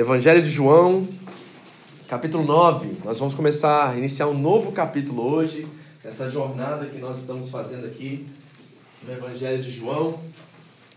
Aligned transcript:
Evangelho 0.00 0.40
de 0.40 0.48
João, 0.48 1.06
capítulo 2.08 2.42
9. 2.42 2.88
Nós 3.04 3.18
vamos 3.18 3.34
começar 3.34 3.90
a 3.90 3.98
iniciar 3.98 4.28
um 4.28 4.38
novo 4.38 4.72
capítulo 4.72 5.30
hoje, 5.30 5.66
essa 6.02 6.30
jornada 6.30 6.86
que 6.86 6.96
nós 6.96 7.18
estamos 7.18 7.50
fazendo 7.50 7.84
aqui 7.84 8.26
no 9.06 9.12
Evangelho 9.12 9.62
de 9.62 9.70
João. 9.70 10.18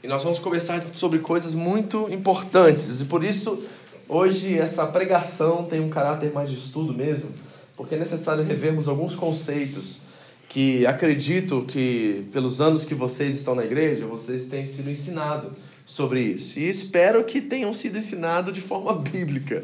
E 0.02 0.08
nós 0.08 0.24
vamos 0.24 0.40
conversar 0.40 0.82
sobre 0.94 1.20
coisas 1.20 1.54
muito 1.54 2.08
importantes. 2.14 3.02
E 3.02 3.04
por 3.04 3.26
isso, 3.26 3.66
hoje, 4.08 4.58
essa 4.58 4.88
pregação 4.88 5.66
tem 5.66 5.82
um 5.82 5.90
caráter 5.90 6.32
mais 6.32 6.50
de 6.50 6.56
estudo 6.56 6.94
mesmo, 6.94 7.30
porque 7.76 7.96
é 7.96 8.00
necessário 8.00 8.42
revermos 8.42 8.88
alguns 8.88 9.18
conceitos 9.18 10.00
que 10.48 10.86
acredito 10.86 11.66
que, 11.68 12.26
pelos 12.32 12.62
anos 12.62 12.86
que 12.86 12.96
vocês 12.96 13.36
estão 13.36 13.54
na 13.54 13.66
igreja, 13.66 14.06
vocês 14.06 14.46
têm 14.46 14.66
sido 14.66 14.90
ensinados 14.90 15.52
sobre 15.86 16.22
isso. 16.22 16.60
E 16.60 16.70
espero 16.70 17.24
que 17.24 17.42
tenham 17.42 17.74
sido 17.74 17.98
ensinados 17.98 18.54
de 18.54 18.62
forma 18.62 18.94
bíblica. 19.00 19.64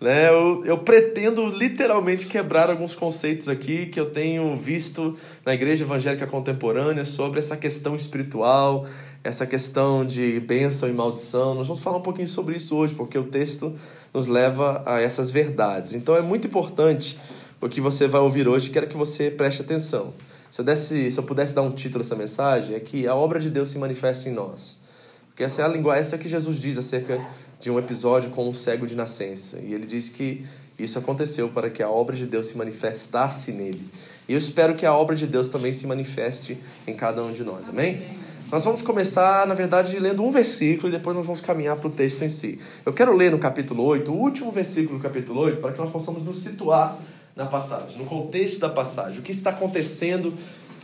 Né? 0.00 0.28
Eu, 0.28 0.64
eu 0.64 0.78
pretendo 0.78 1.46
literalmente 1.46 2.26
quebrar 2.26 2.70
alguns 2.70 2.94
conceitos 2.94 3.48
aqui 3.48 3.86
que 3.86 3.98
eu 3.98 4.10
tenho 4.10 4.56
visto 4.56 5.18
na 5.44 5.54
igreja 5.54 5.84
evangélica 5.84 6.26
contemporânea 6.26 7.04
sobre 7.04 7.40
essa 7.40 7.56
questão 7.56 7.96
espiritual, 7.96 8.86
essa 9.24 9.46
questão 9.46 10.04
de 10.04 10.38
bênção 10.40 10.88
e 10.88 10.92
maldição. 10.92 11.54
Nós 11.54 11.66
vamos 11.66 11.82
falar 11.82 11.96
um 11.96 12.02
pouquinho 12.02 12.28
sobre 12.28 12.56
isso 12.56 12.76
hoje, 12.76 12.94
porque 12.94 13.18
o 13.18 13.24
texto 13.24 13.74
nos 14.14 14.26
leva 14.26 14.82
a 14.86 15.00
essas 15.00 15.30
verdades. 15.30 15.94
Então 15.94 16.14
é 16.14 16.22
muito 16.22 16.46
importante 16.46 17.18
o 17.60 17.68
que 17.68 17.80
você 17.80 18.06
vai 18.06 18.20
ouvir 18.20 18.46
hoje, 18.46 18.70
quero 18.70 18.86
que 18.86 18.96
você 18.96 19.30
preste 19.30 19.62
atenção. 19.62 20.14
Se 20.48 20.60
eu, 20.60 20.64
desse, 20.64 21.10
se 21.10 21.18
eu 21.18 21.24
pudesse 21.24 21.54
dar 21.54 21.62
um 21.62 21.72
título 21.72 22.02
a 22.02 22.06
essa 22.06 22.16
mensagem, 22.16 22.74
é 22.74 22.80
que 22.80 23.06
a 23.06 23.14
obra 23.14 23.40
de 23.40 23.50
Deus 23.50 23.68
se 23.68 23.78
manifesta 23.78 24.28
em 24.28 24.32
nós. 24.32 24.77
Porque 25.38 25.44
essa 25.44 25.62
é 25.62 25.64
a 25.64 25.68
linguagem, 25.68 26.00
essa 26.00 26.16
é 26.16 26.18
que 26.18 26.28
Jesus 26.28 26.58
diz 26.58 26.76
acerca 26.76 27.16
de 27.60 27.70
um 27.70 27.78
episódio 27.78 28.28
com 28.30 28.48
um 28.48 28.52
cego 28.52 28.88
de 28.88 28.96
nascença. 28.96 29.56
E 29.60 29.72
ele 29.72 29.86
diz 29.86 30.08
que 30.08 30.44
isso 30.76 30.98
aconteceu 30.98 31.48
para 31.48 31.70
que 31.70 31.80
a 31.80 31.88
obra 31.88 32.16
de 32.16 32.26
Deus 32.26 32.48
se 32.48 32.58
manifestasse 32.58 33.52
nele. 33.52 33.88
E 34.28 34.32
eu 34.32 34.38
espero 34.38 34.74
que 34.74 34.84
a 34.84 34.92
obra 34.92 35.14
de 35.14 35.28
Deus 35.28 35.48
também 35.48 35.72
se 35.72 35.86
manifeste 35.86 36.58
em 36.88 36.92
cada 36.92 37.22
um 37.22 37.30
de 37.30 37.44
nós. 37.44 37.68
Amém? 37.68 38.04
Nós 38.50 38.64
vamos 38.64 38.82
começar, 38.82 39.46
na 39.46 39.54
verdade, 39.54 39.96
lendo 40.00 40.24
um 40.24 40.32
versículo 40.32 40.88
e 40.88 40.90
depois 40.90 41.16
nós 41.16 41.24
vamos 41.24 41.40
caminhar 41.40 41.76
para 41.76 41.86
o 41.86 41.92
texto 41.92 42.22
em 42.22 42.28
si. 42.28 42.58
Eu 42.84 42.92
quero 42.92 43.16
ler 43.16 43.30
no 43.30 43.38
capítulo 43.38 43.84
8, 43.84 44.10
o 44.10 44.16
último 44.16 44.50
versículo 44.50 44.98
do 44.98 45.02
capítulo 45.04 45.42
8, 45.42 45.60
para 45.60 45.70
que 45.70 45.78
nós 45.78 45.90
possamos 45.92 46.24
nos 46.24 46.40
situar 46.40 46.98
na 47.36 47.46
passagem, 47.46 47.96
no 47.96 48.06
contexto 48.06 48.58
da 48.58 48.70
passagem, 48.70 49.20
o 49.20 49.22
que 49.22 49.30
está 49.30 49.50
acontecendo 49.50 50.34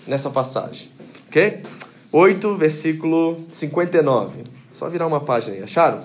nessa 0.07 0.31
passagem. 0.31 0.91
Ok? 1.27 1.61
8, 2.17 2.55
versículo 2.55 3.45
59. 3.51 4.45
Só 4.73 4.89
virar 4.89 5.05
uma 5.05 5.19
página 5.19 5.57
aí, 5.57 5.62
acharam? 5.65 6.05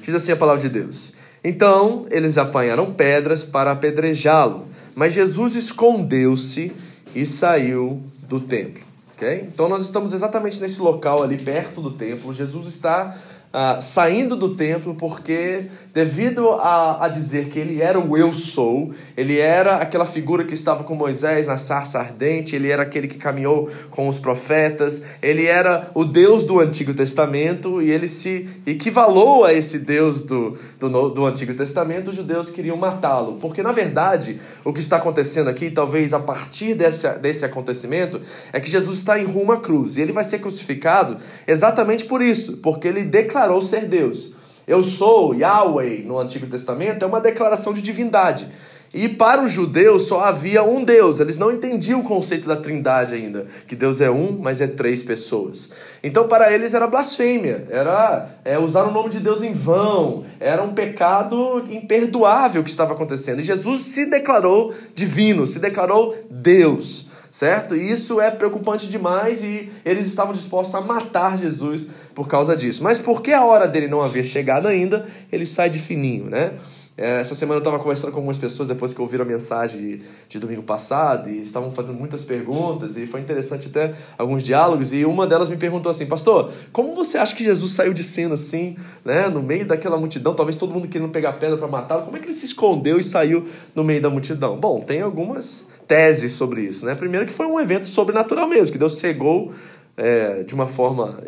Diz 0.00 0.14
assim 0.14 0.30
a 0.30 0.36
palavra 0.36 0.62
de 0.62 0.68
Deus. 0.68 1.14
Então 1.42 2.06
eles 2.10 2.38
apanharam 2.38 2.92
pedras 2.92 3.42
para 3.42 3.72
apedrejá-lo, 3.72 4.68
mas 4.94 5.12
Jesus 5.12 5.56
escondeu-se 5.56 6.72
e 7.12 7.26
saiu 7.26 8.00
do 8.28 8.38
templo. 8.38 8.84
Okay? 9.16 9.48
Então 9.52 9.68
nós 9.68 9.82
estamos 9.82 10.12
exatamente 10.12 10.60
nesse 10.60 10.80
local 10.80 11.24
ali 11.24 11.36
perto 11.36 11.80
do 11.80 11.90
templo. 11.90 12.32
Jesus 12.32 12.68
está 12.68 13.18
ah, 13.52 13.80
saindo 13.82 14.36
do 14.36 14.54
templo 14.54 14.94
porque, 14.94 15.64
devido 15.92 16.50
a, 16.52 17.04
a 17.04 17.08
dizer 17.08 17.48
que 17.48 17.58
ele 17.58 17.82
era 17.82 17.98
o 17.98 18.16
eu 18.16 18.32
sou, 18.32 18.92
ele 19.16 19.38
era 19.38 19.76
aquela 19.76 20.06
figura 20.06 20.44
que 20.44 20.54
estava 20.54 20.84
com 20.84 20.94
Moisés 20.94 21.46
na 21.46 21.58
sarça 21.58 21.98
ardente, 21.98 22.54
ele 22.54 22.68
era 22.68 22.82
aquele 22.82 23.08
que 23.08 23.18
caminhou 23.18 23.70
com 23.90 24.08
os 24.08 24.18
profetas, 24.18 25.04
ele 25.20 25.46
era 25.46 25.90
o 25.94 26.04
Deus 26.04 26.46
do 26.46 26.60
Antigo 26.60 26.94
Testamento 26.94 27.82
e 27.82 27.90
ele 27.90 28.08
se 28.08 28.48
equivalou 28.66 29.44
a 29.44 29.52
esse 29.52 29.78
Deus 29.78 30.22
do, 30.22 30.56
do, 30.78 31.10
do 31.10 31.26
Antigo 31.26 31.54
Testamento. 31.54 32.10
Os 32.10 32.16
judeus 32.16 32.50
queriam 32.50 32.76
matá-lo, 32.76 33.38
porque 33.40 33.62
na 33.62 33.72
verdade 33.72 34.40
o 34.64 34.72
que 34.72 34.80
está 34.80 34.96
acontecendo 34.96 35.50
aqui, 35.50 35.70
talvez 35.70 36.12
a 36.12 36.20
partir 36.20 36.74
desse, 36.74 37.08
desse 37.18 37.44
acontecimento, 37.44 38.20
é 38.52 38.60
que 38.60 38.70
Jesus 38.70 38.98
está 38.98 39.18
em 39.18 39.24
rumo 39.24 39.52
à 39.52 39.60
cruz 39.60 39.96
e 39.96 40.00
ele 40.00 40.12
vai 40.12 40.24
ser 40.24 40.38
crucificado 40.38 41.18
exatamente 41.46 42.04
por 42.04 42.22
isso, 42.22 42.58
porque 42.58 42.86
ele 42.86 43.02
declarou 43.02 43.50
declarou 43.50 43.62
ser 43.62 43.86
Deus. 43.86 44.32
Eu 44.70 44.84
sou 44.84 45.34
Yahweh 45.34 46.04
no 46.06 46.16
Antigo 46.16 46.46
Testamento 46.46 47.04
é 47.04 47.08
uma 47.08 47.20
declaração 47.20 47.72
de 47.72 47.82
divindade. 47.82 48.46
E 48.94 49.08
para 49.08 49.42
os 49.42 49.50
judeus 49.50 50.04
só 50.04 50.20
havia 50.20 50.62
um 50.62 50.84
Deus, 50.84 51.18
eles 51.18 51.36
não 51.36 51.50
entendiam 51.50 51.98
o 51.98 52.04
conceito 52.04 52.46
da 52.46 52.54
trindade 52.54 53.12
ainda, 53.12 53.48
que 53.66 53.74
Deus 53.74 54.00
é 54.00 54.08
um, 54.08 54.38
mas 54.40 54.60
é 54.60 54.68
três 54.68 55.02
pessoas. 55.02 55.72
Então 56.04 56.28
para 56.28 56.52
eles 56.52 56.72
era 56.72 56.86
blasfêmia, 56.86 57.66
era 57.68 58.28
é, 58.44 58.60
usar 58.60 58.84
o 58.84 58.92
nome 58.92 59.10
de 59.10 59.18
Deus 59.18 59.42
em 59.42 59.52
vão, 59.52 60.24
era 60.38 60.62
um 60.62 60.72
pecado 60.72 61.64
imperdoável 61.68 62.62
que 62.62 62.70
estava 62.70 62.92
acontecendo. 62.92 63.40
E 63.40 63.44
Jesus 63.44 63.82
se 63.82 64.08
declarou 64.08 64.72
divino, 64.94 65.48
se 65.48 65.58
declarou 65.58 66.16
Deus 66.30 67.10
certo? 67.30 67.76
E 67.76 67.90
isso 67.90 68.20
é 68.20 68.30
preocupante 68.30 68.88
demais 68.88 69.42
e 69.42 69.70
eles 69.84 70.06
estavam 70.06 70.32
dispostos 70.32 70.74
a 70.74 70.80
matar 70.80 71.38
Jesus 71.38 71.88
por 72.20 72.28
causa 72.28 72.54
disso. 72.54 72.84
Mas 72.84 72.98
porque 72.98 73.32
a 73.32 73.42
hora 73.42 73.66
dele 73.66 73.88
não 73.88 74.02
havia 74.02 74.22
chegado 74.22 74.68
ainda, 74.68 75.06
ele 75.32 75.46
sai 75.46 75.70
de 75.70 75.78
fininho, 75.78 76.26
né? 76.26 76.52
É, 76.94 77.18
essa 77.18 77.34
semana 77.34 77.56
eu 77.56 77.60
estava 77.60 77.78
conversando 77.78 78.10
com 78.10 78.18
algumas 78.18 78.36
pessoas 78.36 78.68
depois 78.68 78.92
que 78.92 79.00
ouviram 79.00 79.24
a 79.24 79.26
mensagem 79.26 79.80
de, 79.80 80.02
de, 80.28 80.38
domingo 80.38 80.62
passado 80.62 81.30
e 81.30 81.40
estavam 81.40 81.72
fazendo 81.72 81.94
muitas 81.94 82.22
perguntas 82.22 82.98
e 82.98 83.06
foi 83.06 83.20
interessante 83.20 83.68
até 83.68 83.94
alguns 84.18 84.42
diálogos 84.42 84.92
e 84.92 85.06
uma 85.06 85.26
delas 85.26 85.48
me 85.48 85.56
perguntou 85.56 85.88
assim, 85.88 86.04
pastor, 86.04 86.52
como 86.72 86.94
você 86.94 87.16
acha 87.16 87.34
que 87.34 87.42
Jesus 87.42 87.72
saiu 87.72 87.94
de 87.94 88.04
cena 88.04 88.34
assim, 88.34 88.76
né, 89.02 89.28
no 89.28 89.42
meio 89.42 89.64
daquela 89.64 89.96
multidão, 89.96 90.34
talvez 90.34 90.56
todo 90.58 90.74
mundo 90.74 90.88
querendo 90.88 91.10
pegar 91.10 91.32
pedra 91.32 91.56
para 91.56 91.68
matá-lo, 91.68 92.02
como 92.02 92.18
é 92.18 92.20
que 92.20 92.26
ele 92.26 92.34
se 92.34 92.44
escondeu 92.44 92.98
e 92.98 93.02
saiu 93.02 93.46
no 93.74 93.82
meio 93.82 94.02
da 94.02 94.10
multidão? 94.10 94.60
Bom, 94.60 94.80
tem 94.80 95.00
algumas 95.00 95.66
teses 95.88 96.34
sobre 96.34 96.60
isso, 96.60 96.84
né? 96.84 96.94
Primeiro 96.94 97.24
que 97.24 97.32
foi 97.32 97.46
um 97.46 97.58
evento 97.58 97.86
sobrenatural 97.86 98.46
mesmo, 98.46 98.72
que 98.72 98.78
Deus 98.78 98.98
cegou 98.98 99.54
é, 100.00 100.42
de 100.44 100.54
uma 100.54 100.66
forma 100.66 101.22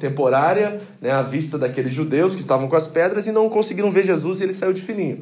temporária 0.00 0.78
né, 1.00 1.12
a 1.12 1.22
vista 1.22 1.56
daqueles 1.56 1.94
judeus 1.94 2.34
que 2.34 2.40
estavam 2.40 2.68
com 2.68 2.74
as 2.74 2.88
pedras 2.88 3.28
e 3.28 3.32
não 3.32 3.48
conseguiram 3.48 3.92
ver 3.92 4.04
Jesus 4.04 4.40
e 4.40 4.44
ele 4.44 4.52
saiu 4.52 4.72
de 4.72 4.82
fininho. 4.82 5.20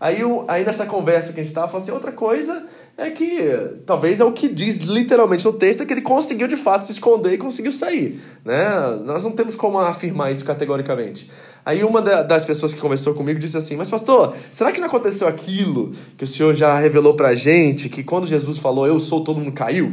Aí, 0.00 0.18
aí 0.48 0.64
nessa 0.64 0.86
conversa 0.86 1.32
que 1.32 1.40
a 1.40 1.44
gente 1.44 1.50
estava, 1.50 1.68
falando 1.68 1.82
assim, 1.82 1.92
outra 1.92 2.10
coisa 2.10 2.66
é 2.96 3.10
que 3.10 3.38
talvez 3.86 4.18
é 4.18 4.24
o 4.24 4.32
que 4.32 4.48
diz 4.48 4.78
literalmente 4.78 5.44
no 5.44 5.52
texto, 5.52 5.82
é 5.82 5.86
que 5.86 5.92
ele 5.92 6.00
conseguiu 6.00 6.48
de 6.48 6.56
fato 6.56 6.86
se 6.86 6.92
esconder 6.92 7.34
e 7.34 7.38
conseguiu 7.38 7.70
sair. 7.70 8.20
Né? 8.44 8.64
Nós 9.04 9.22
não 9.22 9.32
temos 9.32 9.54
como 9.54 9.78
afirmar 9.78 10.32
isso 10.32 10.44
categoricamente. 10.44 11.30
Aí 11.64 11.84
uma 11.84 12.02
das 12.02 12.44
pessoas 12.44 12.72
que 12.72 12.80
conversou 12.80 13.14
comigo 13.14 13.38
disse 13.38 13.56
assim: 13.56 13.76
Mas, 13.76 13.88
pastor, 13.88 14.34
será 14.50 14.72
que 14.72 14.80
não 14.80 14.88
aconteceu 14.88 15.28
aquilo 15.28 15.94
que 16.18 16.24
o 16.24 16.26
senhor 16.26 16.52
já 16.56 16.76
revelou 16.76 17.14
pra 17.14 17.36
gente, 17.36 17.88
que 17.88 18.02
quando 18.02 18.26
Jesus 18.26 18.58
falou 18.58 18.84
eu 18.84 18.98
sou, 18.98 19.22
todo 19.22 19.38
mundo 19.38 19.52
caiu? 19.52 19.92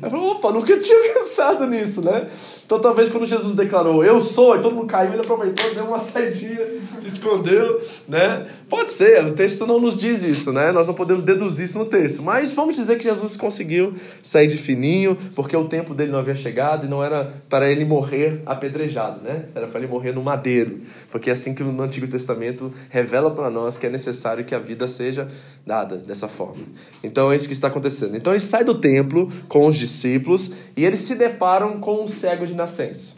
Eu 0.00 0.10
falei, 0.10 0.26
opa, 0.26 0.52
nunca 0.52 0.78
tinha 0.78 0.98
pensado 1.14 1.66
nisso, 1.66 2.00
né? 2.02 2.28
Então 2.72 2.80
talvez 2.80 3.10
quando 3.10 3.26
Jesus 3.26 3.54
declarou 3.54 4.02
eu 4.02 4.18
sou, 4.22 4.56
e 4.56 4.60
todo 4.60 4.74
mundo 4.74 4.86
caiu, 4.86 5.12
ele 5.12 5.20
aproveitou, 5.20 5.74
deu 5.74 5.84
uma 5.84 6.00
saidinha, 6.00 6.58
se 6.98 7.06
escondeu, 7.06 7.78
né? 8.08 8.46
Pode 8.66 8.90
ser, 8.90 9.22
o 9.26 9.34
texto 9.34 9.66
não 9.66 9.78
nos 9.78 9.94
diz 9.94 10.22
isso, 10.22 10.50
né? 10.50 10.72
Nós 10.72 10.86
não 10.86 10.94
podemos 10.94 11.22
deduzir 11.22 11.66
isso 11.66 11.78
no 11.78 11.84
texto. 11.84 12.22
Mas 12.22 12.52
vamos 12.52 12.74
dizer 12.74 12.96
que 12.96 13.04
Jesus 13.04 13.36
conseguiu 13.36 13.94
sair 14.22 14.48
de 14.48 14.56
fininho, 14.56 15.18
porque 15.34 15.54
o 15.54 15.68
tempo 15.68 15.92
dele 15.92 16.10
não 16.10 16.20
havia 16.20 16.34
chegado 16.34 16.86
e 16.86 16.88
não 16.88 17.04
era 17.04 17.34
para 17.50 17.70
ele 17.70 17.84
morrer 17.84 18.40
apedrejado, 18.46 19.22
né? 19.22 19.44
Era 19.54 19.66
para 19.66 19.78
ele 19.78 19.88
morrer 19.88 20.12
no 20.12 20.22
madeiro. 20.22 20.80
Porque 21.10 21.28
é 21.28 21.34
assim 21.34 21.54
que 21.54 21.62
no 21.62 21.82
Antigo 21.82 22.06
Testamento 22.08 22.72
revela 22.88 23.30
para 23.30 23.50
nós 23.50 23.76
que 23.76 23.86
é 23.86 23.90
necessário 23.90 24.46
que 24.46 24.54
a 24.54 24.58
vida 24.58 24.88
seja 24.88 25.28
dada 25.66 25.96
dessa 25.98 26.26
forma. 26.26 26.64
Então 27.04 27.30
é 27.30 27.36
isso 27.36 27.46
que 27.46 27.52
está 27.52 27.68
acontecendo. 27.68 28.16
Então 28.16 28.32
ele 28.32 28.40
sai 28.40 28.64
do 28.64 28.74
templo 28.74 29.30
com 29.46 29.66
os 29.66 29.76
discípulos 29.76 30.54
e 30.74 30.86
eles 30.86 31.00
se 31.00 31.14
deparam 31.14 31.78
com 31.78 32.02
um 32.02 32.08
cego 32.08 32.46
de 32.46 32.54
nascença. 32.62 33.16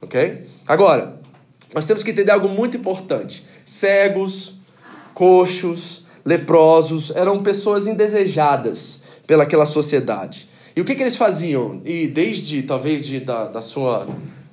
Ok? 0.00 0.46
Agora, 0.66 1.20
nós 1.74 1.86
temos 1.86 2.02
que 2.02 2.10
entender 2.10 2.32
algo 2.32 2.48
muito 2.48 2.76
importante. 2.76 3.46
Cegos, 3.64 4.54
coxos, 5.14 6.04
leprosos 6.24 7.12
eram 7.14 7.42
pessoas 7.42 7.86
indesejadas 7.86 9.02
pelaquela 9.26 9.66
sociedade. 9.66 10.48
E 10.74 10.80
o 10.80 10.84
que, 10.84 10.94
que 10.94 11.02
eles 11.02 11.16
faziam? 11.16 11.80
E 11.84 12.06
desde, 12.06 12.62
talvez, 12.62 13.04
de, 13.04 13.20
da, 13.20 13.46
da 13.46 13.62
sua 13.62 14.06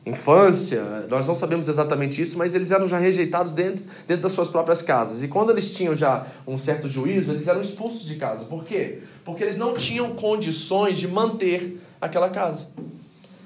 infância, 0.06 1.06
nós 1.10 1.28
não 1.28 1.36
sabemos 1.36 1.68
exatamente 1.68 2.22
isso, 2.22 2.38
mas 2.38 2.56
eles 2.56 2.72
eram 2.72 2.88
já 2.88 2.98
rejeitados 2.98 3.54
dentro, 3.54 3.86
dentro 4.08 4.24
das 4.24 4.32
suas 4.32 4.50
próprias 4.50 4.82
casas. 4.82 5.22
E 5.24 5.28
quando 5.28 5.52
eles 5.52 5.74
tinham 5.74 5.96
já 5.96 6.26
um 6.48 6.58
certo 6.58 6.88
juízo, 6.88 7.32
eles 7.32 7.48
eram 7.48 7.62
expulsos 7.62 8.06
de 8.06 8.16
casa. 8.16 8.46
Por 8.46 8.64
quê? 8.64 9.00
Porque 9.26 9.44
eles 9.44 9.58
não 9.58 9.74
tinham 9.74 10.12
condições 10.16 10.98
de 10.98 11.08
manter 11.08 11.80
aquela 12.00 12.30
casa. 12.30 12.68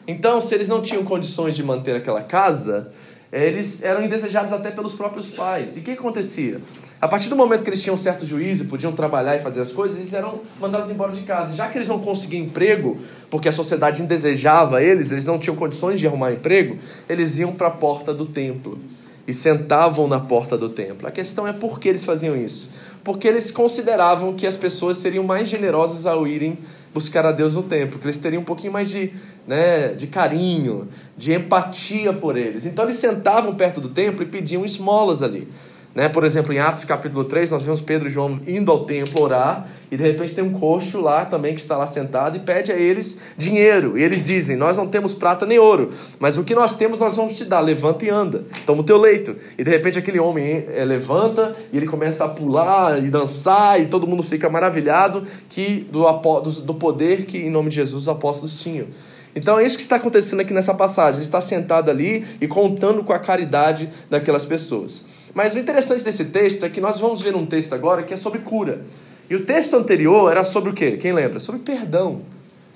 Então, 0.07 0.41
se 0.41 0.53
eles 0.55 0.67
não 0.67 0.81
tinham 0.81 1.03
condições 1.03 1.55
de 1.55 1.63
manter 1.63 1.95
aquela 1.95 2.21
casa, 2.21 2.91
eles 3.31 3.83
eram 3.83 4.03
indesejados 4.03 4.51
até 4.51 4.71
pelos 4.71 4.93
próprios 4.93 5.29
pais. 5.31 5.77
E 5.77 5.79
o 5.79 5.83
que 5.83 5.91
acontecia? 5.91 6.59
A 7.01 7.07
partir 7.07 7.29
do 7.29 7.35
momento 7.35 7.63
que 7.63 7.69
eles 7.69 7.81
tinham 7.81 7.97
certo 7.97 8.27
juízo, 8.27 8.65
podiam 8.65 8.91
trabalhar 8.91 9.35
e 9.35 9.39
fazer 9.39 9.61
as 9.61 9.71
coisas, 9.71 9.97
eles 9.97 10.13
eram 10.13 10.41
mandados 10.59 10.89
embora 10.91 11.11
de 11.11 11.21
casa. 11.21 11.55
Já 11.55 11.67
que 11.67 11.77
eles 11.77 11.87
não 11.87 11.99
conseguiam 11.99 12.43
emprego, 12.43 12.99
porque 13.29 13.49
a 13.49 13.51
sociedade 13.51 14.03
indesejava 14.03 14.83
eles, 14.83 15.11
eles 15.11 15.25
não 15.25 15.39
tinham 15.39 15.55
condições 15.55 15.99
de 15.99 16.05
arrumar 16.05 16.31
emprego, 16.31 16.77
eles 17.09 17.39
iam 17.39 17.53
para 17.53 17.69
a 17.69 17.71
porta 17.71 18.13
do 18.13 18.25
templo 18.25 18.77
e 19.27 19.33
sentavam 19.33 20.07
na 20.07 20.19
porta 20.19 20.57
do 20.57 20.69
templo. 20.69 21.07
A 21.07 21.11
questão 21.11 21.47
é 21.47 21.53
por 21.53 21.79
que 21.79 21.89
eles 21.89 22.05
faziam 22.05 22.35
isso? 22.35 22.69
Porque 23.03 23.27
eles 23.27 23.49
consideravam 23.49 24.35
que 24.35 24.45
as 24.45 24.57
pessoas 24.57 24.97
seriam 24.97 25.23
mais 25.23 25.47
generosas 25.47 26.05
ao 26.05 26.27
irem 26.27 26.57
buscar 26.93 27.25
a 27.25 27.31
Deus 27.31 27.55
no 27.55 27.63
templo, 27.63 27.97
que 27.97 28.05
eles 28.05 28.19
teriam 28.19 28.41
um 28.41 28.45
pouquinho 28.45 28.73
mais 28.73 28.89
de, 28.89 29.13
né, 29.51 29.89
de 29.89 30.07
carinho, 30.07 30.87
de 31.17 31.33
empatia 31.33 32.13
por 32.13 32.37
eles. 32.37 32.65
Então 32.65 32.85
eles 32.85 32.95
sentavam 32.95 33.53
perto 33.53 33.81
do 33.81 33.89
templo 33.89 34.23
e 34.23 34.25
pediam 34.25 34.63
esmolas 34.63 35.21
ali. 35.21 35.45
Né? 35.93 36.07
Por 36.07 36.23
exemplo, 36.23 36.53
em 36.53 36.59
Atos 36.59 36.85
capítulo 36.85 37.25
3, 37.25 37.51
nós 37.51 37.65
vemos 37.65 37.81
Pedro 37.81 38.07
e 38.07 38.09
João 38.09 38.39
indo 38.47 38.71
ao 38.71 38.85
templo 38.85 39.21
orar, 39.21 39.67
e 39.91 39.97
de 39.97 40.03
repente 40.03 40.33
tem 40.33 40.41
um 40.41 40.53
coxo 40.53 41.01
lá 41.01 41.25
também 41.25 41.53
que 41.53 41.59
está 41.59 41.75
lá 41.75 41.85
sentado 41.85 42.37
e 42.37 42.39
pede 42.39 42.71
a 42.71 42.77
eles 42.77 43.19
dinheiro. 43.37 43.97
E 43.97 44.03
eles 44.03 44.23
dizem: 44.23 44.55
Nós 44.55 44.77
não 44.77 44.87
temos 44.87 45.13
prata 45.13 45.45
nem 45.45 45.59
ouro, 45.59 45.89
mas 46.17 46.37
o 46.37 46.45
que 46.45 46.55
nós 46.55 46.77
temos 46.77 46.97
nós 46.97 47.17
vamos 47.17 47.35
te 47.35 47.43
dar. 47.43 47.59
Levanta 47.59 48.05
e 48.05 48.09
anda, 48.09 48.45
toma 48.65 48.79
o 48.79 48.85
teu 48.85 48.97
leito. 48.97 49.35
E 49.57 49.65
de 49.65 49.69
repente 49.69 49.99
aquele 49.99 50.17
homem 50.17 50.65
é, 50.73 50.85
levanta 50.85 51.53
e 51.73 51.75
ele 51.75 51.87
começa 51.87 52.23
a 52.23 52.29
pular 52.29 53.03
e 53.03 53.09
dançar, 53.09 53.81
e 53.81 53.87
todo 53.87 54.07
mundo 54.07 54.23
fica 54.23 54.49
maravilhado 54.49 55.27
que 55.49 55.85
do, 55.91 56.09
do 56.61 56.73
poder 56.73 57.25
que, 57.25 57.37
em 57.37 57.49
nome 57.49 57.67
de 57.67 57.75
Jesus, 57.75 58.03
os 58.03 58.07
apóstolos 58.07 58.61
tinham. 58.61 58.87
Então 59.35 59.59
é 59.59 59.65
isso 59.65 59.77
que 59.77 59.81
está 59.81 59.95
acontecendo 59.95 60.41
aqui 60.41 60.53
nessa 60.53 60.73
passagem. 60.73 61.19
Ele 61.19 61.25
está 61.25 61.39
sentado 61.41 61.89
ali 61.89 62.25
e 62.39 62.47
contando 62.47 63.03
com 63.03 63.13
a 63.13 63.19
caridade 63.19 63.89
daquelas 64.09 64.45
pessoas. 64.45 65.05
Mas 65.33 65.53
o 65.53 65.59
interessante 65.59 66.03
desse 66.03 66.25
texto 66.25 66.65
é 66.65 66.69
que 66.69 66.81
nós 66.81 66.99
vamos 66.99 67.21
ver 67.21 67.35
um 67.35 67.45
texto 67.45 67.73
agora 67.73 68.03
que 68.03 68.13
é 68.13 68.17
sobre 68.17 68.39
cura. 68.39 68.81
E 69.29 69.35
o 69.35 69.45
texto 69.45 69.75
anterior 69.77 70.29
era 70.29 70.43
sobre 70.43 70.71
o 70.71 70.73
quê? 70.73 70.97
Quem 70.97 71.13
lembra? 71.13 71.39
Sobre 71.39 71.61
perdão. 71.61 72.21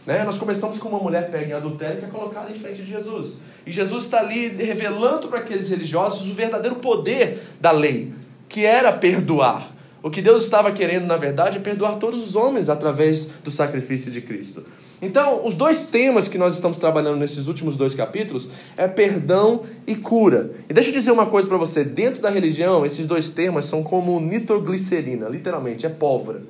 Né? 0.05 0.23
Nós 0.23 0.37
começamos 0.37 0.77
com 0.77 0.87
uma 0.87 0.99
mulher 0.99 1.29
pega 1.29 1.47
em 1.47 1.53
adultério 1.53 1.97
que 1.97 2.05
é 2.05 2.07
colocada 2.07 2.49
em 2.51 2.55
frente 2.55 2.83
de 2.83 2.89
Jesus. 2.89 3.39
E 3.65 3.71
Jesus 3.71 4.05
está 4.05 4.19
ali 4.19 4.47
revelando 4.47 5.27
para 5.27 5.39
aqueles 5.39 5.67
religiosos 5.67 6.29
o 6.29 6.33
verdadeiro 6.33 6.77
poder 6.77 7.41
da 7.59 7.71
lei, 7.71 8.13
que 8.47 8.65
era 8.65 8.93
perdoar. 8.93 9.73
O 10.03 10.11
que 10.11 10.21
Deus 10.21 10.43
estava 10.43 10.71
querendo, 10.71 11.07
na 11.07 11.17
verdade, 11.17 11.57
é 11.57 11.59
perdoar 11.59 11.95
todos 11.95 12.25
os 12.25 12.35
homens 12.35 12.69
através 12.69 13.31
do 13.43 13.51
sacrifício 13.51 14.11
de 14.11 14.21
Cristo. 14.21 14.63
Então, 15.05 15.45
os 15.45 15.55
dois 15.55 15.85
temas 15.85 16.27
que 16.27 16.35
nós 16.35 16.55
estamos 16.55 16.79
trabalhando 16.79 17.19
nesses 17.19 17.47
últimos 17.47 17.77
dois 17.77 17.93
capítulos 17.93 18.49
é 18.75 18.87
perdão 18.87 19.61
e 19.85 19.95
cura. 19.95 20.49
E 20.67 20.73
deixa 20.73 20.89
eu 20.89 20.93
dizer 20.95 21.11
uma 21.11 21.27
coisa 21.27 21.47
para 21.47 21.57
você: 21.57 21.83
dentro 21.83 22.23
da 22.23 22.29
religião, 22.31 22.83
esses 22.83 23.05
dois 23.05 23.29
temas 23.29 23.65
são 23.65 23.83
como 23.83 24.19
nitroglicerina, 24.19 25.29
literalmente, 25.29 25.85
é 25.85 25.89
pólvora. 25.89 26.41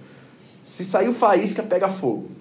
Se 0.63 0.85
saiu 0.85 1.13
faísca, 1.13 1.61
pega 1.63 1.89
fogo. 1.89 2.31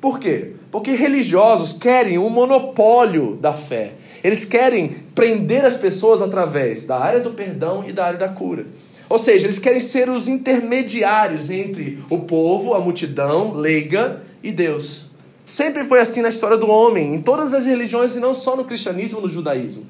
Por 0.00 0.18
quê? 0.18 0.52
Porque 0.70 0.92
religiosos 0.92 1.74
querem 1.74 2.16
um 2.16 2.30
monopólio 2.30 3.36
da 3.36 3.52
fé. 3.52 3.92
Eles 4.24 4.46
querem 4.46 4.96
prender 5.14 5.66
as 5.66 5.76
pessoas 5.76 6.22
através 6.22 6.86
da 6.86 6.98
área 6.98 7.20
do 7.20 7.32
perdão 7.32 7.84
e 7.86 7.92
da 7.92 8.06
área 8.06 8.18
da 8.18 8.28
cura. 8.28 8.64
Ou 9.06 9.18
seja, 9.18 9.46
eles 9.46 9.58
querem 9.58 9.80
ser 9.80 10.08
os 10.08 10.28
intermediários 10.28 11.50
entre 11.50 11.98
o 12.08 12.20
povo, 12.20 12.74
a 12.74 12.80
multidão 12.80 13.52
leiga 13.54 14.22
e 14.42 14.50
Deus. 14.50 15.07
Sempre 15.48 15.84
foi 15.84 15.98
assim 15.98 16.20
na 16.20 16.28
história 16.28 16.58
do 16.58 16.68
homem, 16.68 17.14
em 17.14 17.22
todas 17.22 17.54
as 17.54 17.64
religiões 17.64 18.14
e 18.14 18.20
não 18.20 18.34
só 18.34 18.54
no 18.54 18.66
cristianismo, 18.66 19.18
no 19.18 19.30
judaísmo. 19.30 19.86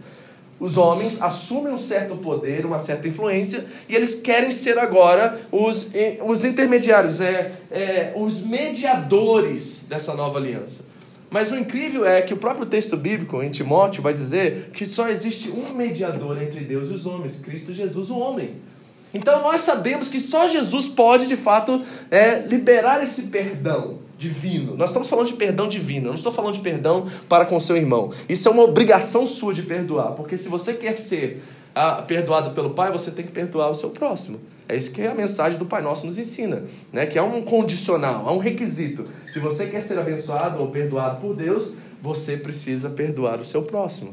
Os 0.61 0.79
homens 0.79 1.21
assumem 1.21 1.75
um 1.75 1.79
certo 1.79 2.15
poder, 2.15 2.65
uma 2.65 2.79
certa 2.79 3.09
influência, 3.09 3.67
e 3.89 3.97
eles 3.97 4.15
querem 4.15 4.53
ser 4.53 4.79
agora 4.79 5.37
os, 5.51 5.91
os 6.25 6.45
intermediários, 6.45 7.21
é, 7.21 7.55
é, 7.73 8.13
os 8.15 8.47
mediadores 8.47 9.85
dessa 9.89 10.15
nova 10.15 10.39
aliança. 10.39 10.85
Mas 11.29 11.51
o 11.51 11.59
incrível 11.59 12.07
é 12.07 12.23
que 12.23 12.33
o 12.33 12.37
próprio 12.37 12.65
texto 12.65 12.97
bíblico, 12.97 13.43
em 13.43 13.51
Timóteo, 13.51 14.01
vai 14.01 14.15
dizer 14.15 14.71
que 14.73 14.87
só 14.87 15.09
existe 15.09 15.51
um 15.51 15.75
mediador 15.75 16.41
entre 16.41 16.61
Deus 16.61 16.89
e 16.89 16.93
os 16.93 17.05
homens, 17.05 17.41
Cristo 17.41 17.73
Jesus, 17.73 18.11
o 18.11 18.19
homem. 18.19 18.55
Então 19.13 19.43
nós 19.43 19.63
sabemos 19.63 20.07
que 20.07 20.21
só 20.21 20.47
Jesus 20.47 20.87
pode, 20.87 21.27
de 21.27 21.37
fato, 21.37 21.83
é, 22.13 22.43
liberar 22.47 23.03
esse 23.03 23.23
perdão 23.23 24.07
divino. 24.19 24.77
Nós 24.77 24.91
estamos 24.91 25.09
falando 25.09 25.27
de 25.27 25.35
perdão 25.35 25.69
divino, 25.69 26.07
eu 26.07 26.11
não 26.11 26.17
estou 26.17 26.33
falando 26.33 26.55
de 26.55 26.61
perdão 26.61 27.07
para 27.29 27.47
com 27.47 27.59
seu 27.61 27.77
irmão. 27.77 28.13
Isso 28.29 28.49
é 28.49 28.51
uma 28.51 28.65
obrigação 28.65 29.27
sua 29.27 29.55
de 29.55 29.63
perdoar, 29.63 30.13
porque 30.13 30.37
se 30.37 30.49
você 30.49 30.75
quer 30.75 30.99
ser 30.99 31.41
ah, 31.75 32.03
perdoado 32.03 32.51
pelo 32.51 32.71
Pai, 32.71 32.91
você 32.91 33.13
tem 33.13 33.25
que 33.25 33.31
perdoar 33.31 33.71
o 33.71 33.75
seu 33.75 33.91
próximo. 33.91 34.41
É 34.69 34.77
isso 34.77 34.91
que 34.91 35.03
a 35.03 35.15
mensagem 35.15 35.59
do 35.59 35.65
Pai 35.65 35.81
Nosso 35.81 36.05
nos 36.05 36.19
ensina, 36.19 36.65
né? 36.93 37.07
que 37.07 37.17
é 37.17 37.23
um 37.23 37.41
condicional, 37.43 38.29
é 38.29 38.33
um 38.33 38.39
requisito. 38.39 39.07
Se 39.29 39.39
você 39.39 39.67
quer 39.67 39.81
ser 39.81 39.99
abençoado 39.99 40.61
ou 40.61 40.69
perdoado 40.69 41.21
por 41.21 41.35
Deus, 41.35 41.73
você 42.03 42.37
precisa 42.37 42.91
perdoar 42.91 43.41
o 43.41 43.45
seu 43.45 43.63
próximo. 43.63 44.11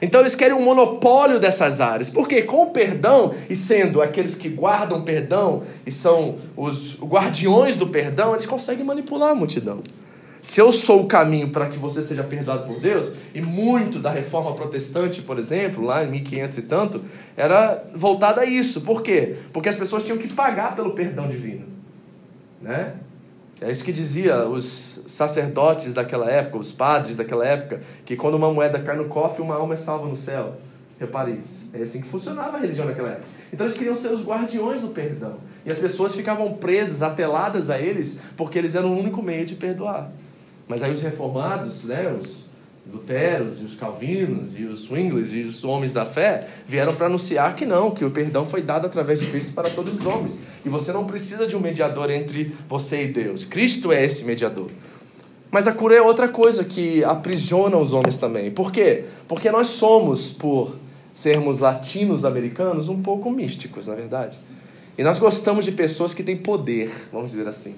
Então 0.00 0.20
eles 0.20 0.34
querem 0.34 0.54
um 0.54 0.62
monopólio 0.62 1.40
dessas 1.40 1.80
áreas. 1.80 2.10
Porque 2.10 2.42
com 2.42 2.64
o 2.64 2.70
perdão, 2.70 3.34
e 3.48 3.54
sendo 3.54 4.02
aqueles 4.02 4.34
que 4.34 4.48
guardam 4.48 5.02
perdão 5.02 5.62
e 5.86 5.90
são 5.90 6.36
os 6.56 6.96
guardiões 7.00 7.76
do 7.76 7.86
perdão, 7.86 8.32
eles 8.32 8.46
conseguem 8.46 8.84
manipular 8.84 9.30
a 9.30 9.34
multidão. 9.34 9.82
Se 10.42 10.60
eu 10.60 10.72
sou 10.72 11.02
o 11.02 11.06
caminho 11.08 11.48
para 11.48 11.68
que 11.68 11.76
você 11.76 12.00
seja 12.02 12.22
perdoado 12.22 12.68
por 12.68 12.78
Deus, 12.78 13.12
e 13.34 13.40
muito 13.40 13.98
da 13.98 14.10
reforma 14.10 14.54
protestante, 14.54 15.20
por 15.20 15.40
exemplo, 15.40 15.82
lá 15.82 16.04
em 16.04 16.08
1500 16.08 16.58
e 16.58 16.62
tanto, 16.62 17.00
era 17.36 17.82
voltada 17.92 18.42
a 18.42 18.44
isso. 18.44 18.82
Por 18.82 19.02
quê? 19.02 19.38
Porque 19.52 19.68
as 19.68 19.74
pessoas 19.74 20.04
tinham 20.04 20.18
que 20.18 20.32
pagar 20.32 20.76
pelo 20.76 20.92
perdão 20.92 21.26
divino. 21.26 21.66
Né? 22.62 22.94
É 23.60 23.70
isso 23.70 23.84
que 23.84 23.92
dizia 23.92 24.46
os 24.46 25.00
sacerdotes 25.06 25.94
daquela 25.94 26.30
época, 26.30 26.58
os 26.58 26.72
padres 26.72 27.16
daquela 27.16 27.46
época, 27.46 27.80
que 28.04 28.14
quando 28.14 28.34
uma 28.34 28.52
moeda 28.52 28.78
cai 28.80 28.96
no 28.96 29.06
cofre, 29.06 29.40
uma 29.40 29.54
alma 29.54 29.74
é 29.74 29.76
salva 29.76 30.06
no 30.06 30.16
céu. 30.16 30.56
Repare 30.98 31.32
isso. 31.32 31.68
É 31.72 31.82
assim 31.82 32.00
que 32.00 32.08
funcionava 32.08 32.56
a 32.56 32.60
religião 32.60 32.86
naquela 32.86 33.10
época. 33.10 33.26
Então 33.52 33.66
eles 33.66 33.76
queriam 33.76 33.94
ser 33.94 34.08
os 34.08 34.24
guardiões 34.24 34.80
do 34.80 34.88
perdão. 34.88 35.36
E 35.64 35.70
as 35.70 35.78
pessoas 35.78 36.14
ficavam 36.14 36.54
presas, 36.54 37.02
ateladas 37.02 37.70
a 37.70 37.78
eles, 37.78 38.18
porque 38.36 38.58
eles 38.58 38.74
eram 38.74 38.92
o 38.92 38.98
único 38.98 39.22
meio 39.22 39.44
de 39.46 39.54
perdoar. 39.54 40.10
Mas 40.68 40.82
aí 40.82 40.90
os 40.90 41.02
reformados, 41.02 41.84
né, 41.84 42.14
os 42.18 42.45
Luteros 42.92 43.60
e 43.60 43.64
os 43.64 43.74
Calvinos 43.74 44.58
e 44.58 44.64
os 44.64 44.84
Swinglers 44.84 45.32
e 45.32 45.40
os 45.40 45.64
homens 45.64 45.92
da 45.92 46.06
fé 46.06 46.46
vieram 46.66 46.94
para 46.94 47.06
anunciar 47.06 47.56
que 47.56 47.66
não, 47.66 47.90
que 47.90 48.04
o 48.04 48.10
perdão 48.10 48.46
foi 48.46 48.62
dado 48.62 48.86
através 48.86 49.20
de 49.20 49.26
Cristo 49.26 49.52
para 49.52 49.68
todos 49.68 49.98
os 49.98 50.06
homens. 50.06 50.38
E 50.64 50.68
você 50.68 50.92
não 50.92 51.04
precisa 51.04 51.46
de 51.46 51.56
um 51.56 51.60
mediador 51.60 52.10
entre 52.10 52.54
você 52.68 53.04
e 53.04 53.08
Deus. 53.08 53.44
Cristo 53.44 53.90
é 53.90 54.04
esse 54.04 54.24
mediador. 54.24 54.70
Mas 55.50 55.66
a 55.66 55.72
cura 55.72 55.96
é 55.96 56.02
outra 56.02 56.28
coisa 56.28 56.64
que 56.64 57.02
aprisiona 57.02 57.76
os 57.76 57.92
homens 57.92 58.18
também. 58.18 58.50
Por 58.50 58.70
quê? 58.70 59.04
Porque 59.26 59.50
nós 59.50 59.68
somos, 59.68 60.30
por 60.30 60.76
sermos 61.14 61.60
latinos 61.60 62.24
americanos, 62.24 62.88
um 62.88 63.02
pouco 63.02 63.30
místicos, 63.30 63.86
na 63.86 63.94
verdade. 63.94 64.38
E 64.98 65.02
nós 65.02 65.18
gostamos 65.18 65.64
de 65.64 65.72
pessoas 65.72 66.14
que 66.14 66.22
têm 66.22 66.36
poder, 66.36 66.90
vamos 67.12 67.32
dizer 67.32 67.48
assim. 67.48 67.74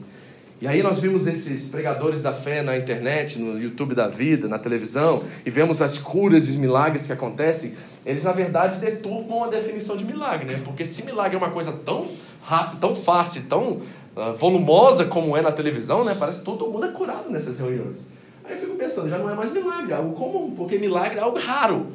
E 0.61 0.67
aí 0.67 0.83
nós 0.83 0.99
vimos 0.99 1.29
esses 1.29 1.69
pregadores 1.69 2.21
da 2.21 2.33
fé 2.33 2.63
na 2.63 2.77
internet, 2.77 3.39
no 3.39 3.63
YouTube 3.63 3.95
da 3.95 4.09
vida, 4.09 4.49
na 4.49 4.59
televisão, 4.59 5.23
e 5.47 5.51
vemos 5.51 5.81
as 5.81 5.99
curas 5.99 6.49
e 6.49 6.51
os 6.51 6.57
milagres 6.57 7.07
que 7.07 7.13
acontecem. 7.13 7.75
Eles, 8.05 8.25
na 8.25 8.33
verdade, 8.33 8.81
deturpam 8.81 9.45
a 9.45 9.47
definição 9.47 9.97
de 9.97 10.05
milagre, 10.05 10.47
né? 10.47 10.61
Porque 10.65 10.85
se 10.85 11.05
milagre 11.05 11.37
é 11.37 11.39
uma 11.39 11.51
coisa 11.51 11.73
tão 11.73 12.05
rápida, 12.43 12.81
tão 12.81 12.97
fácil, 12.97 13.45
tão 13.49 13.81
uh, 14.17 14.35
volumosa 14.37 15.05
como 15.05 15.37
é 15.37 15.43
na 15.43 15.53
televisão, 15.53 16.05
né? 16.05 16.17
Parece 16.19 16.41
que 16.41 16.45
todo 16.45 16.67
mundo 16.67 16.87
é 16.87 16.89
curado 16.91 17.31
nessas 17.31 17.61
reuniões. 17.61 18.07
Aí 18.45 18.55
eu 18.55 18.59
fico 18.59 18.75
pensando, 18.75 19.09
já 19.09 19.19
não 19.19 19.31
é 19.31 19.35
mais 19.35 19.53
milagre, 19.53 19.93
é 19.93 19.97
algo 19.97 20.13
comum, 20.17 20.55
porque 20.57 20.77
milagre 20.77 21.19
é 21.19 21.23
algo 21.23 21.39
raro, 21.39 21.87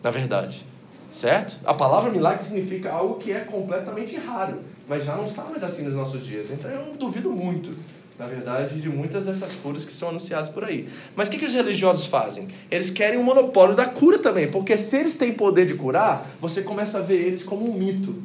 na 0.00 0.10
verdade. 0.10 0.64
Certo? 1.10 1.58
A 1.64 1.72
palavra 1.72 2.10
milagre 2.10 2.42
significa 2.42 2.92
algo 2.92 3.14
que 3.14 3.32
é 3.32 3.40
completamente 3.40 4.16
raro, 4.16 4.58
mas 4.86 5.04
já 5.04 5.16
não 5.16 5.24
está 5.24 5.44
mais 5.44 5.64
assim 5.64 5.82
nos 5.82 5.94
nossos 5.94 6.24
dias. 6.24 6.50
Então 6.50 6.70
eu 6.70 6.94
duvido 6.94 7.30
muito 7.30 7.74
na 8.18 8.26
verdade, 8.26 8.80
de 8.80 8.88
muitas 8.88 9.26
dessas 9.26 9.52
curas 9.52 9.84
que 9.84 9.92
são 9.94 10.08
anunciadas 10.08 10.48
por 10.48 10.64
aí. 10.64 10.88
Mas 11.14 11.28
o 11.28 11.30
que, 11.30 11.38
que 11.38 11.44
os 11.44 11.52
religiosos 11.52 12.06
fazem? 12.06 12.48
Eles 12.70 12.90
querem 12.90 13.18
um 13.18 13.22
monopólio 13.22 13.76
da 13.76 13.84
cura 13.86 14.18
também, 14.18 14.50
porque 14.50 14.78
se 14.78 14.96
eles 14.96 15.16
têm 15.16 15.34
poder 15.34 15.66
de 15.66 15.74
curar, 15.74 16.30
você 16.40 16.62
começa 16.62 16.98
a 16.98 17.02
ver 17.02 17.20
eles 17.20 17.42
como 17.42 17.70
um 17.70 17.74
mito, 17.74 18.22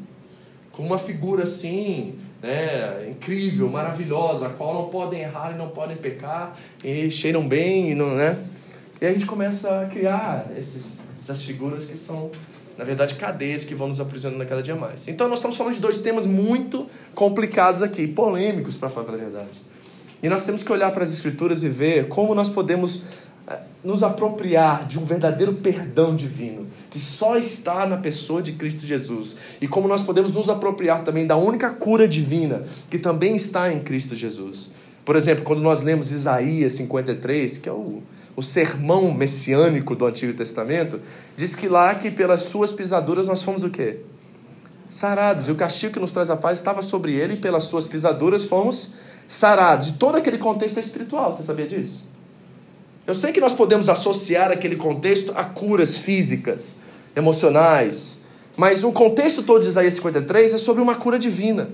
como 0.71 0.87
uma 0.87 0.97
figura 0.97 1.43
assim, 1.43 2.15
né, 2.41 3.09
incrível, 3.09 3.69
maravilhosa, 3.69 4.47
a 4.47 4.49
qual 4.49 4.73
não 4.73 4.89
podem 4.89 5.21
errar 5.21 5.51
e 5.53 5.57
não 5.57 5.67
podem 5.67 5.97
pecar, 5.97 6.57
e 6.81 7.11
cheiram 7.11 7.45
bem, 7.47 7.91
e 7.91 7.95
não, 7.95 8.15
né? 8.15 8.37
E 9.01 9.05
a 9.05 9.11
gente 9.11 9.25
começa 9.25 9.81
a 9.81 9.85
criar 9.87 10.49
esses 10.57 11.01
Essas 11.21 11.43
figuras 11.43 11.85
que 11.85 11.97
são, 11.97 12.31
na 12.77 12.83
verdade, 12.83 13.13
cadeias 13.15 13.65
que 13.65 13.75
vão 13.75 13.89
nos 13.89 13.99
aprisionando 13.99 14.43
cada 14.45 14.63
dia 14.63 14.75
mais. 14.75 15.07
Então, 15.07 15.27
nós 15.27 15.37
estamos 15.39 15.55
falando 15.57 15.73
de 15.73 15.81
dois 15.81 15.99
temas 15.99 16.25
muito 16.25 16.87
complicados 17.13 17.83
aqui, 17.83 18.07
polêmicos, 18.07 18.75
para 18.75 18.89
falar 18.89 19.13
a 19.13 19.17
verdade. 19.17 19.70
E 20.23 20.29
nós 20.29 20.45
temos 20.45 20.61
que 20.61 20.71
olhar 20.71 20.91
para 20.91 21.03
as 21.03 21.11
Escrituras 21.11 21.63
e 21.63 21.69
ver 21.69 22.07
como 22.07 22.35
nós 22.35 22.47
podemos 22.47 23.03
eh, 23.47 23.57
nos 23.83 24.03
apropriar 24.03 24.87
de 24.87 24.99
um 24.99 25.03
verdadeiro 25.03 25.53
perdão 25.53 26.15
divino, 26.15 26.67
que 26.91 26.99
só 26.99 27.37
está 27.37 27.87
na 27.87 27.97
pessoa 27.97 28.41
de 28.41 28.51
Cristo 28.51 28.85
Jesus. 28.85 29.37
E 29.59 29.67
como 29.67 29.87
nós 29.87 30.01
podemos 30.01 30.33
nos 30.33 30.47
apropriar 30.47 31.03
também 31.03 31.25
da 31.25 31.35
única 31.35 31.71
cura 31.71 32.07
divina, 32.07 32.63
que 32.89 32.99
também 32.99 33.35
está 33.35 33.73
em 33.73 33.79
Cristo 33.79 34.15
Jesus. 34.15 34.69
Por 35.03 35.15
exemplo, 35.15 35.43
quando 35.43 35.61
nós 35.61 35.81
lemos 35.81 36.11
Isaías 36.11 36.73
53, 36.73 37.57
que 37.57 37.67
é 37.67 37.71
o, 37.71 38.03
o 38.35 38.43
sermão 38.43 39.11
messiânico 39.11 39.95
do 39.95 40.05
Antigo 40.05 40.33
Testamento, 40.33 40.99
diz 41.35 41.55
que 41.55 41.67
lá 41.67 41.95
que 41.95 42.11
pelas 42.11 42.41
suas 42.41 42.71
pisaduras 42.71 43.27
nós 43.27 43.41
fomos 43.41 43.63
o 43.63 43.71
quê? 43.71 43.97
Sarados. 44.87 45.47
E 45.47 45.51
o 45.51 45.55
castigo 45.55 45.93
que 45.93 45.99
nos 45.99 46.11
traz 46.11 46.29
a 46.29 46.37
paz 46.37 46.59
estava 46.59 46.83
sobre 46.83 47.15
ele, 47.15 47.33
e 47.33 47.37
pelas 47.37 47.63
suas 47.63 47.87
pisaduras 47.87 48.45
fomos 48.45 48.93
sarados. 49.31 49.87
E 49.87 49.93
todo 49.93 50.17
aquele 50.17 50.37
contexto 50.37 50.77
é 50.77 50.81
espiritual, 50.81 51.33
você 51.33 51.41
sabia 51.41 51.65
disso? 51.65 52.05
Eu 53.07 53.15
sei 53.15 53.31
que 53.31 53.39
nós 53.39 53.53
podemos 53.53 53.87
associar 53.87 54.51
aquele 54.51 54.75
contexto 54.75 55.31
a 55.35 55.45
curas 55.45 55.97
físicas, 55.97 56.75
emocionais, 57.15 58.19
mas 58.57 58.83
o 58.83 58.91
contexto 58.91 59.41
todo 59.41 59.63
de 59.63 59.69
Isaías 59.69 59.93
53 59.95 60.53
é 60.53 60.57
sobre 60.57 60.81
uma 60.81 60.95
cura 60.95 61.17
divina. 61.17 61.69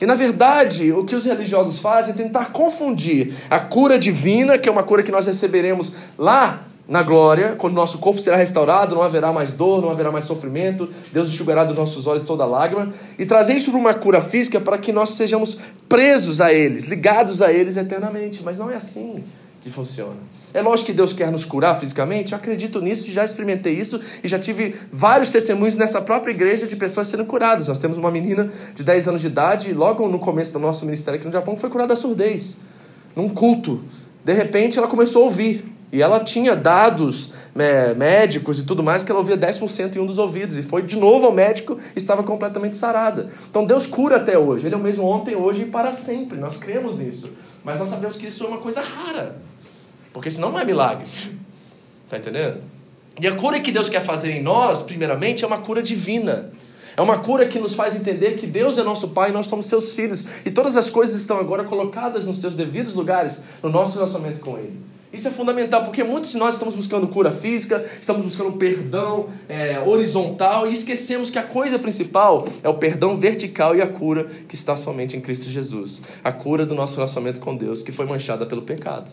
E 0.00 0.06
na 0.06 0.14
verdade, 0.14 0.92
o 0.92 1.04
que 1.04 1.16
os 1.16 1.24
religiosos 1.24 1.78
fazem 1.78 2.14
é 2.14 2.16
tentar 2.16 2.52
confundir 2.52 3.34
a 3.50 3.58
cura 3.58 3.98
divina, 3.98 4.56
que 4.56 4.68
é 4.68 4.72
uma 4.72 4.82
cura 4.84 5.02
que 5.02 5.10
nós 5.10 5.26
receberemos 5.26 5.94
lá 6.16 6.64
na 6.86 7.02
glória, 7.02 7.54
quando 7.56 7.74
nosso 7.74 7.98
corpo 7.98 8.20
será 8.20 8.36
restaurado, 8.36 8.94
não 8.94 9.02
haverá 9.02 9.32
mais 9.32 9.52
dor, 9.52 9.80
não 9.80 9.90
haverá 9.90 10.12
mais 10.12 10.24
sofrimento, 10.24 10.88
Deus 11.12 11.28
enxugará 11.28 11.64
dos 11.64 11.76
nossos 11.76 12.06
olhos 12.06 12.24
toda 12.24 12.44
lágrima, 12.44 12.92
e 13.18 13.24
trazer 13.24 13.54
isso 13.54 13.70
para 13.70 13.80
uma 13.80 13.94
cura 13.94 14.20
física 14.20 14.60
para 14.60 14.76
que 14.76 14.92
nós 14.92 15.10
sejamos 15.10 15.58
presos 15.88 16.40
a 16.40 16.52
eles, 16.52 16.84
ligados 16.84 17.40
a 17.40 17.52
eles 17.52 17.76
eternamente. 17.76 18.42
Mas 18.44 18.58
não 18.58 18.70
é 18.70 18.76
assim 18.76 19.24
que 19.62 19.70
funciona. 19.70 20.16
É 20.52 20.60
lógico 20.60 20.88
que 20.88 20.92
Deus 20.92 21.14
quer 21.14 21.32
nos 21.32 21.44
curar 21.44 21.80
fisicamente, 21.80 22.32
eu 22.32 22.38
acredito 22.38 22.80
nisso, 22.82 23.10
já 23.10 23.24
experimentei 23.24 23.72
isso 23.72 23.98
e 24.22 24.28
já 24.28 24.38
tive 24.38 24.76
vários 24.92 25.30
testemunhos 25.30 25.74
nessa 25.74 26.02
própria 26.02 26.32
igreja 26.32 26.66
de 26.66 26.76
pessoas 26.76 27.08
sendo 27.08 27.24
curadas. 27.24 27.66
Nós 27.66 27.78
temos 27.78 27.96
uma 27.96 28.10
menina 28.10 28.52
de 28.74 28.84
10 28.84 29.08
anos 29.08 29.22
de 29.22 29.28
idade, 29.28 29.72
logo 29.72 30.06
no 30.06 30.18
começo 30.18 30.52
do 30.52 30.58
nosso 30.58 30.84
ministério 30.84 31.18
aqui 31.18 31.26
no 31.26 31.32
Japão, 31.32 31.56
foi 31.56 31.70
curada 31.70 31.88
da 31.88 31.96
surdez, 31.96 32.58
num 33.16 33.28
culto. 33.28 33.82
De 34.22 34.32
repente 34.32 34.78
ela 34.78 34.86
começou 34.86 35.22
a 35.22 35.24
ouvir. 35.24 35.73
E 35.94 36.02
ela 36.02 36.18
tinha 36.18 36.56
dados 36.56 37.30
é, 37.56 37.94
médicos 37.94 38.58
e 38.58 38.64
tudo 38.64 38.82
mais 38.82 39.04
que 39.04 39.12
ela 39.12 39.20
ouvia 39.20 39.38
10% 39.38 39.94
em 39.94 40.00
um 40.00 40.06
dos 40.06 40.18
ouvidos. 40.18 40.58
E 40.58 40.62
foi 40.64 40.82
de 40.82 40.96
novo 40.96 41.24
ao 41.26 41.32
médico 41.32 41.78
e 41.94 41.98
estava 42.00 42.24
completamente 42.24 42.76
sarada. 42.76 43.30
Então 43.48 43.64
Deus 43.64 43.86
cura 43.86 44.16
até 44.16 44.36
hoje. 44.36 44.66
Ele 44.66 44.74
é 44.74 44.76
o 44.76 44.80
mesmo 44.80 45.04
ontem, 45.04 45.36
hoje 45.36 45.62
e 45.62 45.66
para 45.66 45.92
sempre. 45.92 46.36
Nós 46.36 46.56
cremos 46.56 46.98
nisso. 46.98 47.30
Mas 47.62 47.78
nós 47.78 47.88
sabemos 47.88 48.16
que 48.16 48.26
isso 48.26 48.42
é 48.42 48.48
uma 48.48 48.58
coisa 48.58 48.80
rara. 48.80 49.36
Porque 50.12 50.32
senão 50.32 50.50
não 50.50 50.58
é 50.58 50.64
milagre. 50.64 51.06
Está 52.06 52.18
entendendo? 52.18 52.58
E 53.20 53.28
a 53.28 53.36
cura 53.36 53.60
que 53.60 53.70
Deus 53.70 53.88
quer 53.88 54.02
fazer 54.02 54.32
em 54.32 54.42
nós, 54.42 54.82
primeiramente, 54.82 55.44
é 55.44 55.46
uma 55.46 55.58
cura 55.58 55.80
divina. 55.80 56.50
É 56.96 57.02
uma 57.02 57.20
cura 57.20 57.46
que 57.46 57.60
nos 57.60 57.72
faz 57.72 57.94
entender 57.94 58.32
que 58.32 58.48
Deus 58.48 58.78
é 58.78 58.82
nosso 58.82 59.10
Pai 59.10 59.30
e 59.30 59.32
nós 59.32 59.46
somos 59.46 59.66
seus 59.66 59.92
filhos. 59.92 60.26
E 60.44 60.50
todas 60.50 60.76
as 60.76 60.90
coisas 60.90 61.14
estão 61.14 61.38
agora 61.38 61.62
colocadas 61.62 62.26
nos 62.26 62.40
seus 62.40 62.56
devidos 62.56 62.94
lugares 62.94 63.44
no 63.62 63.70
nosso 63.70 63.94
relacionamento 63.94 64.40
com 64.40 64.58
Ele. 64.58 64.92
Isso 65.14 65.28
é 65.28 65.30
fundamental, 65.30 65.84
porque 65.84 66.02
muitos 66.02 66.32
de 66.32 66.38
nós 66.38 66.54
estamos 66.54 66.74
buscando 66.74 67.06
cura 67.06 67.30
física, 67.30 67.84
estamos 68.00 68.24
buscando 68.24 68.52
perdão 68.52 69.28
é, 69.48 69.78
horizontal 69.86 70.66
e 70.66 70.72
esquecemos 70.72 71.30
que 71.30 71.38
a 71.38 71.42
coisa 71.42 71.78
principal 71.78 72.48
é 72.64 72.68
o 72.68 72.74
perdão 72.74 73.16
vertical 73.16 73.76
e 73.76 73.80
a 73.80 73.86
cura 73.86 74.28
que 74.48 74.56
está 74.56 74.74
somente 74.74 75.16
em 75.16 75.20
Cristo 75.20 75.48
Jesus. 75.48 76.02
A 76.24 76.32
cura 76.32 76.66
do 76.66 76.74
nosso 76.74 76.96
relacionamento 76.96 77.38
com 77.38 77.56
Deus, 77.56 77.80
que 77.80 77.92
foi 77.92 78.06
manchada 78.06 78.44
pelo 78.44 78.62
pecado. 78.62 79.08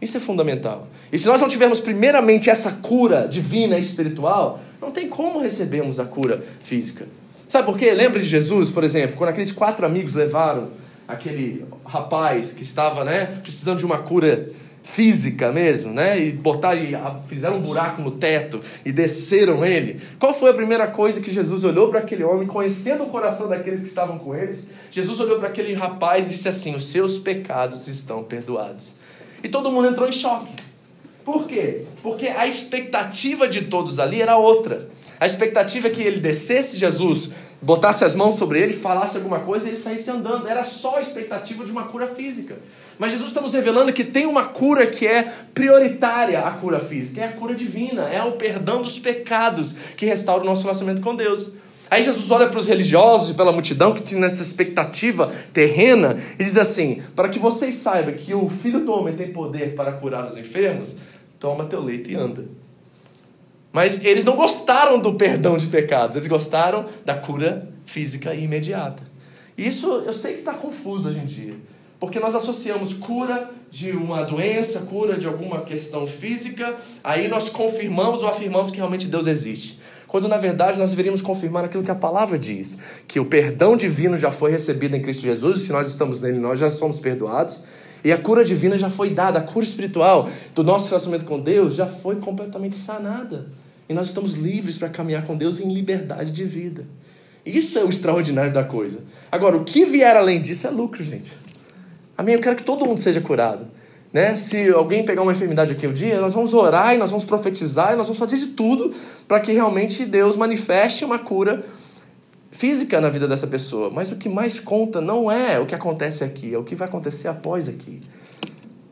Isso 0.00 0.16
é 0.16 0.20
fundamental. 0.20 0.88
E 1.12 1.18
se 1.18 1.26
nós 1.26 1.40
não 1.40 1.48
tivermos 1.48 1.78
primeiramente 1.78 2.48
essa 2.48 2.72
cura 2.72 3.28
divina 3.28 3.76
e 3.76 3.80
espiritual, 3.82 4.60
não 4.80 4.90
tem 4.90 5.08
como 5.08 5.38
recebermos 5.38 6.00
a 6.00 6.06
cura 6.06 6.42
física. 6.62 7.06
Sabe 7.46 7.66
por 7.66 7.76
quê? 7.76 7.92
Lembra 7.92 8.18
de 8.18 8.24
Jesus, 8.24 8.70
por 8.70 8.82
exemplo, 8.82 9.16
quando 9.18 9.28
aqueles 9.28 9.52
quatro 9.52 9.84
amigos 9.84 10.14
levaram 10.14 10.70
aquele 11.06 11.66
rapaz 11.84 12.52
que 12.52 12.62
estava 12.62 13.04
né, 13.04 13.26
precisando 13.42 13.78
de 13.78 13.84
uma 13.84 13.98
cura 13.98 14.50
física 14.82 15.52
mesmo, 15.52 15.92
né? 15.92 16.18
E 16.18 16.32
botaram, 16.32 16.82
e 16.82 16.96
fizeram 17.26 17.56
um 17.56 17.60
buraco 17.60 18.02
no 18.02 18.10
teto 18.12 18.60
e 18.84 18.92
desceram 18.92 19.64
ele. 19.64 20.00
Qual 20.18 20.34
foi 20.34 20.50
a 20.50 20.54
primeira 20.54 20.86
coisa 20.88 21.20
que 21.20 21.32
Jesus 21.32 21.64
olhou 21.64 21.88
para 21.88 22.00
aquele 22.00 22.24
homem, 22.24 22.46
conhecendo 22.46 23.04
o 23.04 23.08
coração 23.08 23.48
daqueles 23.48 23.82
que 23.82 23.88
estavam 23.88 24.18
com 24.18 24.34
eles? 24.34 24.70
Jesus 24.90 25.20
olhou 25.20 25.38
para 25.38 25.48
aquele 25.48 25.72
rapaz 25.74 26.26
e 26.26 26.30
disse 26.30 26.48
assim: 26.48 26.74
Os 26.74 26.86
seus 26.86 27.18
pecados 27.18 27.86
estão 27.88 28.24
perdoados. 28.24 28.94
E 29.42 29.48
todo 29.48 29.70
mundo 29.70 29.88
entrou 29.88 30.08
em 30.08 30.12
choque. 30.12 30.52
Por 31.24 31.46
quê? 31.46 31.84
Porque 32.02 32.26
a 32.26 32.46
expectativa 32.46 33.46
de 33.46 33.62
todos 33.62 33.98
ali 33.98 34.20
era 34.20 34.36
outra. 34.36 34.88
A 35.20 35.26
expectativa 35.26 35.86
é 35.86 35.90
que 35.90 36.02
ele 36.02 36.20
descesse 36.20 36.76
Jesus, 36.76 37.32
botasse 37.62 38.04
as 38.04 38.14
mãos 38.14 38.34
sobre 38.34 38.60
ele, 38.60 38.74
falasse 38.74 39.16
alguma 39.16 39.38
coisa 39.38 39.66
e 39.66 39.70
ele 39.70 39.76
saísse 39.76 40.10
andando. 40.10 40.48
Era 40.48 40.64
só 40.64 40.96
a 40.96 41.00
expectativa 41.00 41.64
de 41.64 41.70
uma 41.70 41.84
cura 41.84 42.08
física. 42.08 42.58
Mas 42.98 43.12
Jesus 43.12 43.30
está 43.30 43.40
nos 43.40 43.54
revelando 43.54 43.92
que 43.92 44.04
tem 44.04 44.26
uma 44.26 44.44
cura 44.44 44.88
que 44.88 45.06
é 45.06 45.32
prioritária 45.54 46.40
à 46.40 46.50
cura 46.50 46.80
física, 46.80 47.20
é 47.20 47.24
a 47.28 47.32
cura 47.32 47.54
divina, 47.54 48.08
é 48.08 48.22
o 48.22 48.32
perdão 48.32 48.82
dos 48.82 48.98
pecados 48.98 49.72
que 49.96 50.04
restaura 50.04 50.42
o 50.42 50.46
nosso 50.46 50.62
relacionamento 50.62 51.00
com 51.00 51.14
Deus. 51.14 51.52
Aí 51.88 52.02
Jesus 52.02 52.30
olha 52.30 52.48
para 52.48 52.58
os 52.58 52.66
religiosos 52.66 53.30
e 53.30 53.34
pela 53.34 53.52
multidão 53.52 53.92
que 53.92 54.02
tinha 54.02 54.26
essa 54.26 54.42
expectativa 54.42 55.30
terrena 55.52 56.18
e 56.38 56.42
diz 56.42 56.56
assim: 56.56 57.02
Para 57.14 57.28
que 57.28 57.38
vocês 57.38 57.74
saibam 57.74 58.14
que 58.14 58.34
o 58.34 58.48
Filho 58.48 58.80
do 58.80 58.92
Homem 58.92 59.14
tem 59.14 59.28
poder 59.28 59.74
para 59.74 59.92
curar 59.92 60.26
os 60.26 60.38
enfermos, 60.38 60.96
toma 61.38 61.64
teu 61.64 61.82
leito 61.82 62.10
e 62.10 62.14
anda. 62.14 62.61
Mas 63.72 64.04
eles 64.04 64.24
não 64.24 64.36
gostaram 64.36 64.98
do 64.98 65.14
perdão 65.14 65.56
de 65.56 65.66
pecados, 65.66 66.16
eles 66.16 66.28
gostaram 66.28 66.84
da 67.04 67.14
cura 67.14 67.68
física 67.86 68.34
e 68.34 68.44
imediata. 68.44 69.02
Isso 69.56 69.86
eu 70.04 70.12
sei 70.12 70.32
que 70.32 70.40
está 70.40 70.54
confuso 70.54 71.08
hoje 71.08 71.18
em 71.18 71.26
dia. 71.26 71.54
Porque 71.98 72.18
nós 72.18 72.34
associamos 72.34 72.94
cura 72.94 73.48
de 73.70 73.92
uma 73.92 74.24
doença, 74.24 74.80
cura 74.80 75.16
de 75.16 75.26
alguma 75.26 75.60
questão 75.60 76.04
física, 76.04 76.74
aí 77.02 77.28
nós 77.28 77.48
confirmamos 77.48 78.22
ou 78.22 78.28
afirmamos 78.28 78.72
que 78.72 78.76
realmente 78.78 79.06
Deus 79.06 79.28
existe. 79.28 79.78
Quando 80.08 80.26
na 80.26 80.36
verdade 80.36 80.78
nós 80.78 80.90
deveríamos 80.90 81.22
confirmar 81.22 81.64
aquilo 81.64 81.84
que 81.84 81.90
a 81.92 81.94
palavra 81.94 82.36
diz, 82.36 82.80
que 83.06 83.20
o 83.20 83.24
perdão 83.24 83.76
divino 83.76 84.18
já 84.18 84.32
foi 84.32 84.50
recebido 84.50 84.96
em 84.96 85.00
Cristo 85.00 85.22
Jesus, 85.22 85.60
e 85.62 85.66
se 85.66 85.72
nós 85.72 85.88
estamos 85.88 86.20
nele, 86.20 86.38
nós 86.38 86.58
já 86.58 86.68
somos 86.68 86.98
perdoados, 86.98 87.62
e 88.04 88.10
a 88.10 88.18
cura 88.18 88.44
divina 88.44 88.76
já 88.76 88.90
foi 88.90 89.10
dada, 89.10 89.38
a 89.38 89.42
cura 89.42 89.64
espiritual 89.64 90.28
do 90.54 90.64
nosso 90.64 90.88
relacionamento 90.88 91.24
com 91.24 91.38
Deus 91.38 91.76
já 91.76 91.86
foi 91.86 92.16
completamente 92.16 92.74
sanada. 92.74 93.46
E 93.92 93.94
nós 93.94 94.06
estamos 94.06 94.32
livres 94.32 94.78
para 94.78 94.88
caminhar 94.88 95.26
com 95.26 95.36
Deus 95.36 95.60
em 95.60 95.70
liberdade 95.70 96.32
de 96.32 96.44
vida. 96.46 96.86
Isso 97.44 97.78
é 97.78 97.84
o 97.84 97.90
extraordinário 97.90 98.50
da 98.50 98.64
coisa. 98.64 99.00
Agora, 99.30 99.54
o 99.54 99.64
que 99.64 99.84
vier 99.84 100.16
além 100.16 100.40
disso 100.40 100.66
é 100.66 100.70
lucro, 100.70 101.02
gente. 101.02 101.30
Amém? 102.16 102.34
Eu 102.34 102.40
quero 102.40 102.56
que 102.56 102.62
todo 102.62 102.86
mundo 102.86 102.98
seja 102.98 103.20
curado. 103.20 103.66
Né? 104.10 104.34
Se 104.34 104.70
alguém 104.70 105.04
pegar 105.04 105.20
uma 105.20 105.32
enfermidade 105.32 105.72
aqui 105.72 105.86
um 105.86 105.92
dia, 105.92 106.18
nós 106.22 106.32
vamos 106.32 106.54
orar 106.54 106.94
e 106.94 106.98
nós 106.98 107.10
vamos 107.10 107.26
profetizar 107.26 107.92
e 107.92 107.96
nós 107.96 108.06
vamos 108.06 108.18
fazer 108.18 108.38
de 108.38 108.46
tudo 108.48 108.94
para 109.28 109.40
que 109.40 109.52
realmente 109.52 110.06
Deus 110.06 110.38
manifeste 110.38 111.04
uma 111.04 111.18
cura 111.18 111.62
física 112.50 112.98
na 112.98 113.10
vida 113.10 113.28
dessa 113.28 113.46
pessoa. 113.46 113.90
Mas 113.90 114.10
o 114.10 114.16
que 114.16 114.28
mais 114.28 114.58
conta 114.58 115.02
não 115.02 115.30
é 115.30 115.60
o 115.60 115.66
que 115.66 115.74
acontece 115.74 116.24
aqui, 116.24 116.54
é 116.54 116.56
o 116.58 116.64
que 116.64 116.74
vai 116.74 116.88
acontecer 116.88 117.28
após 117.28 117.68
aqui. 117.68 118.00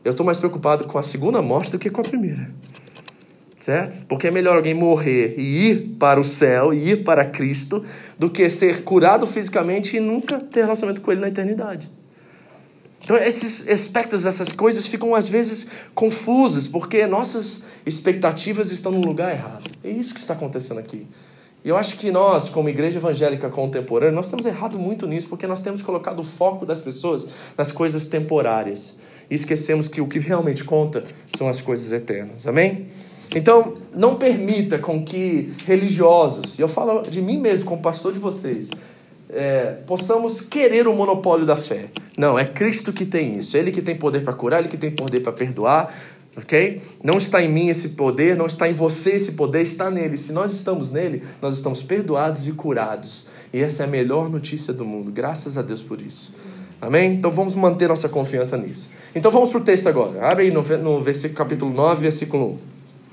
Eu 0.05 0.11
estou 0.11 0.23
mais 0.23 0.37
preocupado 0.37 0.87
com 0.87 0.99
a 0.99 1.03
segunda 1.03 1.41
morte 1.41 1.71
do 1.71 1.79
que 1.79 1.89
com 1.89 2.01
a 2.01 2.03
primeira. 2.03 2.51
Certo? 3.61 4.03
Porque 4.07 4.27
é 4.27 4.31
melhor 4.31 4.57
alguém 4.57 4.73
morrer 4.73 5.35
e 5.37 5.69
ir 5.69 5.95
para 5.99 6.19
o 6.19 6.23
céu, 6.23 6.73
e 6.73 6.89
ir 6.89 7.03
para 7.03 7.23
Cristo, 7.23 7.85
do 8.17 8.27
que 8.27 8.49
ser 8.49 8.83
curado 8.83 9.27
fisicamente 9.27 9.95
e 9.95 9.99
nunca 9.99 10.39
ter 10.39 10.61
relacionamento 10.61 10.99
com 10.99 11.11
Ele 11.11 11.21
na 11.21 11.27
eternidade. 11.27 11.89
Então, 13.03 13.15
esses 13.17 13.69
aspectos, 13.69 14.25
essas 14.25 14.51
coisas 14.51 14.87
ficam 14.87 15.13
às 15.13 15.27
vezes 15.27 15.69
confusas, 15.93 16.67
porque 16.67 17.05
nossas 17.05 17.65
expectativas 17.85 18.71
estão 18.71 18.91
no 18.91 19.01
lugar 19.01 19.31
errado. 19.31 19.69
É 19.83 19.89
isso 19.89 20.13
que 20.15 20.19
está 20.19 20.33
acontecendo 20.33 20.79
aqui. 20.79 21.07
E 21.63 21.69
eu 21.69 21.77
acho 21.77 21.97
que 21.97 22.09
nós, 22.09 22.49
como 22.49 22.67
igreja 22.67 22.97
evangélica 22.97 23.47
contemporânea, 23.47 24.15
nós 24.15 24.25
estamos 24.25 24.45
errado 24.47 24.79
muito 24.79 25.05
nisso, 25.05 25.29
porque 25.29 25.45
nós 25.45 25.61
temos 25.61 25.83
colocado 25.83 26.19
o 26.19 26.23
foco 26.23 26.65
das 26.65 26.81
pessoas 26.81 27.29
nas 27.55 27.71
coisas 27.71 28.07
temporárias. 28.07 28.97
E 29.29 29.35
esquecemos 29.35 29.87
que 29.87 30.01
o 30.01 30.07
que 30.07 30.17
realmente 30.17 30.63
conta 30.63 31.03
são 31.37 31.47
as 31.47 31.61
coisas 31.61 31.91
eternas. 31.91 32.47
Amém? 32.47 32.87
Então, 33.35 33.75
não 33.95 34.15
permita 34.15 34.77
com 34.77 35.03
que 35.03 35.53
religiosos, 35.65 36.59
e 36.59 36.61
eu 36.61 36.67
falo 36.67 37.01
de 37.01 37.21
mim 37.21 37.39
mesmo 37.39 37.65
como 37.65 37.81
pastor 37.81 38.11
de 38.11 38.19
vocês, 38.19 38.69
é, 39.29 39.77
possamos 39.87 40.41
querer 40.41 40.87
o 40.87 40.93
monopólio 40.93 41.45
da 41.45 41.55
fé. 41.55 41.85
Não, 42.17 42.37
é 42.37 42.43
Cristo 42.43 42.91
que 42.91 43.05
tem 43.05 43.37
isso. 43.37 43.55
Ele 43.55 43.71
que 43.71 43.81
tem 43.81 43.95
poder 43.95 44.23
para 44.23 44.33
curar, 44.33 44.59
ele 44.59 44.67
que 44.67 44.77
tem 44.77 44.91
poder 44.91 45.21
para 45.21 45.31
perdoar. 45.31 45.93
Ok? 46.35 46.81
Não 47.03 47.17
está 47.17 47.41
em 47.41 47.49
mim 47.49 47.67
esse 47.67 47.89
poder, 47.89 48.37
não 48.37 48.45
está 48.45 48.69
em 48.69 48.73
você 48.73 49.11
esse 49.11 49.33
poder, 49.33 49.61
está 49.61 49.89
nele. 49.89 50.17
Se 50.17 50.31
nós 50.31 50.53
estamos 50.53 50.91
nele, 50.91 51.23
nós 51.41 51.55
estamos 51.55 51.81
perdoados 51.81 52.47
e 52.47 52.51
curados. 52.51 53.25
E 53.53 53.61
essa 53.61 53.83
é 53.83 53.85
a 53.85 53.89
melhor 53.89 54.29
notícia 54.29 54.73
do 54.73 54.85
mundo. 54.85 55.11
Graças 55.11 55.57
a 55.57 55.61
Deus 55.61 55.81
por 55.81 56.01
isso. 56.01 56.33
Amém? 56.79 57.13
Então 57.13 57.29
vamos 57.29 57.53
manter 57.53 57.87
nossa 57.87 58.09
confiança 58.09 58.57
nisso. 58.57 58.89
Então 59.13 59.29
vamos 59.29 59.49
para 59.49 59.59
o 59.59 59.63
texto 59.63 59.87
agora. 59.87 60.25
Abre 60.25 60.45
aí 60.45 60.51
no, 60.51 60.61
no 60.61 61.01
versículo, 61.01 61.37
capítulo 61.37 61.73
9, 61.73 62.01
versículo 62.01 62.53
1. 62.53 62.70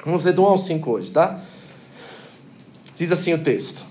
Vamos 0.08 0.24
ler 0.24 0.32
do 0.32 0.42
1 0.42 0.46
ao 0.46 0.56
5 0.56 0.90
hoje, 0.90 1.12
tá? 1.12 1.38
Diz 2.96 3.12
assim 3.12 3.34
o 3.34 3.38
texto: 3.38 3.84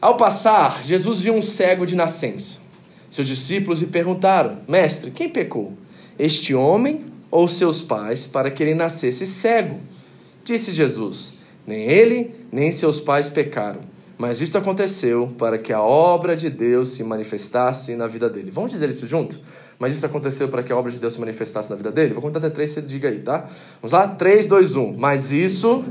Ao 0.00 0.16
passar, 0.16 0.84
Jesus 0.84 1.22
viu 1.22 1.34
um 1.34 1.42
cego 1.42 1.84
de 1.84 1.96
nascença. 1.96 2.58
Seus 3.10 3.26
discípulos 3.26 3.80
lhe 3.80 3.88
perguntaram: 3.88 4.58
Mestre, 4.68 5.10
quem 5.10 5.28
pecou? 5.28 5.74
Este 6.16 6.54
homem 6.54 7.06
ou 7.32 7.48
seus 7.48 7.82
pais 7.82 8.26
para 8.26 8.48
que 8.48 8.62
ele 8.62 8.74
nascesse 8.74 9.26
cego? 9.26 9.80
Disse 10.44 10.70
Jesus: 10.70 11.34
Nem 11.66 11.82
ele, 11.82 12.32
nem 12.52 12.70
seus 12.70 13.00
pais 13.00 13.28
pecaram 13.28 13.96
mas 14.18 14.40
isto 14.40 14.56
aconteceu 14.56 15.34
para 15.36 15.58
que 15.58 15.72
a 15.72 15.82
obra 15.82 16.34
de 16.34 16.48
Deus 16.48 16.90
se 16.90 17.04
manifestasse 17.04 17.94
na 17.96 18.06
vida 18.06 18.30
dele. 18.30 18.50
Vamos 18.50 18.72
dizer 18.72 18.88
isso 18.88 19.06
junto? 19.06 19.38
Mas 19.78 19.94
isso 19.94 20.06
aconteceu 20.06 20.48
para 20.48 20.62
que 20.62 20.72
a 20.72 20.76
obra 20.76 20.90
de 20.90 20.98
Deus 20.98 21.14
se 21.14 21.20
manifestasse 21.20 21.68
na 21.68 21.76
vida 21.76 21.92
dele? 21.92 22.14
Vou 22.14 22.22
contar 22.22 22.38
até 22.38 22.50
três, 22.50 22.70
você 22.70 22.80
diga 22.80 23.08
aí, 23.08 23.20
tá? 23.20 23.48
Vamos 23.82 23.92
lá? 23.92 24.08
3, 24.08 24.46
2, 24.46 24.76
1. 24.76 24.96
Mas 24.96 25.30
isso. 25.30 25.84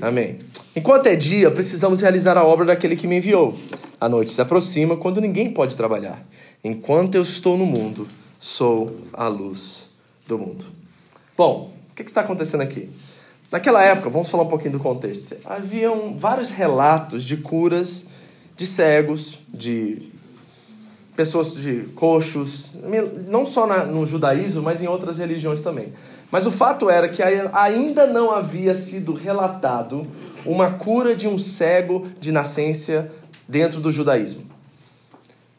Amém. 0.00 0.38
Enquanto 0.76 1.06
é 1.06 1.16
dia, 1.16 1.50
precisamos 1.50 2.00
realizar 2.00 2.36
a 2.36 2.44
obra 2.44 2.66
daquele 2.66 2.94
que 2.94 3.06
me 3.06 3.16
enviou. 3.16 3.58
A 4.00 4.08
noite 4.08 4.30
se 4.30 4.40
aproxima 4.40 4.96
quando 4.96 5.20
ninguém 5.20 5.50
pode 5.50 5.76
trabalhar. 5.76 6.22
Enquanto 6.62 7.14
eu 7.14 7.22
estou 7.22 7.56
no 7.56 7.66
mundo, 7.66 8.08
sou 8.38 8.96
a 9.12 9.26
luz 9.28 9.86
do 10.26 10.38
mundo. 10.38 10.64
Bom, 11.36 11.72
o 11.90 11.94
que 11.94 12.02
está 12.02 12.20
acontecendo 12.20 12.60
aqui? 12.60 12.90
Naquela 13.50 13.82
época, 13.82 14.10
vamos 14.10 14.28
falar 14.28 14.44
um 14.44 14.48
pouquinho 14.48 14.72
do 14.72 14.78
contexto, 14.78 15.34
haviam 15.46 16.16
vários 16.16 16.50
relatos 16.50 17.24
de 17.24 17.38
curas 17.38 18.08
de 18.58 18.66
cegos, 18.66 19.38
de 19.48 20.10
pessoas 21.16 21.54
de 21.54 21.84
coxos, 21.94 22.72
não 23.28 23.46
só 23.46 23.66
na, 23.66 23.84
no 23.84 24.06
judaísmo, 24.06 24.62
mas 24.62 24.82
em 24.82 24.88
outras 24.88 25.18
religiões 25.18 25.60
também. 25.60 25.92
Mas 26.30 26.44
o 26.44 26.50
fato 26.50 26.90
era 26.90 27.08
que 27.08 27.22
ainda 27.22 28.06
não 28.06 28.32
havia 28.32 28.74
sido 28.74 29.14
relatado 29.14 30.06
uma 30.44 30.72
cura 30.72 31.14
de 31.14 31.26
um 31.26 31.38
cego 31.38 32.06
de 32.20 32.32
nascença 32.32 33.10
dentro 33.48 33.80
do 33.80 33.92
judaísmo. 33.92 34.42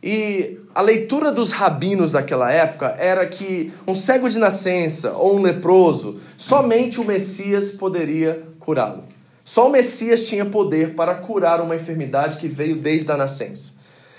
E 0.03 0.60
a 0.75 0.82
leitura 0.82 1.32
dos 1.32 1.51
rabinos 1.51 2.12
daquela 2.12 2.51
época 2.51 2.96
era 3.00 3.25
que 3.25 3.74
um 3.88 3.96
cego 3.96 4.29
de 4.29 4.39
nascença 4.39 5.13
ou 5.13 5.38
um 5.38 5.41
leproso, 5.41 6.20
somente 6.38 7.00
o 7.00 7.06
Messias 7.06 7.72
poderia 7.72 8.44
curá-lo. 8.60 9.03
Só 9.50 9.68
o 9.68 9.72
Messias 9.72 10.27
tinha 10.27 10.46
poder 10.46 10.94
para 10.94 11.15
curar 11.15 11.60
uma 11.60 11.75
enfermidade 11.75 12.38
que 12.38 12.48
veio 12.48 12.75
desde 12.75 13.12
a 13.12 13.18
nascença. 13.18 13.74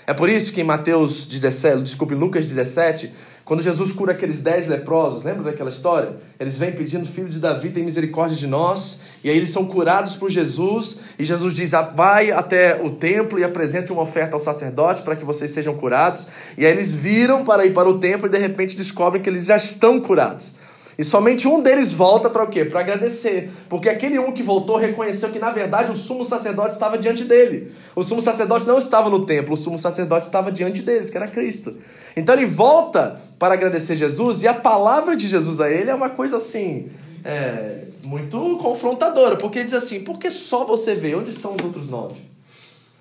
É 0.05 0.13
por 0.13 0.27
isso 0.27 0.51
que 0.51 0.59
em 0.59 0.63
Mateus 0.65 1.25
17, 1.25 1.83
desculpe, 1.83 2.13
Lucas 2.13 2.49
17, 2.49 3.13
quando 3.45 3.63
Jesus 3.63 3.93
cura 3.93 4.11
aqueles 4.11 4.41
dez 4.41 4.67
leprosos, 4.67 5.23
lembra 5.23 5.43
daquela 5.43 5.69
história? 5.69 6.17
Eles 6.37 6.57
vêm 6.57 6.73
pedindo, 6.73 7.07
filho 7.07 7.29
de 7.29 7.39
Davi, 7.39 7.69
tem 7.69 7.81
misericórdia 7.81 8.35
de 8.35 8.45
nós. 8.45 9.03
E 9.23 9.29
aí 9.29 9.37
eles 9.37 9.51
são 9.51 9.65
curados 9.65 10.15
por 10.15 10.29
Jesus. 10.29 10.99
E 11.17 11.23
Jesus 11.23 11.53
diz, 11.53 11.73
ah, 11.73 11.81
vai 11.81 12.29
até 12.29 12.83
o 12.83 12.89
templo 12.89 13.39
e 13.39 13.45
apresente 13.45 13.89
uma 13.89 14.01
oferta 14.01 14.35
ao 14.35 14.39
sacerdote 14.41 15.01
para 15.01 15.15
que 15.15 15.23
vocês 15.23 15.51
sejam 15.51 15.77
curados. 15.77 16.27
E 16.57 16.65
aí 16.65 16.73
eles 16.73 16.91
viram 16.91 17.45
para 17.45 17.65
ir 17.65 17.73
para 17.73 17.87
o 17.87 17.99
templo 17.99 18.27
e 18.27 18.29
de 18.29 18.37
repente 18.37 18.75
descobrem 18.75 19.23
que 19.23 19.29
eles 19.29 19.45
já 19.45 19.55
estão 19.55 19.97
curados. 20.01 20.59
E 21.01 21.03
somente 21.03 21.47
um 21.47 21.63
deles 21.63 21.91
volta 21.91 22.29
para 22.29 22.43
o 22.43 22.47
quê? 22.47 22.63
Para 22.63 22.81
agradecer. 22.81 23.49
Porque 23.67 23.89
aquele 23.89 24.19
um 24.19 24.31
que 24.31 24.43
voltou 24.43 24.77
reconheceu 24.77 25.31
que, 25.31 25.39
na 25.39 25.49
verdade, 25.51 25.91
o 25.91 25.95
sumo 25.95 26.23
sacerdote 26.23 26.75
estava 26.75 26.95
diante 26.95 27.23
dele. 27.23 27.71
O 27.95 28.03
sumo 28.03 28.21
sacerdote 28.21 28.67
não 28.67 28.77
estava 28.77 29.09
no 29.09 29.25
templo, 29.25 29.55
o 29.55 29.57
sumo 29.57 29.79
sacerdote 29.79 30.27
estava 30.27 30.51
diante 30.51 30.83
deles, 30.83 31.09
que 31.09 31.17
era 31.17 31.27
Cristo. 31.27 31.75
Então 32.15 32.35
ele 32.35 32.45
volta 32.45 33.19
para 33.39 33.55
agradecer 33.55 33.95
Jesus 33.95 34.43
e 34.43 34.47
a 34.47 34.53
palavra 34.53 35.15
de 35.15 35.27
Jesus 35.27 35.59
a 35.59 35.71
ele 35.71 35.89
é 35.89 35.95
uma 35.95 36.11
coisa 36.11 36.37
assim. 36.37 36.91
É, 37.25 37.85
muito 38.05 38.59
confrontadora, 38.61 39.37
porque 39.37 39.57
ele 39.57 39.65
diz 39.65 39.73
assim: 39.73 40.01
por 40.01 40.19
que 40.19 40.29
só 40.29 40.65
você 40.65 40.93
vê? 40.93 41.15
Onde 41.15 41.31
estão 41.31 41.55
os 41.55 41.65
outros 41.65 41.89
nove? 41.89 42.21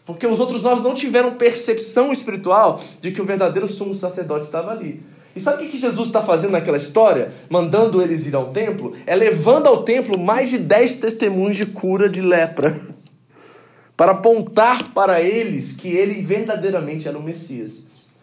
Porque 0.06 0.26
os 0.26 0.40
outros 0.40 0.62
nove 0.62 0.82
não 0.82 0.94
tiveram 0.94 1.32
percepção 1.32 2.10
espiritual 2.10 2.80
de 3.02 3.12
que 3.12 3.20
o 3.20 3.26
verdadeiro 3.26 3.68
sumo 3.68 3.94
sacerdote 3.94 4.46
estava 4.46 4.70
ali. 4.70 5.02
E 5.34 5.40
sabe 5.40 5.64
o 5.64 5.68
que 5.68 5.76
Jesus 5.76 6.08
está 6.08 6.22
fazendo 6.22 6.52
naquela 6.52 6.76
história? 6.76 7.32
Mandando 7.48 8.02
eles 8.02 8.26
ir 8.26 8.34
ao 8.34 8.46
templo? 8.46 8.94
É 9.06 9.14
levando 9.14 9.66
ao 9.66 9.84
templo 9.84 10.18
mais 10.18 10.50
de 10.50 10.58
dez 10.58 10.96
testemunhos 10.96 11.56
de 11.56 11.66
cura 11.66 12.08
de 12.08 12.20
lepra. 12.20 12.80
Para 13.96 14.12
apontar 14.12 14.94
para 14.94 15.20
eles 15.20 15.74
que 15.74 15.88
ele 15.88 16.22
verdadeiramente 16.22 17.06
era 17.06 17.18
o 17.18 17.22
Messias. 17.22 17.82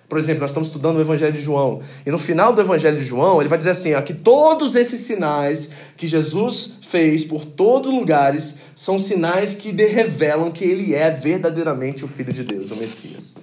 Por 0.10 0.18
exemplo, 0.18 0.42
nós 0.42 0.50
estamos 0.50 0.70
estudando 0.70 0.98
o 0.98 1.02
Evangelho 1.02 1.34
de 1.34 1.42
João. 1.42 1.82
E 2.04 2.10
no 2.10 2.18
final 2.18 2.52
do 2.52 2.62
Evangelho 2.62 2.98
de 2.98 3.04
João, 3.04 3.40
ele 3.40 3.50
vai 3.50 3.60
dizer 3.60 3.72
assim: 3.72 3.94
ó, 3.94 4.02
que 4.02 4.14
todos 4.14 4.76
esses 4.76 5.02
sinais 5.02 5.70
que 5.96 6.08
Jesus 6.08 6.78
fez 6.90 7.26
por 7.26 7.46
todos 7.46 7.90
os 7.90 7.96
lugares 7.96 8.58
são 8.76 9.00
sinais 9.00 9.56
que 9.56 9.72
revelam 9.72 10.52
que 10.52 10.64
ele 10.64 10.96
é 10.96 11.10
verdadeiramente 11.10 12.06
o 12.06 12.08
Filho 12.08 12.34
de 12.34 12.44
Deus, 12.44 12.72
o 12.72 12.76
Messias. 12.78 13.36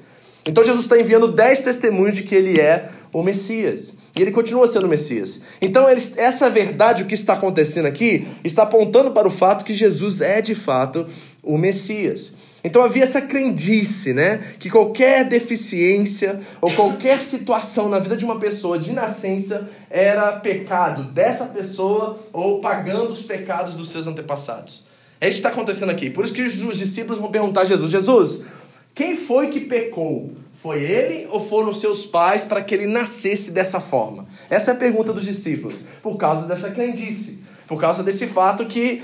Então 0.47 0.63
Jesus 0.63 0.85
está 0.85 0.99
enviando 0.99 1.33
dez 1.33 1.63
testemunhos 1.63 2.17
de 2.17 2.23
que 2.23 2.35
ele 2.35 2.61
é 2.61 2.91
o 3.13 3.23
Messias. 3.23 3.95
E 4.17 4.21
ele 4.23 4.31
continua 4.31 4.67
sendo 4.67 4.87
o 4.87 4.89
Messias. 4.89 5.43
Então, 5.61 5.87
essa 5.89 6.51
verdade, 6.51 7.03
o 7.03 7.07
que 7.07 7.15
está 7.15 7.33
acontecendo 7.33 7.87
aqui, 7.87 8.27
está 8.45 8.65
apontando 8.65 9.13
para 9.13 9.27
o 9.27 9.31
fato 9.31 9.65
que 9.65 9.75
Jesus 9.75 10.21
é 10.21 10.41
de 10.41 10.55
fato 10.55 11.07
o 11.43 11.57
Messias. 11.57 12.35
Então 12.65 12.83
havia 12.83 13.05
essa 13.05 13.21
crendice, 13.21 14.15
né? 14.15 14.55
Que 14.59 14.71
qualquer 14.71 15.29
deficiência 15.29 16.41
ou 16.63 16.71
qualquer 16.73 17.23
situação 17.23 17.91
na 17.91 17.99
vida 17.99 18.17
de 18.17 18.25
uma 18.25 18.39
pessoa 18.39 18.79
de 18.79 18.91
nascença 18.91 19.69
era 19.91 20.33
pecado 20.33 21.05
dessa 21.05 21.45
pessoa 21.47 22.19
ou 22.33 22.61
pagando 22.61 23.11
os 23.11 23.23
pecados 23.23 23.75
dos 23.75 23.91
seus 23.91 24.07
antepassados. 24.07 24.87
É 25.21 25.29
isso 25.29 25.37
que 25.37 25.47
está 25.47 25.51
acontecendo 25.51 25.91
aqui. 25.91 26.09
Por 26.09 26.25
isso 26.25 26.33
que 26.33 26.41
os 26.41 26.79
discípulos 26.79 27.19
vão 27.19 27.31
perguntar 27.31 27.63
a 27.63 27.65
Jesus: 27.67 27.91
Jesus, 27.91 28.47
quem 28.95 29.17
foi 29.17 29.49
que 29.49 29.61
pecou? 29.61 30.31
Foi 30.55 30.83
ele 30.83 31.27
ou 31.31 31.41
foram 31.41 31.75
seus 31.75 32.07
pais 32.07 32.45
para 32.45 32.63
que 32.63 32.75
ele 32.75 32.87
nascesse 32.87 33.51
dessa 33.51 33.81
forma? 33.81 34.27
Essa 34.49 34.71
é 34.71 34.75
a 34.75 34.77
pergunta 34.77 35.13
dos 35.13 35.25
discípulos, 35.25 35.83
por 36.03 36.17
causa 36.17 36.47
dessa 36.47 36.71
crendice, 36.71 37.43
por 37.67 37.81
causa 37.81 38.03
desse 38.03 38.27
fato 38.29 38.65
que 38.67 39.03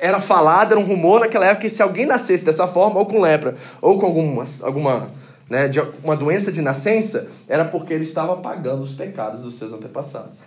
era 0.00 0.20
falado, 0.20 0.72
era 0.72 0.80
um 0.80 0.84
rumor 0.84 1.20
naquela 1.20 1.46
época 1.46 1.62
que 1.62 1.68
se 1.68 1.82
alguém 1.82 2.06
nascesse 2.06 2.44
dessa 2.44 2.66
forma, 2.66 2.98
ou 2.98 3.06
com 3.06 3.20
lepra, 3.20 3.56
ou 3.82 3.98
com 3.98 4.06
alguma, 4.06 4.44
alguma 4.62 5.10
né, 5.48 5.68
de 5.68 5.80
uma 6.02 6.16
doença 6.16 6.50
de 6.50 6.62
nascença, 6.62 7.28
era 7.48 7.64
porque 7.64 7.92
ele 7.92 8.04
estava 8.04 8.36
pagando 8.36 8.82
os 8.82 8.92
pecados 8.92 9.42
dos 9.42 9.56
seus 9.56 9.72
antepassados. 9.72 10.42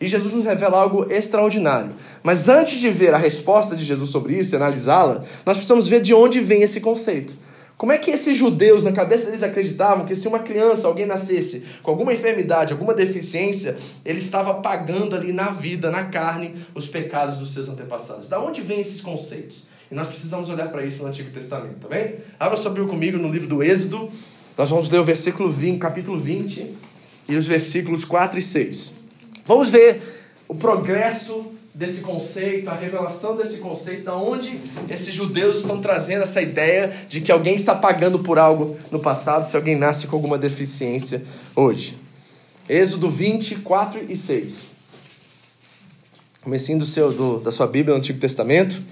E 0.00 0.08
Jesus 0.08 0.32
nos 0.32 0.44
revela 0.44 0.78
algo 0.78 1.12
extraordinário. 1.12 1.92
Mas 2.22 2.48
antes 2.48 2.78
de 2.78 2.90
ver 2.90 3.12
a 3.12 3.18
resposta 3.18 3.76
de 3.76 3.84
Jesus 3.84 4.10
sobre 4.10 4.34
isso 4.34 4.54
e 4.54 4.56
analisá-la, 4.56 5.24
nós 5.44 5.56
precisamos 5.56 5.88
ver 5.88 6.00
de 6.00 6.14
onde 6.14 6.40
vem 6.40 6.62
esse 6.62 6.80
conceito. 6.80 7.34
Como 7.80 7.92
é 7.92 7.96
que 7.96 8.10
esses 8.10 8.36
judeus, 8.36 8.84
na 8.84 8.92
cabeça 8.92 9.24
deles, 9.24 9.42
acreditavam 9.42 10.04
que 10.04 10.14
se 10.14 10.28
uma 10.28 10.40
criança, 10.40 10.86
alguém 10.86 11.06
nascesse 11.06 11.64
com 11.82 11.90
alguma 11.90 12.12
enfermidade, 12.12 12.74
alguma 12.74 12.92
deficiência, 12.92 13.74
ele 14.04 14.18
estava 14.18 14.52
pagando 14.52 15.16
ali 15.16 15.32
na 15.32 15.48
vida, 15.48 15.90
na 15.90 16.04
carne, 16.04 16.54
os 16.74 16.86
pecados 16.86 17.38
dos 17.38 17.54
seus 17.54 17.70
antepassados? 17.70 18.28
Da 18.28 18.38
onde 18.38 18.60
vêm 18.60 18.80
esses 18.80 19.00
conceitos? 19.00 19.64
E 19.90 19.94
nós 19.94 20.08
precisamos 20.08 20.50
olhar 20.50 20.68
para 20.68 20.84
isso 20.84 21.00
no 21.00 21.08
Antigo 21.08 21.30
Testamento, 21.30 21.76
tá 21.80 21.88
bem? 21.88 22.16
Abra 22.38 22.54
sua 22.58 22.70
Bíblia 22.70 22.90
comigo 22.90 23.16
no 23.16 23.30
livro 23.30 23.48
do 23.48 23.62
Êxodo. 23.62 24.10
Nós 24.58 24.68
vamos 24.68 24.90
ler 24.90 24.98
o 24.98 25.04
versículo 25.04 25.50
20, 25.50 25.78
capítulo 25.78 26.20
20 26.20 26.74
e 27.30 27.34
os 27.34 27.46
versículos 27.46 28.04
4 28.04 28.38
e 28.38 28.42
6. 28.42 28.92
Vamos 29.46 29.70
ver 29.70 30.02
o 30.46 30.54
progresso 30.54 31.50
desse 31.80 32.02
conceito, 32.02 32.68
a 32.68 32.74
revelação 32.74 33.34
desse 33.38 33.56
conceito, 33.56 34.04
da 34.04 34.14
onde 34.14 34.60
esses 34.90 35.14
judeus 35.14 35.60
estão 35.60 35.80
trazendo 35.80 36.24
essa 36.24 36.42
ideia 36.42 36.92
de 37.08 37.22
que 37.22 37.32
alguém 37.32 37.54
está 37.54 37.74
pagando 37.74 38.18
por 38.18 38.38
algo 38.38 38.76
no 38.90 39.00
passado 39.00 39.48
se 39.48 39.56
alguém 39.56 39.76
nasce 39.76 40.06
com 40.06 40.14
alguma 40.14 40.36
deficiência 40.36 41.24
hoje. 41.56 41.96
Êxodo 42.68 43.10
24 43.10 44.04
e 44.10 44.14
6. 44.14 44.56
Comecinho 46.42 46.80
do 46.80 46.84
seu, 46.84 47.10
do, 47.12 47.40
da 47.40 47.50
sua 47.50 47.66
Bíblia 47.66 47.94
no 47.94 47.98
Antigo 47.98 48.20
Testamento. 48.20 48.82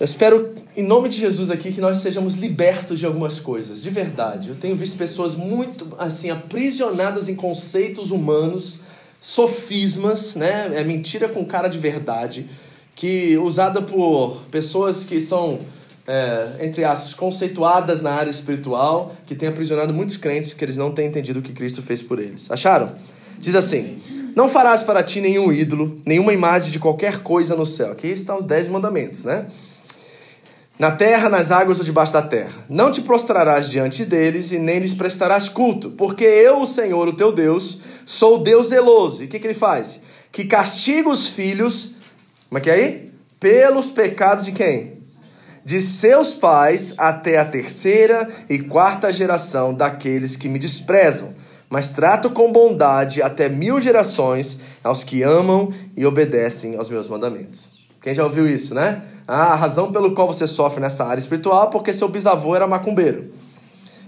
Eu 0.00 0.04
espero, 0.04 0.52
em 0.76 0.82
nome 0.82 1.08
de 1.08 1.16
Jesus 1.16 1.48
aqui, 1.48 1.72
que 1.72 1.80
nós 1.80 1.98
sejamos 1.98 2.34
libertos 2.34 2.98
de 2.98 3.06
algumas 3.06 3.38
coisas, 3.38 3.84
de 3.84 3.88
verdade. 3.88 4.48
Eu 4.48 4.56
tenho 4.56 4.74
visto 4.74 4.98
pessoas 4.98 5.36
muito, 5.36 5.94
assim, 5.96 6.28
aprisionadas 6.28 7.28
em 7.28 7.36
conceitos 7.36 8.10
humanos, 8.10 8.80
sofismas, 9.26 10.36
né? 10.36 10.70
É 10.76 10.84
mentira 10.84 11.28
com 11.28 11.44
cara 11.44 11.66
de 11.66 11.78
verdade, 11.78 12.48
que 12.94 13.36
usada 13.36 13.82
por 13.82 14.42
pessoas 14.52 15.02
que 15.02 15.20
são 15.20 15.58
é, 16.06 16.58
entre 16.60 16.84
aspas, 16.84 17.12
conceituadas 17.12 18.02
na 18.02 18.12
área 18.12 18.30
espiritual 18.30 19.16
que 19.26 19.34
tem 19.34 19.48
aprisionado 19.48 19.92
muitos 19.92 20.16
crentes 20.16 20.54
que 20.54 20.64
eles 20.64 20.76
não 20.76 20.92
têm 20.92 21.08
entendido 21.08 21.40
o 21.40 21.42
que 21.42 21.52
Cristo 21.52 21.82
fez 21.82 22.00
por 22.00 22.20
eles. 22.20 22.48
Acharam? 22.52 22.92
Diz 23.40 23.56
assim: 23.56 23.98
Não 24.36 24.48
farás 24.48 24.84
para 24.84 25.02
ti 25.02 25.20
nenhum 25.20 25.52
ídolo, 25.52 26.00
nenhuma 26.06 26.32
imagem 26.32 26.70
de 26.70 26.78
qualquer 26.78 27.24
coisa 27.24 27.56
no 27.56 27.66
céu. 27.66 27.90
Aqui 27.90 28.06
estão 28.06 28.38
os 28.38 28.44
dez 28.44 28.68
mandamentos, 28.68 29.24
né? 29.24 29.46
Na 30.78 30.90
terra, 30.90 31.30
nas 31.30 31.50
águas 31.50 31.78
ou 31.78 31.84
debaixo 31.84 32.12
da 32.12 32.20
terra. 32.20 32.64
Não 32.68 32.92
te 32.92 33.00
prostrarás 33.00 33.70
diante 33.70 34.04
deles 34.04 34.52
e 34.52 34.58
nem 34.58 34.78
lhes 34.78 34.92
prestarás 34.92 35.48
culto, 35.48 35.90
porque 35.92 36.24
eu, 36.24 36.60
o 36.60 36.66
Senhor, 36.66 37.08
o 37.08 37.14
teu 37.14 37.32
Deus, 37.32 37.80
sou 38.04 38.42
Deus 38.42 38.68
zeloso. 38.68 39.22
E 39.22 39.26
o 39.26 39.28
que, 39.28 39.38
que 39.38 39.46
ele 39.46 39.54
faz? 39.54 40.00
Que 40.30 40.44
castiga 40.44 41.08
os 41.08 41.28
filhos, 41.28 41.94
como 42.48 42.58
é 42.58 42.60
que 42.60 42.70
é 42.70 42.74
aí? 42.74 43.12
Pelos 43.40 43.86
pecados 43.86 44.44
de 44.44 44.52
quem? 44.52 44.92
De 45.64 45.80
seus 45.80 46.34
pais 46.34 46.94
até 46.98 47.38
a 47.38 47.44
terceira 47.44 48.28
e 48.48 48.58
quarta 48.58 49.10
geração 49.10 49.72
daqueles 49.72 50.36
que 50.36 50.48
me 50.48 50.58
desprezam. 50.58 51.34
Mas 51.70 51.88
trato 51.88 52.30
com 52.30 52.52
bondade 52.52 53.22
até 53.22 53.48
mil 53.48 53.80
gerações 53.80 54.60
aos 54.84 55.02
que 55.02 55.22
amam 55.22 55.72
e 55.96 56.04
obedecem 56.06 56.76
aos 56.76 56.88
meus 56.88 57.08
mandamentos. 57.08 57.70
Quem 58.00 58.14
já 58.14 58.22
ouviu 58.22 58.46
isso, 58.48 58.74
né? 58.74 59.02
A 59.26 59.54
razão 59.54 59.90
pelo 59.90 60.14
qual 60.14 60.28
você 60.28 60.46
sofre 60.46 60.80
nessa 60.80 61.04
área 61.04 61.20
espiritual 61.20 61.66
é 61.66 61.70
porque 61.70 61.92
seu 61.92 62.08
bisavô 62.08 62.54
era 62.54 62.66
macumbeiro. 62.66 63.32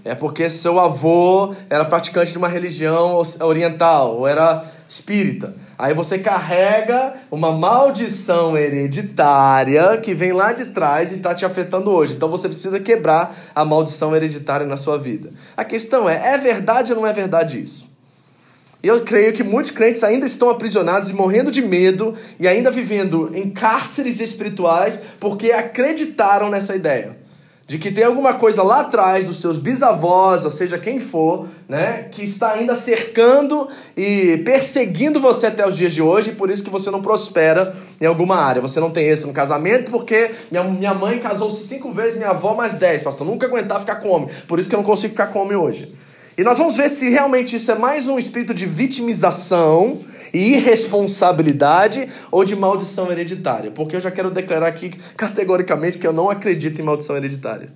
É 0.05 0.15
porque 0.15 0.49
seu 0.49 0.79
avô 0.79 1.53
era 1.69 1.83
praticante 1.83 2.31
de 2.31 2.37
uma 2.37 2.47
religião 2.47 3.21
oriental, 3.41 4.15
ou 4.15 4.27
era 4.27 4.63
espírita. 4.87 5.53
Aí 5.77 5.93
você 5.93 6.19
carrega 6.19 7.15
uma 7.29 7.51
maldição 7.51 8.57
hereditária 8.57 9.97
que 9.97 10.13
vem 10.13 10.31
lá 10.31 10.53
de 10.53 10.65
trás 10.65 11.11
e 11.11 11.15
está 11.15 11.35
te 11.35 11.45
afetando 11.45 11.91
hoje. 11.91 12.15
Então 12.15 12.29
você 12.29 12.47
precisa 12.47 12.79
quebrar 12.79 13.35
a 13.53 13.65
maldição 13.65 14.15
hereditária 14.15 14.65
na 14.65 14.77
sua 14.77 14.97
vida. 14.97 15.31
A 15.55 15.65
questão 15.65 16.09
é: 16.09 16.33
é 16.33 16.37
verdade 16.37 16.93
ou 16.93 16.99
não 16.99 17.07
é 17.07 17.13
verdade 17.13 17.61
isso? 17.61 17.88
E 18.81 18.87
eu 18.87 19.01
creio 19.01 19.33
que 19.33 19.43
muitos 19.43 19.71
crentes 19.71 20.03
ainda 20.03 20.25
estão 20.25 20.49
aprisionados 20.49 21.09
e 21.09 21.13
morrendo 21.13 21.51
de 21.51 21.61
medo 21.61 22.15
e 22.39 22.47
ainda 22.47 22.71
vivendo 22.71 23.29
em 23.33 23.49
cárceres 23.49 24.21
espirituais 24.21 25.01
porque 25.19 25.51
acreditaram 25.51 26.49
nessa 26.49 26.75
ideia. 26.75 27.17
De 27.67 27.77
que 27.77 27.91
tem 27.91 28.03
alguma 28.03 28.33
coisa 28.33 28.63
lá 28.63 28.79
atrás 28.79 29.27
dos 29.27 29.41
seus 29.41 29.59
bisavós, 29.59 30.43
ou 30.43 30.49
seja, 30.49 30.79
quem 30.79 30.99
for, 30.99 31.47
né, 31.67 32.07
que 32.09 32.23
está 32.23 32.53
ainda 32.53 32.75
cercando 32.75 33.67
e 33.95 34.41
perseguindo 34.43 35.19
você 35.19 35.45
até 35.45 35.67
os 35.67 35.77
dias 35.77 35.93
de 35.93 36.01
hoje, 36.01 36.31
e 36.31 36.35
por 36.35 36.49
isso 36.49 36.63
que 36.63 36.69
você 36.71 36.89
não 36.89 36.99
prospera 36.99 37.75
em 38.01 38.07
alguma 38.07 38.37
área. 38.37 38.59
Você 38.59 38.79
não 38.79 38.89
tem 38.89 39.07
êxito 39.07 39.27
no 39.27 39.35
casamento 39.35 39.91
porque 39.91 40.31
minha, 40.49 40.63
minha 40.63 40.93
mãe 40.95 41.19
casou-se 41.19 41.67
cinco 41.67 41.91
vezes, 41.91 42.17
minha 42.17 42.31
avó 42.31 42.55
mais 42.55 42.73
dez, 42.73 43.03
pastor. 43.03 43.27
Nunca 43.27 43.45
aguentar 43.45 43.81
ficar 43.81 43.97
com 43.97 44.09
homem. 44.09 44.29
Por 44.47 44.57
isso 44.57 44.67
que 44.67 44.73
eu 44.73 44.79
não 44.79 44.85
consigo 44.85 45.11
ficar 45.11 45.27
com 45.27 45.39
homem 45.39 45.55
hoje. 45.55 45.95
E 46.37 46.43
nós 46.43 46.57
vamos 46.57 46.77
ver 46.77 46.89
se 46.89 47.09
realmente 47.09 47.55
isso 47.55 47.71
é 47.71 47.75
mais 47.75 48.07
um 48.07 48.17
espírito 48.17 48.53
de 48.53 48.65
vitimização 48.65 49.99
e 50.33 50.53
irresponsabilidade 50.53 52.07
ou 52.31 52.45
de 52.45 52.55
maldição 52.55 53.11
hereditária. 53.11 53.71
Porque 53.71 53.95
eu 53.95 54.01
já 54.01 54.11
quero 54.11 54.29
declarar 54.29 54.67
aqui 54.67 54.91
categoricamente 55.17 55.97
que 55.97 56.07
eu 56.07 56.13
não 56.13 56.29
acredito 56.29 56.79
em 56.79 56.83
maldição 56.83 57.17
hereditária. 57.17 57.69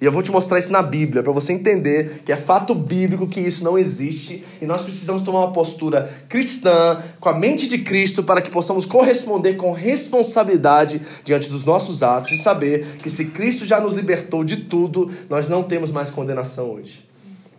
E 0.00 0.04
eu 0.04 0.12
vou 0.12 0.22
te 0.22 0.30
mostrar 0.30 0.60
isso 0.60 0.70
na 0.70 0.80
Bíblia, 0.80 1.24
para 1.24 1.32
você 1.32 1.52
entender 1.52 2.22
que 2.24 2.30
é 2.30 2.36
fato 2.36 2.72
bíblico 2.72 3.26
que 3.26 3.40
isso 3.40 3.64
não 3.64 3.76
existe 3.76 4.44
e 4.62 4.66
nós 4.66 4.80
precisamos 4.80 5.22
tomar 5.22 5.40
uma 5.40 5.52
postura 5.52 6.08
cristã, 6.28 7.02
com 7.18 7.28
a 7.28 7.36
mente 7.36 7.66
de 7.66 7.78
Cristo, 7.78 8.22
para 8.22 8.40
que 8.40 8.48
possamos 8.48 8.86
corresponder 8.86 9.54
com 9.54 9.72
responsabilidade 9.72 11.02
diante 11.24 11.50
dos 11.50 11.64
nossos 11.64 12.04
atos 12.04 12.30
e 12.30 12.38
saber 12.38 12.86
que 13.02 13.10
se 13.10 13.26
Cristo 13.26 13.64
já 13.64 13.80
nos 13.80 13.94
libertou 13.94 14.44
de 14.44 14.58
tudo, 14.58 15.10
nós 15.28 15.48
não 15.48 15.64
temos 15.64 15.90
mais 15.90 16.10
condenação 16.10 16.70
hoje. 16.70 17.07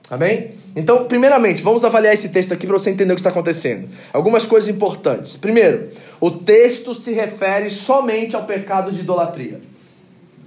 Amém? 0.09 0.51
Então, 0.75 1.05
primeiramente, 1.05 1.61
vamos 1.61 1.85
avaliar 1.85 2.13
esse 2.13 2.29
texto 2.29 2.51
aqui 2.51 2.65
para 2.65 2.77
você 2.77 2.89
entender 2.89 3.13
o 3.13 3.15
que 3.15 3.19
está 3.19 3.29
acontecendo. 3.29 3.89
Algumas 4.11 4.45
coisas 4.45 4.69
importantes. 4.69 5.37
Primeiro, 5.37 5.89
o 6.19 6.31
texto 6.31 6.95
se 6.95 7.13
refere 7.13 7.69
somente 7.69 8.35
ao 8.35 8.43
pecado 8.43 8.91
de 8.91 9.01
idolatria. 9.01 9.61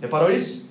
Reparou 0.00 0.32
isso? 0.32 0.62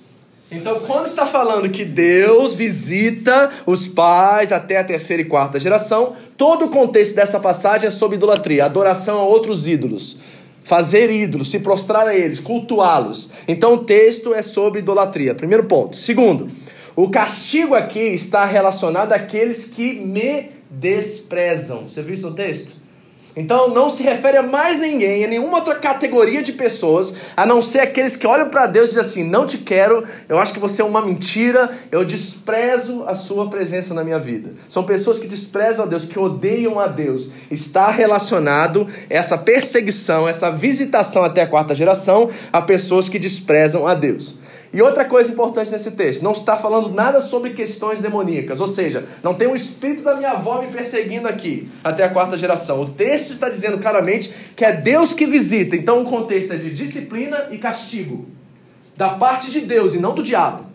Então, 0.50 0.80
quando 0.80 1.06
está 1.06 1.24
falando 1.24 1.70
que 1.70 1.82
Deus 1.82 2.54
visita 2.54 3.50
os 3.64 3.88
pais 3.88 4.52
até 4.52 4.76
a 4.76 4.84
terceira 4.84 5.22
e 5.22 5.24
quarta 5.24 5.58
geração, 5.58 6.14
todo 6.36 6.66
o 6.66 6.68
contexto 6.68 7.14
dessa 7.14 7.40
passagem 7.40 7.86
é 7.86 7.90
sobre 7.90 8.16
idolatria, 8.16 8.66
adoração 8.66 9.18
a 9.18 9.24
outros 9.24 9.66
ídolos. 9.66 10.18
Fazer 10.62 11.10
ídolos, 11.10 11.50
se 11.50 11.60
prostrar 11.60 12.06
a 12.06 12.14
eles, 12.14 12.38
cultuá-los. 12.38 13.30
Então, 13.48 13.74
o 13.74 13.78
texto 13.78 14.34
é 14.34 14.42
sobre 14.42 14.80
idolatria. 14.80 15.34
Primeiro 15.34 15.64
ponto. 15.64 15.96
Segundo, 15.96 16.48
o 16.94 17.08
castigo 17.08 17.74
aqui 17.74 18.00
está 18.00 18.44
relacionado 18.44 19.12
àqueles 19.12 19.66
que 19.66 19.94
me 19.94 20.50
desprezam. 20.70 21.88
Você 21.88 22.02
viu 22.02 22.14
isso 22.14 22.28
no 22.28 22.34
texto? 22.34 22.82
Então 23.34 23.70
não 23.70 23.88
se 23.88 24.02
refere 24.02 24.36
a 24.36 24.42
mais 24.42 24.78
ninguém, 24.78 25.24
a 25.24 25.28
nenhuma 25.28 25.58
outra 25.58 25.76
categoria 25.76 26.42
de 26.42 26.52
pessoas, 26.52 27.16
a 27.34 27.46
não 27.46 27.62
ser 27.62 27.80
aqueles 27.80 28.14
que 28.14 28.26
olham 28.26 28.50
para 28.50 28.66
Deus 28.66 28.86
e 28.86 28.88
dizem 28.90 29.00
assim: 29.02 29.24
Não 29.24 29.46
te 29.46 29.58
quero, 29.58 30.04
eu 30.28 30.38
acho 30.38 30.52
que 30.52 30.58
você 30.58 30.82
é 30.82 30.84
uma 30.84 31.00
mentira, 31.00 31.78
eu 31.90 32.04
desprezo 32.04 33.04
a 33.06 33.14
sua 33.14 33.48
presença 33.48 33.94
na 33.94 34.04
minha 34.04 34.18
vida. 34.18 34.52
São 34.68 34.84
pessoas 34.84 35.18
que 35.18 35.26
desprezam 35.26 35.86
a 35.86 35.88
Deus, 35.88 36.04
que 36.04 36.18
odeiam 36.18 36.78
a 36.78 36.86
Deus. 36.86 37.30
Está 37.50 37.90
relacionado 37.90 38.86
essa 39.08 39.38
perseguição, 39.38 40.28
essa 40.28 40.50
visitação 40.50 41.24
até 41.24 41.42
a 41.42 41.46
quarta 41.46 41.74
geração 41.74 42.28
a 42.52 42.60
pessoas 42.60 43.08
que 43.08 43.18
desprezam 43.18 43.86
a 43.86 43.94
Deus. 43.94 44.41
E 44.72 44.80
outra 44.80 45.04
coisa 45.04 45.30
importante 45.30 45.70
nesse 45.70 45.90
texto, 45.90 46.22
não 46.22 46.32
está 46.32 46.56
falando 46.56 46.88
nada 46.88 47.20
sobre 47.20 47.50
questões 47.50 48.00
demoníacas, 48.00 48.58
ou 48.58 48.66
seja, 48.66 49.06
não 49.22 49.34
tem 49.34 49.46
um 49.46 49.54
espírito 49.54 50.02
da 50.02 50.16
minha 50.16 50.30
avó 50.30 50.62
me 50.62 50.68
perseguindo 50.68 51.28
aqui 51.28 51.68
até 51.84 52.04
a 52.04 52.08
quarta 52.08 52.38
geração. 52.38 52.80
O 52.80 52.88
texto 52.88 53.32
está 53.32 53.50
dizendo 53.50 53.78
claramente 53.78 54.32
que 54.56 54.64
é 54.64 54.72
Deus 54.72 55.12
que 55.12 55.26
visita, 55.26 55.76
então 55.76 56.00
o 56.00 56.06
contexto 56.06 56.54
é 56.54 56.56
de 56.56 56.70
disciplina 56.70 57.48
e 57.50 57.58
castigo, 57.58 58.26
da 58.96 59.10
parte 59.10 59.50
de 59.50 59.60
Deus 59.60 59.94
e 59.94 59.98
não 59.98 60.14
do 60.14 60.22
diabo. 60.22 60.72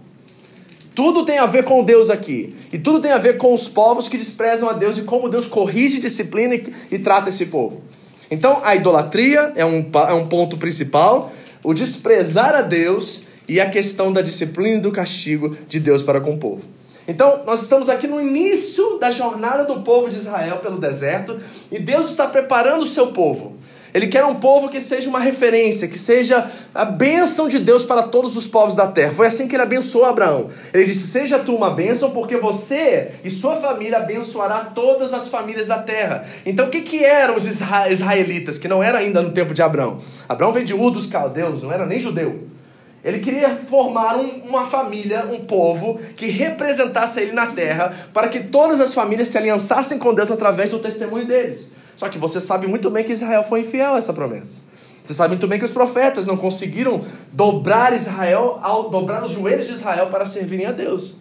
Tudo 0.94 1.26
tem 1.26 1.40
a 1.40 1.46
ver 1.46 1.64
com 1.64 1.84
Deus 1.84 2.10
aqui. 2.10 2.56
E 2.74 2.78
tudo 2.80 3.00
tem 3.00 3.12
a 3.12 3.20
ver 3.20 3.38
com 3.38 3.54
os 3.54 3.68
povos 3.68 4.10
que 4.10 4.18
desprezam 4.18 4.68
a 4.68 4.74
Deus 4.74 4.98
e 4.98 5.04
como 5.04 5.30
Deus 5.30 5.46
corrige, 5.46 6.00
disciplina 6.00 6.56
e, 6.56 6.74
e 6.90 6.98
trata 6.98 7.30
esse 7.30 7.46
povo. 7.46 7.84
Então, 8.32 8.62
a 8.64 8.76
idolatria 8.76 9.54
é 9.56 9.64
um, 9.64 9.86
é 10.10 10.14
um 10.14 10.28
ponto 10.28 10.58
principal. 10.58 11.32
O 11.64 11.72
desprezar 11.72 12.56
a 12.56 12.64
Deus 12.64 13.27
e 13.48 13.60
a 13.60 13.70
questão 13.70 14.12
da 14.12 14.22
disciplina 14.22 14.78
e 14.78 14.82
do 14.82 14.92
castigo 14.92 15.56
de 15.68 15.80
Deus 15.80 16.02
para 16.02 16.20
com 16.20 16.32
o 16.32 16.38
povo. 16.38 16.64
Então, 17.08 17.44
nós 17.46 17.62
estamos 17.62 17.88
aqui 17.88 18.06
no 18.06 18.20
início 18.20 18.98
da 19.00 19.10
jornada 19.10 19.64
do 19.64 19.82
povo 19.82 20.10
de 20.10 20.18
Israel 20.18 20.58
pelo 20.58 20.78
deserto 20.78 21.40
e 21.72 21.80
Deus 21.80 22.10
está 22.10 22.28
preparando 22.28 22.82
o 22.82 22.86
seu 22.86 23.08
povo. 23.08 23.56
Ele 23.94 24.08
quer 24.08 24.26
um 24.26 24.36
povo 24.36 24.68
que 24.70 24.82
seja 24.82 25.10
uma 25.10 25.20
referência, 25.20 25.88
que 25.88 25.98
seja 25.98 26.52
a 26.76 26.84
bênção 26.84 27.48
de 27.48 27.58
Deus 27.58 27.84
para 27.84 28.04
todos 28.04 28.36
os 28.36 28.46
povos 28.46 28.76
da 28.76 28.86
terra. 28.88 29.14
Foi 29.14 29.26
assim 29.26 29.48
que 29.48 29.56
ele 29.56 29.64
abençoou 29.64 30.04
Abraão. 30.04 30.50
Ele 30.74 30.84
disse: 30.84 31.08
Seja 31.08 31.40
tu 31.40 31.56
uma 31.56 31.72
bênção, 31.72 32.12
porque 32.12 32.36
você 32.36 33.14
e 33.24 33.30
sua 33.30 33.56
família 33.56 33.98
abençoará 33.98 34.72
todas 34.76 35.14
as 35.14 35.30
famílias 35.30 35.68
da 35.68 35.80
terra. 35.80 36.24
Então, 36.46 36.68
o 36.68 36.70
que, 36.70 36.82
que 36.82 37.04
eram 37.04 37.38
os 37.38 37.48
israelitas, 37.48 38.60
que 38.60 38.68
não 38.68 38.84
era 38.84 38.98
ainda 38.98 39.22
no 39.22 39.32
tempo 39.32 39.54
de 39.54 39.62
Abraão? 39.62 40.00
Abraão 40.28 40.52
veio 40.52 40.66
de 40.66 40.74
Ur 40.74 40.92
dos 40.92 41.08
caldeus, 41.08 41.64
não 41.64 41.72
era 41.72 41.86
nem 41.86 42.00
judeu. 42.00 42.57
Ele 43.08 43.20
queria 43.20 43.56
formar 43.56 44.18
um, 44.18 44.28
uma 44.50 44.66
família, 44.66 45.26
um 45.32 45.46
povo 45.46 45.98
que 46.18 46.26
representasse 46.26 47.22
ele 47.22 47.32
na 47.32 47.48
terra, 47.48 47.96
para 48.14 48.28
que 48.28 48.42
todas 48.42 48.82
as 48.82 48.94
famílias 48.94 49.30
se 49.30 49.38
aliançassem 49.38 49.98
com 49.98 50.14
Deus 50.14 50.30
através 50.30 50.72
do 50.72 50.80
testemunho 50.80 51.26
deles. 51.26 51.72
Só 51.96 52.10
que 52.10 52.20
você 52.20 52.42
sabe 52.42 52.68
muito 52.68 52.90
bem 52.90 53.06
que 53.06 53.14
Israel 53.14 53.44
foi 53.44 53.62
infiel 53.62 53.94
a 53.94 53.98
essa 53.98 54.12
promessa. 54.12 54.60
Você 55.06 55.14
sabe 55.14 55.30
muito 55.30 55.48
bem 55.48 55.58
que 55.58 55.64
os 55.64 55.72
profetas 55.72 56.28
não 56.28 56.36
conseguiram 56.36 57.06
dobrar 57.32 57.94
Israel, 57.94 58.60
ao 58.62 58.90
dobrar 58.90 59.24
os 59.24 59.32
joelhos 59.32 59.68
de 59.68 59.72
Israel 59.72 60.08
para 60.08 60.26
servirem 60.26 60.66
a 60.66 60.74
Deus. 60.74 61.16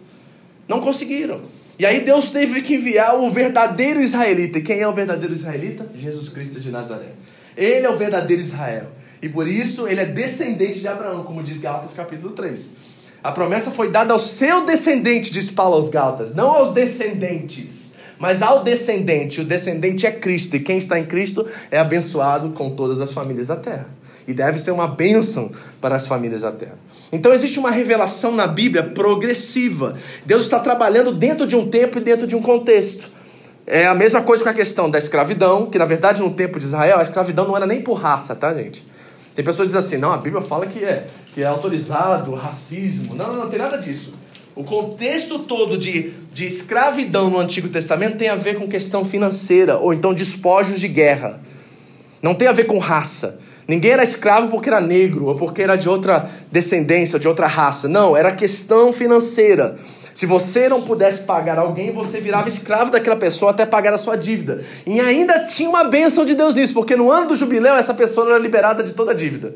Não 0.67 0.81
conseguiram. 0.81 1.39
E 1.79 1.85
aí 1.85 2.01
Deus 2.01 2.31
teve 2.31 2.63
que 2.63 2.75
enviar 2.75 3.17
o 3.17 3.31
verdadeiro 3.31 4.01
israelita. 4.01 4.59
E 4.59 4.61
quem 4.61 4.81
é 4.81 4.87
o 4.89 4.91
verdadeiro 4.91 5.31
israelita? 5.31 5.87
Jesus 5.95 6.27
Cristo 6.27 6.59
de 6.59 6.69
Nazaré. 6.69 7.13
Ele 7.55 7.85
é 7.85 7.89
o 7.89 7.95
verdadeiro 7.95 8.41
Israel. 8.41 8.87
E 9.21 9.29
por 9.29 9.47
isso 9.47 9.87
ele 9.87 10.01
é 10.01 10.05
descendente 10.05 10.79
de 10.79 10.87
Abraão, 10.87 11.23
como 11.23 11.43
diz 11.43 11.59
Gálatas 11.59 11.93
capítulo 11.93 12.33
3. 12.33 12.69
A 13.23 13.31
promessa 13.31 13.71
foi 13.71 13.89
dada 13.89 14.13
ao 14.13 14.19
seu 14.19 14.65
descendente, 14.65 15.31
diz 15.31 15.49
Paulo 15.49 15.75
aos 15.75 15.89
Gálatas, 15.89 16.35
não 16.35 16.49
aos 16.49 16.73
descendentes, 16.73 17.95
mas 18.19 18.41
ao 18.41 18.63
descendente. 18.63 19.41
O 19.41 19.43
descendente 19.43 20.05
é 20.05 20.11
Cristo, 20.11 20.55
e 20.55 20.59
quem 20.59 20.77
está 20.77 20.99
em 20.99 21.05
Cristo 21.05 21.45
é 21.71 21.77
abençoado 21.77 22.51
com 22.51 22.69
todas 22.69 23.01
as 23.01 23.11
famílias 23.11 23.47
da 23.47 23.55
terra. 23.55 23.87
E 24.27 24.33
deve 24.33 24.59
ser 24.59 24.71
uma 24.71 24.87
bênção 24.87 25.51
para 25.81 25.95
as 25.95 26.05
famílias 26.05 26.41
da 26.43 26.51
terra. 26.51 26.77
Então 27.11 27.33
existe 27.33 27.57
uma 27.59 27.71
revelação 27.71 28.33
na 28.33 28.45
Bíblia 28.45 28.83
progressiva. 28.83 29.97
Deus 30.25 30.43
está 30.43 30.59
trabalhando 30.59 31.13
dentro 31.13 31.47
de 31.47 31.55
um 31.55 31.69
tempo 31.69 31.97
e 31.97 32.01
dentro 32.01 32.27
de 32.27 32.35
um 32.35 32.41
contexto. 32.41 33.09
É 33.65 33.85
a 33.85 33.93
mesma 33.93 34.21
coisa 34.21 34.43
com 34.43 34.49
a 34.49 34.53
questão 34.53 34.89
da 34.89 34.97
escravidão, 34.97 35.65
que 35.65 35.77
na 35.77 35.83
verdade 35.83 36.21
no 36.21 36.31
tempo 36.31 36.59
de 36.59 36.65
Israel 36.65 36.99
a 36.99 37.03
escravidão 37.03 37.45
não 37.45 37.57
era 37.57 37.65
nem 37.65 37.81
por 37.81 37.95
raça, 37.95 38.33
tá, 38.33 38.53
gente? 38.53 38.86
Tem 39.37 39.45
pessoas 39.45 39.69
que 39.69 39.75
dizem 39.75 39.87
assim, 39.87 40.01
não, 40.01 40.11
a 40.11 40.17
Bíblia 40.17 40.41
fala 40.41 40.65
que 40.65 40.83
é, 40.83 41.05
que 41.35 41.43
é 41.43 41.45
autorizado 41.45 42.33
racismo. 42.33 43.13
Não, 43.13 43.27
não, 43.27 43.43
não 43.43 43.49
tem 43.51 43.59
nada 43.59 43.77
disso. 43.77 44.15
O 44.55 44.63
contexto 44.63 45.37
todo 45.37 45.77
de, 45.77 46.11
de 46.33 46.47
escravidão 46.47 47.29
no 47.29 47.37
Antigo 47.37 47.69
Testamento 47.69 48.17
tem 48.17 48.29
a 48.29 48.35
ver 48.35 48.55
com 48.55 48.67
questão 48.67 49.05
financeira, 49.05 49.77
ou 49.77 49.93
então 49.93 50.11
despojos 50.11 50.79
de 50.79 50.87
guerra. 50.87 51.39
Não 52.19 52.33
tem 52.33 52.47
a 52.47 52.51
ver 52.51 52.63
com 52.63 52.79
raça. 52.79 53.39
Ninguém 53.67 53.91
era 53.91 54.01
escravo 54.01 54.47
porque 54.47 54.69
era 54.69 54.81
negro, 54.81 55.25
ou 55.25 55.35
porque 55.35 55.61
era 55.61 55.75
de 55.75 55.87
outra 55.87 56.31
descendência, 56.51 57.17
ou 57.17 57.19
de 57.19 57.27
outra 57.27 57.45
raça. 57.45 57.87
Não, 57.87 58.17
era 58.17 58.31
questão 58.31 58.91
financeira. 58.91 59.77
Se 60.17 60.25
você 60.25 60.67
não 60.67 60.81
pudesse 60.81 61.25
pagar 61.25 61.59
alguém, 61.59 61.91
você 61.91 62.19
virava 62.19 62.47
escravo 62.47 62.89
daquela 62.89 63.15
pessoa 63.15 63.51
até 63.51 63.67
pagar 63.67 63.93
a 63.93 63.99
sua 63.99 64.15
dívida. 64.15 64.65
E 64.83 64.99
ainda 64.99 65.43
tinha 65.43 65.69
uma 65.69 65.83
bênção 65.83 66.25
de 66.25 66.33
Deus 66.33 66.55
nisso, 66.55 66.73
porque 66.73 66.95
no 66.95 67.11
ano 67.11 67.27
do 67.27 67.35
jubileu 67.35 67.75
essa 67.75 67.93
pessoa 67.93 68.27
era 68.27 68.39
liberada 68.39 68.81
de 68.81 68.93
toda 68.93 69.11
a 69.11 69.13
dívida. 69.13 69.53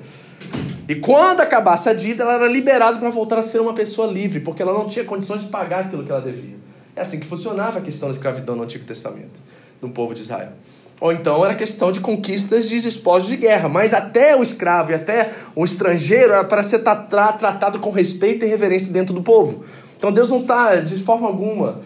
E 0.88 0.94
quando 0.94 1.42
acabasse 1.42 1.90
a 1.90 1.94
dívida, 1.94 2.22
ela 2.26 2.36
era 2.36 2.48
liberada 2.48 3.00
para 3.00 3.10
voltar 3.10 3.40
a 3.40 3.42
ser 3.42 3.60
uma 3.60 3.74
pessoa 3.74 4.08
livre, 4.14 4.40
porque 4.40 4.62
ela 4.62 4.72
não 4.72 4.88
tinha 4.88 5.04
condições 5.04 5.42
de 5.42 5.48
pagar 5.48 5.86
aquilo 5.86 6.04
que 6.04 6.12
ela 6.12 6.22
devia. 6.22 6.58
É 6.96 7.02
assim 7.02 7.20
que 7.20 7.26
funcionava 7.26 7.80
a 7.80 7.82
questão 7.82 8.08
da 8.08 8.14
escravidão 8.14 8.56
no 8.56 8.62
Antigo 8.62 8.86
Testamento, 8.86 9.42
do 9.82 9.90
povo 9.90 10.14
de 10.14 10.22
Israel. 10.22 10.52
Ou 11.00 11.12
então 11.12 11.44
era 11.44 11.56
questão 11.56 11.92
de 11.92 12.00
conquistas 12.00 12.70
de 12.70 12.78
esposos 12.88 13.28
de 13.28 13.36
guerra. 13.36 13.68
Mas 13.68 13.96
até 13.96 14.36
o 14.36 14.44
escravo 14.44 14.92
e 14.92 14.94
até 14.94 15.32
o 15.56 15.66
estrangeiro 15.66 16.34
era 16.34 16.44
para 16.44 16.62
ser 16.62 16.84
tratado 16.84 17.80
com 17.80 17.90
respeito 17.90 18.46
e 18.46 18.48
reverência 18.48 18.94
dentro 18.94 19.12
do 19.12 19.24
povo. 19.24 19.66
Então 20.02 20.12
Deus 20.12 20.32
não 20.32 20.40
está, 20.40 20.78
de 20.78 20.98
forma 20.98 21.28
alguma, 21.28 21.80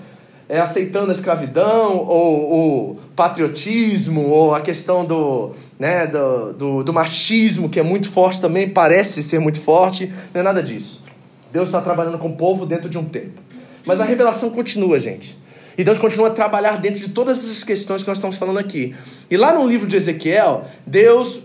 é, 0.48 0.58
aceitando 0.62 1.12
a 1.12 1.14
escravidão, 1.14 1.98
ou 1.98 2.94
o 2.94 2.96
patriotismo, 3.14 4.22
ou 4.30 4.56
a 4.56 4.62
questão 4.62 5.04
do, 5.04 5.52
né, 5.78 6.08
do, 6.08 6.54
do, 6.54 6.84
do, 6.86 6.94
machismo, 6.94 7.68
que 7.68 7.78
é 7.78 7.84
muito 7.84 8.10
forte 8.10 8.40
também, 8.40 8.70
parece 8.70 9.22
ser 9.22 9.40
muito 9.40 9.60
forte, 9.60 10.10
não 10.34 10.40
é 10.40 10.44
nada 10.46 10.64
disso. 10.64 11.04
Deus 11.52 11.68
está 11.68 11.82
trabalhando 11.82 12.18
com 12.18 12.30
o 12.30 12.38
povo 12.38 12.66
dentro 12.66 12.88
de 12.88 12.98
um 12.98 13.04
tempo. 13.04 13.42
Mas 13.86 14.00
a 14.00 14.06
revelação 14.06 14.50
continua, 14.50 14.98
gente. 14.98 15.38
E 15.78 15.84
Deus 15.84 15.98
continua 15.98 16.30
a 16.30 16.32
trabalhar 16.32 16.80
dentro 16.80 17.02
de 17.02 17.10
todas 17.10 17.40
essas 17.40 17.66
questões 17.66 18.02
que 18.02 18.08
nós 18.08 18.18
estamos 18.18 18.38
falando 18.38 18.60
aqui. 18.60 18.96
E 19.30 19.36
lá 19.36 19.54
no 19.54 19.68
livro 19.68 19.90
de 19.90 19.98
Ezequiel, 19.98 20.64
Deus 20.88 21.42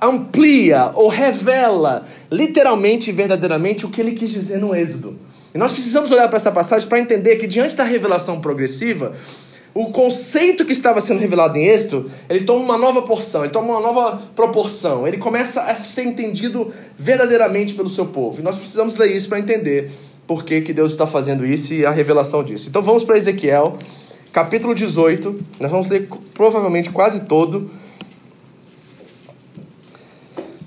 amplia 0.00 0.92
ou 0.94 1.08
revela 1.08 2.06
literalmente 2.30 3.10
e 3.10 3.12
verdadeiramente 3.12 3.84
o 3.84 3.88
que 3.88 4.00
ele 4.00 4.12
quis 4.12 4.30
dizer 4.30 4.58
no 4.58 4.72
Êxodo. 4.72 5.18
E 5.54 5.58
nós 5.58 5.70
precisamos 5.70 6.10
olhar 6.10 6.28
para 6.28 6.36
essa 6.36 6.50
passagem 6.50 6.88
para 6.88 6.98
entender 6.98 7.36
que 7.36 7.46
diante 7.46 7.76
da 7.76 7.84
revelação 7.84 8.40
progressiva, 8.40 9.14
o 9.74 9.86
conceito 9.86 10.64
que 10.64 10.72
estava 10.72 11.00
sendo 11.00 11.20
revelado 11.20 11.58
em 11.58 11.66
Êxodo, 11.66 12.10
ele 12.28 12.44
toma 12.44 12.64
uma 12.64 12.78
nova 12.78 13.02
porção, 13.02 13.42
ele 13.42 13.52
toma 13.52 13.72
uma 13.72 13.80
nova 13.80 14.22
proporção, 14.34 15.06
ele 15.06 15.16
começa 15.16 15.62
a 15.62 15.74
ser 15.76 16.04
entendido 16.04 16.72
verdadeiramente 16.98 17.74
pelo 17.74 17.88
seu 17.88 18.06
povo. 18.06 18.40
E 18.40 18.42
nós 18.42 18.56
precisamos 18.56 18.96
ler 18.96 19.10
isso 19.14 19.28
para 19.28 19.38
entender 19.38 19.90
por 20.26 20.44
que, 20.44 20.60
que 20.60 20.72
Deus 20.72 20.92
está 20.92 21.06
fazendo 21.06 21.44
isso 21.46 21.74
e 21.74 21.84
a 21.84 21.90
revelação 21.90 22.44
disso. 22.44 22.68
Então 22.68 22.82
vamos 22.82 23.04
para 23.04 23.16
Ezequiel, 23.16 23.78
capítulo 24.32 24.74
18, 24.74 25.40
nós 25.60 25.70
vamos 25.70 25.88
ler 25.88 26.08
provavelmente 26.34 26.90
quase 26.90 27.22
todo 27.24 27.70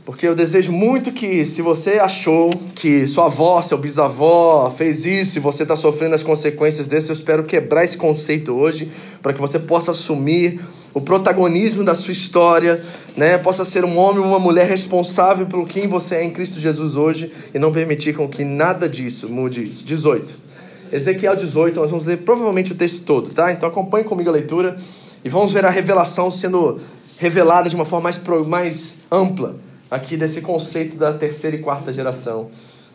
porque 0.05 0.27
eu 0.27 0.35
desejo 0.35 0.71
muito 0.71 1.11
que, 1.11 1.47
se 1.47 1.63
você 1.63 1.93
achou 1.93 2.51
que 2.75 3.07
sua 3.07 3.25
avó, 3.25 3.59
seu 3.63 3.75
bisavó 3.75 4.69
fez 4.69 5.03
isso 5.03 5.39
e 5.39 5.41
você 5.41 5.63
está 5.63 5.75
sofrendo 5.75 6.13
as 6.13 6.21
consequências 6.21 6.85
desse, 6.85 7.09
eu 7.09 7.15
espero 7.15 7.43
quebrar 7.43 7.83
esse 7.83 7.97
conceito 7.97 8.53
hoje, 8.53 8.91
para 9.19 9.33
que 9.33 9.41
você 9.41 9.57
possa 9.57 9.91
assumir 9.91 10.61
o 10.93 11.01
protagonismo 11.01 11.83
da 11.83 11.95
sua 11.95 12.11
história, 12.11 12.85
né? 13.17 13.39
possa 13.39 13.65
ser 13.65 13.83
um 13.83 13.97
homem 13.97 14.19
ou 14.19 14.27
uma 14.27 14.37
mulher 14.37 14.67
responsável 14.67 15.47
pelo 15.47 15.65
quem 15.65 15.87
você 15.87 16.17
é 16.17 16.23
em 16.23 16.29
Cristo 16.29 16.59
Jesus 16.59 16.95
hoje 16.95 17.33
e 17.51 17.57
não 17.57 17.73
permitir 17.73 18.13
com 18.13 18.29
que 18.29 18.45
nada 18.45 18.87
disso 18.87 19.27
mude 19.27 19.63
isso. 19.63 19.83
18. 19.83 20.45
Ezequiel 20.91 21.35
18, 21.35 21.79
nós 21.79 21.89
vamos 21.89 22.05
ler 22.05 22.17
provavelmente 22.17 22.71
o 22.71 22.75
texto 22.75 23.01
todo, 23.01 23.33
tá? 23.33 23.51
Então 23.51 23.67
acompanhe 23.67 24.05
comigo 24.05 24.29
a 24.29 24.33
leitura 24.33 24.75
e 25.23 25.29
vamos 25.29 25.51
ver 25.51 25.65
a 25.65 25.69
revelação 25.71 26.29
sendo 26.29 26.79
revelada 27.17 27.67
de 27.67 27.75
uma 27.75 27.85
forma 27.85 28.03
mais, 28.03 28.21
mais 28.47 28.93
ampla 29.11 29.65
aqui 29.95 30.17
desse 30.17 30.41
conceito 30.41 30.95
da 30.97 31.13
terceira 31.13 31.55
e 31.55 31.59
quarta 31.59 31.91
geração 31.91 32.49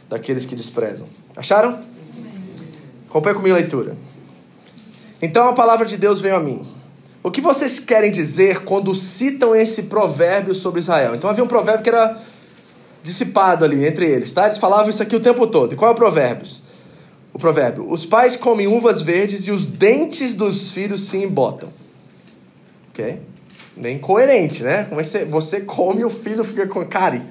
daqueles 0.08 0.44
que 0.44 0.54
desprezam. 0.54 1.06
Acharam? 1.36 1.80
Acompanhe 3.08 3.34
comigo 3.36 3.54
a 3.54 3.58
leitura. 3.58 3.96
Então 5.20 5.48
a 5.48 5.52
palavra 5.52 5.86
de 5.86 5.96
Deus 5.96 6.20
veio 6.20 6.36
a 6.36 6.40
mim. 6.40 6.66
O 7.22 7.30
que 7.30 7.40
vocês 7.40 7.78
querem 7.78 8.10
dizer 8.10 8.64
quando 8.64 8.94
citam 8.94 9.54
esse 9.54 9.84
provérbio 9.84 10.54
sobre 10.54 10.80
Israel? 10.80 11.14
Então 11.14 11.28
havia 11.28 11.44
um 11.44 11.48
provérbio 11.48 11.82
que 11.82 11.90
era 11.90 12.20
dissipado 13.02 13.64
ali 13.64 13.86
entre 13.86 14.06
eles, 14.06 14.32
tá? 14.32 14.46
Eles 14.46 14.58
falavam 14.58 14.88
isso 14.88 15.02
aqui 15.02 15.16
o 15.16 15.20
tempo 15.20 15.46
todo. 15.46 15.74
E 15.74 15.76
qual 15.76 15.90
é 15.90 15.94
o 15.94 15.96
provérbio? 15.96 16.46
O 17.32 17.38
provérbio: 17.38 17.90
Os 17.90 18.06
pais 18.06 18.36
comem 18.36 18.66
uvas 18.66 19.02
verdes 19.02 19.46
e 19.46 19.50
os 19.50 19.66
dentes 19.66 20.34
dos 20.34 20.70
filhos 20.70 21.08
se 21.08 21.18
embotam. 21.18 21.68
Ok? 22.90 23.20
Bem 23.76 23.98
coerente, 23.98 24.62
né? 24.62 24.86
Como 24.88 25.00
é 25.00 25.04
que 25.04 25.10
você, 25.10 25.24
você 25.24 25.60
come 25.60 26.00
e 26.00 26.04
o 26.04 26.10
filho 26.10 26.44
fica 26.44 26.66
com 26.66 26.84
cárie, 26.84 27.22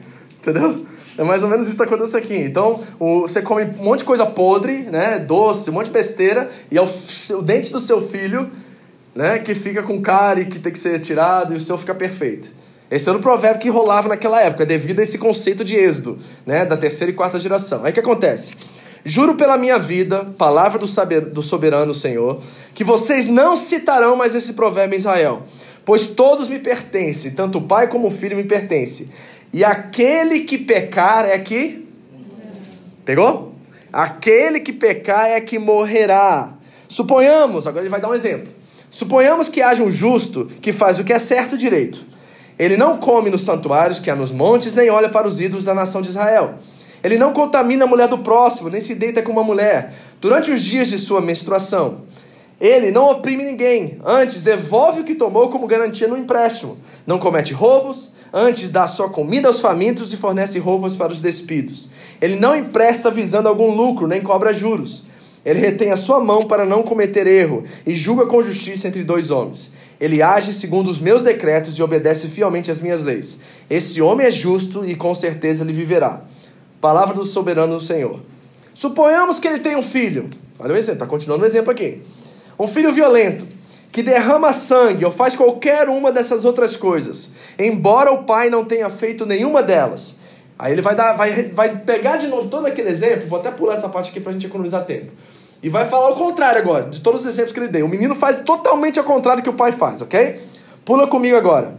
entendeu? 0.41 0.85
É 1.17 1.23
mais 1.23 1.43
ou 1.43 1.49
menos 1.49 1.67
isso 1.67 1.77
que 1.77 1.83
está 1.83 1.95
acontecendo 1.95 2.23
aqui. 2.23 2.35
Então, 2.35 2.83
o, 2.99 3.21
você 3.21 3.41
come 3.41 3.63
um 3.63 3.83
monte 3.83 3.99
de 3.99 4.05
coisa 4.05 4.25
podre, 4.25 4.83
né? 4.83 5.19
Doce, 5.19 5.69
um 5.69 5.73
monte 5.73 5.85
de 5.85 5.91
besteira, 5.91 6.49
e 6.71 6.77
é 6.77 6.81
o, 6.81 6.89
o 7.37 7.41
dente 7.41 7.71
do 7.71 7.79
seu 7.79 8.01
filho, 8.07 8.49
né? 9.13 9.39
Que 9.39 9.53
fica 9.53 9.83
com 9.83 10.01
cárie, 10.01 10.45
que 10.45 10.59
tem 10.59 10.71
que 10.71 10.79
ser 10.79 10.99
tirado, 10.99 11.53
e 11.53 11.57
o 11.57 11.59
seu 11.59 11.77
fica 11.77 11.93
perfeito. 11.93 12.51
Esse 12.89 13.07
era 13.07 13.17
o 13.17 13.21
provérbio 13.21 13.61
que 13.61 13.69
rolava 13.69 14.07
naquela 14.07 14.41
época, 14.41 14.65
devido 14.65 14.99
a 14.99 15.03
esse 15.03 15.19
conceito 15.19 15.63
de 15.63 15.75
êxodo, 15.75 16.19
né? 16.45 16.65
Da 16.65 16.75
terceira 16.75 17.11
e 17.11 17.15
quarta 17.15 17.37
geração. 17.37 17.83
Aí 17.83 17.91
o 17.91 17.93
que 17.93 17.99
acontece? 17.99 18.53
Juro 19.05 19.35
pela 19.35 19.57
minha 19.57 19.77
vida, 19.77 20.25
palavra 20.37 20.77
do, 20.77 20.87
saber, 20.87 21.21
do 21.21 21.41
soberano 21.41 21.93
Senhor, 21.93 22.41
que 22.73 22.83
vocês 22.83 23.27
não 23.27 23.55
citarão 23.55 24.15
mais 24.15 24.35
esse 24.35 24.53
provérbio 24.53 24.95
em 24.95 24.99
Israel 24.99 25.43
Pois 25.89 26.05
todos 26.05 26.47
me 26.47 26.59
pertencem, 26.59 27.31
tanto 27.31 27.57
o 27.57 27.61
pai 27.63 27.87
como 27.87 28.09
o 28.09 28.11
filho 28.11 28.37
me 28.37 28.43
pertencem. 28.43 29.09
E 29.51 29.65
aquele 29.65 30.41
que 30.41 30.55
pecar 30.55 31.25
é 31.25 31.39
que. 31.39 31.83
Pegou? 33.03 33.55
Aquele 33.91 34.59
que 34.59 34.71
pecar 34.71 35.25
é 35.25 35.41
que 35.41 35.57
morrerá. 35.57 36.53
Suponhamos, 36.87 37.65
agora 37.65 37.81
ele 37.81 37.89
vai 37.89 37.99
dar 37.99 38.07
um 38.07 38.13
exemplo. 38.13 38.53
Suponhamos 38.87 39.49
que 39.49 39.63
haja 39.63 39.81
um 39.81 39.89
justo 39.89 40.45
que 40.61 40.71
faz 40.71 40.99
o 40.99 41.03
que 41.03 41.11
é 41.11 41.17
certo 41.17 41.55
e 41.55 41.57
direito. 41.57 42.05
Ele 42.59 42.77
não 42.77 42.97
come 42.97 43.31
nos 43.31 43.41
santuários 43.41 43.97
que 43.97 44.11
há 44.11 44.15
nos 44.15 44.31
montes, 44.31 44.75
nem 44.75 44.91
olha 44.91 45.09
para 45.09 45.27
os 45.27 45.41
ídolos 45.41 45.65
da 45.65 45.73
nação 45.73 46.03
de 46.03 46.09
Israel. 46.09 46.59
Ele 47.03 47.17
não 47.17 47.33
contamina 47.33 47.85
a 47.85 47.87
mulher 47.87 48.07
do 48.07 48.19
próximo, 48.19 48.69
nem 48.69 48.79
se 48.79 48.93
deita 48.93 49.23
com 49.23 49.31
uma 49.31 49.43
mulher 49.43 49.91
durante 50.21 50.51
os 50.51 50.61
dias 50.63 50.89
de 50.89 50.99
sua 50.99 51.19
menstruação. 51.19 52.01
Ele 52.59 52.91
não 52.91 53.09
oprime 53.09 53.45
ninguém, 53.45 53.99
antes 54.05 54.41
devolve 54.41 55.01
o 55.01 55.03
que 55.05 55.15
tomou 55.15 55.49
como 55.49 55.67
garantia 55.67 56.07
no 56.07 56.17
empréstimo. 56.17 56.77
Não 57.07 57.17
comete 57.17 57.53
roubos, 57.53 58.11
antes 58.33 58.69
dá 58.69 58.85
sua 58.85 59.09
comida 59.09 59.47
aos 59.47 59.61
famintos 59.61 60.11
e 60.11 60.17
fornece 60.17 60.59
roupas 60.59 60.95
para 60.95 61.13
os 61.13 61.21
despidos. 61.21 61.89
Ele 62.21 62.35
não 62.35 62.55
empresta 62.55 63.09
visando 63.09 63.47
algum 63.47 63.73
lucro, 63.73 64.07
nem 64.07 64.21
cobra 64.21 64.53
juros. 64.53 65.05
Ele 65.45 65.59
retém 65.59 65.91
a 65.91 65.97
sua 65.97 66.19
mão 66.19 66.43
para 66.43 66.65
não 66.65 66.83
cometer 66.83 67.25
erro 67.25 67.63
e 67.87 67.95
julga 67.95 68.25
com 68.25 68.41
justiça 68.41 68.89
entre 68.89 69.03
dois 69.03 69.31
homens. 69.31 69.71
Ele 69.99 70.21
age 70.21 70.53
segundo 70.53 70.89
os 70.89 70.99
meus 70.99 71.23
decretos 71.23 71.77
e 71.77 71.83
obedece 71.83 72.27
fielmente 72.27 72.69
às 72.69 72.81
minhas 72.81 73.03
leis. 73.03 73.39
Esse 73.69 74.01
homem 74.01 74.27
é 74.27 74.31
justo 74.31 74.85
e 74.85 74.95
com 74.95 75.15
certeza 75.15 75.63
ele 75.63 75.73
viverá. 75.73 76.21
Palavra 76.81 77.15
do 77.15 77.25
soberano 77.25 77.77
do 77.77 77.83
Senhor. 77.83 78.19
Suponhamos 78.73 79.39
que 79.39 79.47
ele 79.47 79.59
tem 79.59 79.75
um 79.75 79.83
filho. 79.83 80.29
Olha 80.57 80.73
o 80.73 80.77
exemplo, 80.77 80.95
está 80.95 81.05
continuando 81.05 81.43
o 81.43 81.47
exemplo 81.47 81.71
aqui. 81.71 82.01
Um 82.59 82.67
filho 82.67 82.91
violento 82.91 83.47
que 83.91 84.03
derrama 84.03 84.51
sangue 84.53 85.05
ou 85.05 85.11
faz 85.11 85.35
qualquer 85.35 85.87
uma 85.87 86.11
dessas 86.11 86.45
outras 86.45 86.75
coisas, 86.75 87.31
embora 87.57 88.11
o 88.11 88.23
pai 88.23 88.49
não 88.49 88.65
tenha 88.65 88.89
feito 88.89 89.25
nenhuma 89.25 89.63
delas. 89.63 90.17
Aí 90.57 90.73
ele 90.73 90.81
vai, 90.81 90.93
dar, 90.93 91.13
vai, 91.13 91.43
vai 91.43 91.77
pegar 91.77 92.17
de 92.17 92.27
novo 92.27 92.49
todo 92.49 92.65
aquele 92.65 92.89
exemplo, 92.89 93.27
vou 93.27 93.39
até 93.39 93.49
pular 93.49 93.75
essa 93.75 93.87
parte 93.87 94.09
aqui 94.09 94.19
para 94.19 94.31
a 94.31 94.33
gente 94.33 94.45
economizar 94.45 94.83
tempo. 94.83 95.11
E 95.63 95.69
vai 95.69 95.87
falar 95.87 96.09
o 96.09 96.15
contrário 96.15 96.61
agora, 96.61 96.89
de 96.89 97.01
todos 97.01 97.21
os 97.21 97.27
exemplos 97.27 97.53
que 97.53 97.59
ele 97.59 97.69
deu. 97.69 97.85
O 97.85 97.89
menino 97.89 98.13
faz 98.13 98.41
totalmente 98.41 98.99
ao 98.99 99.05
contrário 99.05 99.41
que 99.41 99.49
o 99.49 99.53
pai 99.53 99.71
faz, 99.71 100.01
ok? 100.01 100.39
Pula 100.85 101.07
comigo 101.07 101.35
agora. 101.35 101.75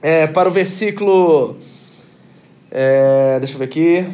É, 0.00 0.26
para 0.26 0.48
o 0.48 0.52
versículo. 0.52 1.56
É, 2.70 3.38
deixa 3.38 3.54
eu 3.54 3.58
ver 3.58 3.64
aqui. 3.64 4.06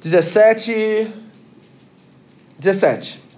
17. 0.00 1.10
17. 2.58 3.29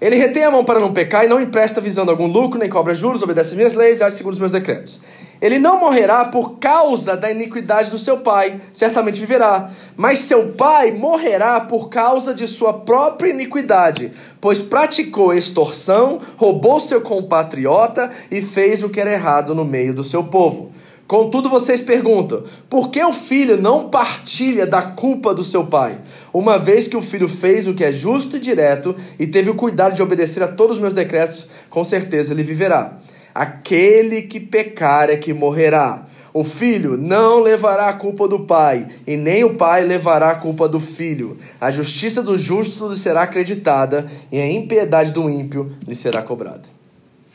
Ele 0.00 0.16
retém 0.16 0.44
a 0.44 0.50
mão 0.50 0.64
para 0.64 0.78
não 0.78 0.92
pecar 0.92 1.24
e 1.24 1.28
não 1.28 1.40
empresta 1.40 1.80
visando 1.80 2.10
algum 2.10 2.26
lucro, 2.26 2.58
nem 2.58 2.70
cobra 2.70 2.94
juros, 2.94 3.22
obedece 3.22 3.56
minhas 3.56 3.74
leis 3.74 3.98
e 3.98 4.04
age 4.04 4.16
segundo 4.16 4.34
os 4.34 4.38
meus 4.38 4.52
decretos. 4.52 5.00
Ele 5.40 5.58
não 5.58 5.78
morrerá 5.78 6.24
por 6.24 6.58
causa 6.58 7.16
da 7.16 7.30
iniquidade 7.30 7.90
do 7.90 7.98
seu 7.98 8.18
pai, 8.18 8.60
certamente 8.72 9.20
viverá. 9.20 9.70
Mas 9.96 10.20
seu 10.20 10.52
pai 10.52 10.92
morrerá 10.92 11.60
por 11.60 11.88
causa 11.88 12.34
de 12.34 12.46
sua 12.46 12.72
própria 12.72 13.30
iniquidade, 13.30 14.12
pois 14.40 14.60
praticou 14.60 15.32
extorsão, 15.32 16.20
roubou 16.36 16.80
seu 16.80 17.00
compatriota 17.00 18.10
e 18.30 18.42
fez 18.42 18.82
o 18.82 18.88
que 18.88 19.00
era 19.00 19.12
errado 19.12 19.54
no 19.54 19.64
meio 19.64 19.94
do 19.94 20.02
seu 20.02 20.24
povo. 20.24 20.72
Contudo, 21.08 21.48
vocês 21.48 21.80
perguntam: 21.80 22.44
por 22.68 22.90
que 22.90 23.02
o 23.02 23.12
filho 23.12 23.56
não 23.56 23.88
partilha 23.88 24.66
da 24.66 24.82
culpa 24.82 25.32
do 25.32 25.42
seu 25.42 25.64
pai? 25.66 25.98
Uma 26.32 26.58
vez 26.58 26.86
que 26.86 26.96
o 26.96 27.02
filho 27.02 27.28
fez 27.28 27.66
o 27.66 27.74
que 27.74 27.84
é 27.84 27.92
justo 27.92 28.36
e 28.36 28.40
direto 28.40 28.94
e 29.18 29.26
teve 29.26 29.50
o 29.50 29.54
cuidado 29.54 29.94
de 29.94 30.02
obedecer 30.02 30.42
a 30.42 30.48
todos 30.48 30.76
os 30.76 30.82
meus 30.82 30.94
decretos, 30.94 31.48
com 31.70 31.82
certeza 31.82 32.32
ele 32.32 32.42
viverá. 32.42 32.98
Aquele 33.34 34.22
que 34.22 34.40
pecar 34.40 35.10
é 35.10 35.16
que 35.16 35.32
morrerá. 35.32 36.06
O 36.34 36.44
filho 36.44 36.96
não 36.96 37.40
levará 37.40 37.88
a 37.88 37.92
culpa 37.92 38.28
do 38.28 38.40
pai, 38.40 38.86
e 39.06 39.16
nem 39.16 39.44
o 39.44 39.54
pai 39.54 39.84
levará 39.84 40.30
a 40.30 40.34
culpa 40.34 40.68
do 40.68 40.78
filho. 40.78 41.38
A 41.60 41.70
justiça 41.70 42.22
do 42.22 42.36
justo 42.36 42.88
lhe 42.88 42.96
será 42.96 43.22
acreditada, 43.22 44.10
e 44.30 44.38
a 44.38 44.46
impiedade 44.46 45.12
do 45.12 45.28
ímpio 45.28 45.72
lhe 45.86 45.94
será 45.94 46.22
cobrada. 46.22 46.62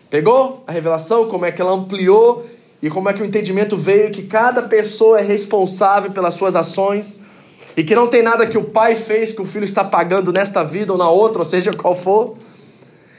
Pegou 0.10 0.63
a 0.67 0.71
revelação? 0.71 1.27
Como 1.27 1.43
é 1.43 1.51
que 1.51 1.60
ela 1.60 1.73
ampliou 1.73 2.45
e 2.84 2.89
como 2.89 3.10
é 3.10 3.13
que 3.13 3.21
o 3.21 3.25
entendimento 3.25 3.75
veio 3.75 4.12
que 4.12 4.23
cada 4.23 4.62
pessoa 4.62 5.19
é 5.19 5.23
responsável 5.23 6.12
pelas 6.12 6.34
suas 6.34 6.56
ações 6.56 7.19
e 7.76 7.84
que 7.84 7.96
não 7.96 8.08
tem 8.08 8.22
nada 8.22 8.46
que 8.46 8.58
o 8.58 8.64
pai 8.64 8.96
fez 8.96 9.34
que 9.34 9.42
o 9.42 9.46
filho 9.46 9.66
está 9.66 9.84
pagando 9.84 10.32
nesta 10.32 10.64
vida 10.64 10.92
ou 10.92 10.98
na 10.98 11.10
outra, 11.10 11.40
ou 11.40 11.46
seja, 11.46 11.72
qual 11.74 11.96
for. 11.96 12.38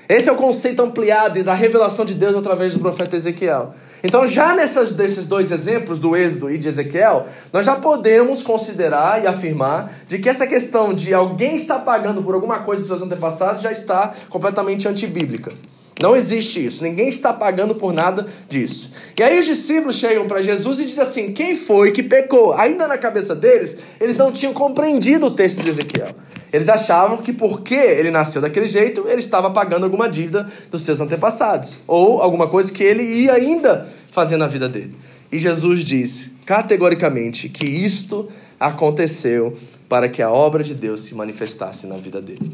Esse 0.08 0.28
é 0.28 0.32
o 0.32 0.36
conceito 0.36 0.82
ampliado 0.82 1.42
da 1.42 1.54
revelação 1.54 2.04
de 2.04 2.14
Deus 2.14 2.36
através 2.36 2.74
do 2.74 2.80
profeta 2.80 3.16
Ezequiel. 3.16 3.74
Então, 4.02 4.28
já 4.28 4.54
nessas, 4.54 4.92
desses 4.92 5.26
dois 5.26 5.50
exemplos, 5.50 5.98
do 5.98 6.14
Êxodo 6.14 6.50
e 6.50 6.58
de 6.58 6.68
Ezequiel, 6.68 7.26
nós 7.50 7.64
já 7.64 7.76
podemos 7.76 8.42
considerar 8.42 9.22
e 9.22 9.26
afirmar 9.26 10.00
de 10.06 10.18
que 10.18 10.28
essa 10.28 10.46
questão 10.46 10.92
de 10.92 11.14
alguém 11.14 11.56
estar 11.56 11.78
pagando 11.78 12.22
por 12.22 12.34
alguma 12.34 12.58
coisa 12.58 12.82
dos 12.82 12.88
seus 12.88 13.00
antepassados 13.00 13.62
já 13.62 13.72
está 13.72 14.12
completamente 14.28 14.86
antibíblica. 14.86 15.52
Não 16.02 16.16
existe 16.16 16.64
isso. 16.64 16.82
Ninguém 16.82 17.08
está 17.08 17.32
pagando 17.32 17.74
por 17.74 17.92
nada 17.92 18.26
disso. 18.48 18.92
E 19.18 19.22
aí 19.22 19.38
os 19.38 19.46
discípulos 19.46 19.96
chegam 19.96 20.26
para 20.26 20.42
Jesus 20.42 20.80
e 20.80 20.86
dizem 20.86 21.02
assim: 21.02 21.32
quem 21.32 21.54
foi 21.54 21.92
que 21.92 22.02
pecou? 22.02 22.52
Ainda 22.52 22.88
na 22.88 22.98
cabeça 22.98 23.34
deles, 23.34 23.78
eles 24.00 24.16
não 24.16 24.32
tinham 24.32 24.52
compreendido 24.52 25.26
o 25.26 25.30
texto 25.30 25.62
de 25.62 25.70
Ezequiel. 25.70 26.08
Eles 26.52 26.68
achavam 26.68 27.16
que 27.18 27.32
porque 27.32 27.74
ele 27.74 28.10
nasceu 28.10 28.40
daquele 28.40 28.66
jeito, 28.66 29.06
ele 29.08 29.20
estava 29.20 29.50
pagando 29.50 29.84
alguma 29.84 30.08
dívida 30.08 30.50
dos 30.70 30.82
seus 30.82 31.00
antepassados. 31.00 31.78
Ou 31.86 32.20
alguma 32.20 32.48
coisa 32.48 32.72
que 32.72 32.82
ele 32.82 33.02
ia 33.02 33.32
ainda 33.32 33.88
fazer 34.12 34.36
na 34.36 34.46
vida 34.46 34.68
dele. 34.68 34.94
E 35.32 35.38
Jesus 35.38 35.84
disse 35.84 36.34
categoricamente 36.46 37.48
que 37.48 37.66
isto 37.66 38.28
aconteceu 38.58 39.56
para 39.88 40.08
que 40.08 40.22
a 40.22 40.30
obra 40.30 40.62
de 40.62 40.74
Deus 40.74 41.02
se 41.02 41.14
manifestasse 41.14 41.86
na 41.86 41.96
vida 41.96 42.20
dele. 42.20 42.52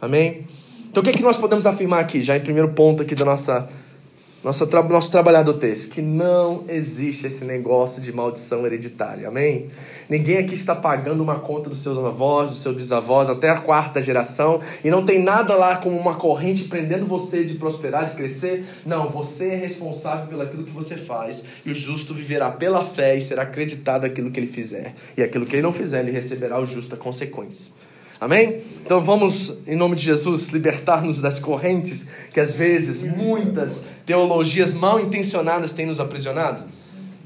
Amém? 0.00 0.44
Então 0.94 1.02
o 1.02 1.04
que, 1.04 1.10
é 1.10 1.12
que 1.12 1.24
nós 1.24 1.36
podemos 1.36 1.66
afirmar 1.66 1.98
aqui, 1.98 2.22
já 2.22 2.36
em 2.36 2.40
primeiro 2.40 2.68
ponto 2.68 3.02
aqui 3.02 3.16
do 3.16 3.24
nossa, 3.24 3.68
nossa, 4.44 4.64
nosso 4.64 5.10
trabalhar 5.10 5.42
do 5.42 5.54
texto? 5.54 5.90
Que 5.90 6.00
não 6.00 6.62
existe 6.68 7.26
esse 7.26 7.44
negócio 7.44 8.00
de 8.00 8.12
maldição 8.12 8.64
hereditária, 8.64 9.26
amém? 9.26 9.70
Ninguém 10.08 10.38
aqui 10.38 10.54
está 10.54 10.72
pagando 10.72 11.20
uma 11.20 11.40
conta 11.40 11.68
dos 11.68 11.82
seus 11.82 11.98
avós, 11.98 12.50
dos 12.52 12.62
seus 12.62 12.76
bisavós, 12.76 13.28
até 13.28 13.50
a 13.50 13.56
quarta 13.56 14.00
geração, 14.00 14.60
e 14.84 14.88
não 14.88 15.04
tem 15.04 15.20
nada 15.20 15.56
lá 15.56 15.78
como 15.78 15.98
uma 15.98 16.14
corrente 16.14 16.62
prendendo 16.68 17.06
você 17.06 17.42
de 17.42 17.54
prosperar, 17.54 18.06
de 18.06 18.14
crescer. 18.14 18.64
Não, 18.86 19.08
você 19.08 19.48
é 19.48 19.56
responsável 19.56 20.28
pelo 20.28 20.42
aquilo 20.42 20.62
que 20.62 20.70
você 20.70 20.96
faz, 20.96 21.44
e 21.66 21.72
o 21.72 21.74
justo 21.74 22.14
viverá 22.14 22.52
pela 22.52 22.84
fé 22.84 23.16
e 23.16 23.20
será 23.20 23.42
acreditado 23.42 24.04
aquilo 24.04 24.30
que 24.30 24.38
ele 24.38 24.46
fizer. 24.46 24.94
E 25.16 25.24
aquilo 25.24 25.44
que 25.44 25.56
ele 25.56 25.62
não 25.62 25.72
fizer, 25.72 26.02
ele 26.02 26.12
receberá 26.12 26.60
o 26.60 26.64
justa 26.64 26.96
consequência. 26.96 27.74
Amém? 28.20 28.60
Então 28.84 29.00
vamos, 29.00 29.54
em 29.66 29.76
nome 29.76 29.96
de 29.96 30.04
Jesus, 30.04 30.48
libertar-nos 30.48 31.20
das 31.20 31.38
correntes 31.38 32.08
que 32.32 32.40
às 32.40 32.54
vezes 32.54 33.02
muitas 33.02 33.86
teologias 34.06 34.72
mal 34.72 35.00
intencionadas 35.00 35.72
têm 35.72 35.86
nos 35.86 36.00
aprisionado. 36.00 36.64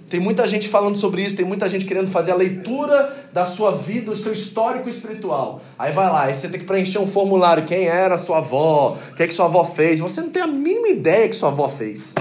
Tem 0.08 0.18
muita 0.18 0.46
gente 0.46 0.68
falando 0.68 0.96
sobre 0.96 1.22
isso, 1.22 1.36
tem 1.36 1.44
muita 1.44 1.68
gente 1.68 1.84
querendo 1.84 2.06
fazer 2.06 2.30
a 2.30 2.34
leitura 2.34 3.28
da 3.30 3.44
sua 3.44 3.72
vida, 3.72 4.10
do 4.10 4.16
seu 4.16 4.32
histórico 4.32 4.88
espiritual. 4.88 5.60
Aí 5.78 5.92
vai 5.92 6.06
lá, 6.06 6.24
aí 6.24 6.34
você 6.34 6.48
tem 6.48 6.58
que 6.58 6.64
preencher 6.66 6.98
um 6.98 7.06
formulário, 7.06 7.66
quem 7.66 7.84
era 7.84 8.16
sua 8.16 8.38
avó, 8.38 8.96
o 9.12 9.14
que, 9.14 9.22
é 9.22 9.28
que 9.28 9.34
sua 9.34 9.44
avó 9.44 9.64
fez. 9.64 10.00
Você 10.00 10.22
não 10.22 10.30
tem 10.30 10.42
a 10.42 10.46
mínima 10.46 10.88
ideia 10.88 11.28
que 11.28 11.36
sua 11.36 11.50
avó 11.50 11.68
fez. 11.68 12.14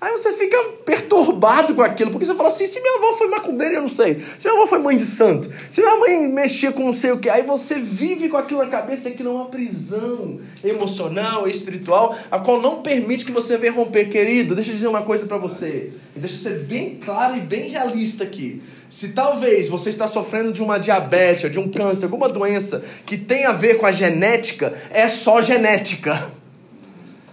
Aí 0.00 0.12
você 0.12 0.32
fica 0.32 0.56
perturbado 0.82 1.74
com 1.74 1.82
aquilo, 1.82 2.10
porque 2.10 2.24
você 2.24 2.34
fala 2.34 2.48
assim: 2.48 2.66
se 2.66 2.80
minha 2.80 2.96
avó 2.96 3.12
foi 3.12 3.28
macumbeira, 3.28 3.74
eu 3.74 3.82
não 3.82 3.88
sei. 3.88 4.18
Se 4.38 4.48
minha 4.48 4.58
avó 4.58 4.66
foi 4.66 4.78
mãe 4.78 4.96
de 4.96 5.04
santo, 5.04 5.52
se 5.70 5.82
minha 5.82 5.96
mãe 5.96 6.26
mexia 6.26 6.72
com 6.72 6.84
não 6.84 6.94
sei 6.94 7.12
o 7.12 7.18
que. 7.18 7.28
Aí 7.28 7.42
você 7.42 7.74
vive 7.74 8.30
com 8.30 8.38
aquilo 8.38 8.64
na 8.64 8.70
cabeça, 8.70 9.10
aquilo 9.10 9.28
é 9.28 9.32
uma 9.34 9.46
prisão 9.46 10.40
emocional, 10.64 11.46
espiritual, 11.46 12.16
a 12.30 12.38
qual 12.38 12.62
não 12.62 12.80
permite 12.80 13.26
que 13.26 13.32
você 13.32 13.58
venha 13.58 13.72
romper. 13.72 14.08
Querido, 14.08 14.54
deixa 14.54 14.70
eu 14.70 14.74
dizer 14.74 14.88
uma 14.88 15.02
coisa 15.02 15.26
para 15.26 15.36
você, 15.36 15.92
e 16.16 16.18
deixa 16.18 16.36
eu 16.36 16.40
ser 16.50 16.64
bem 16.64 16.96
claro 16.96 17.36
e 17.36 17.40
bem 17.40 17.68
realista 17.68 18.24
aqui. 18.24 18.62
Se 18.88 19.12
talvez 19.12 19.68
você 19.68 19.90
está 19.90 20.08
sofrendo 20.08 20.50
de 20.50 20.62
uma 20.62 20.78
diabetes, 20.78 21.50
de 21.50 21.58
um 21.58 21.70
câncer, 21.70 22.06
alguma 22.06 22.28
doença 22.28 22.82
que 23.04 23.18
tem 23.18 23.44
a 23.44 23.52
ver 23.52 23.74
com 23.76 23.84
a 23.84 23.92
genética, 23.92 24.72
é 24.90 25.06
só 25.08 25.42
genética. 25.42 26.30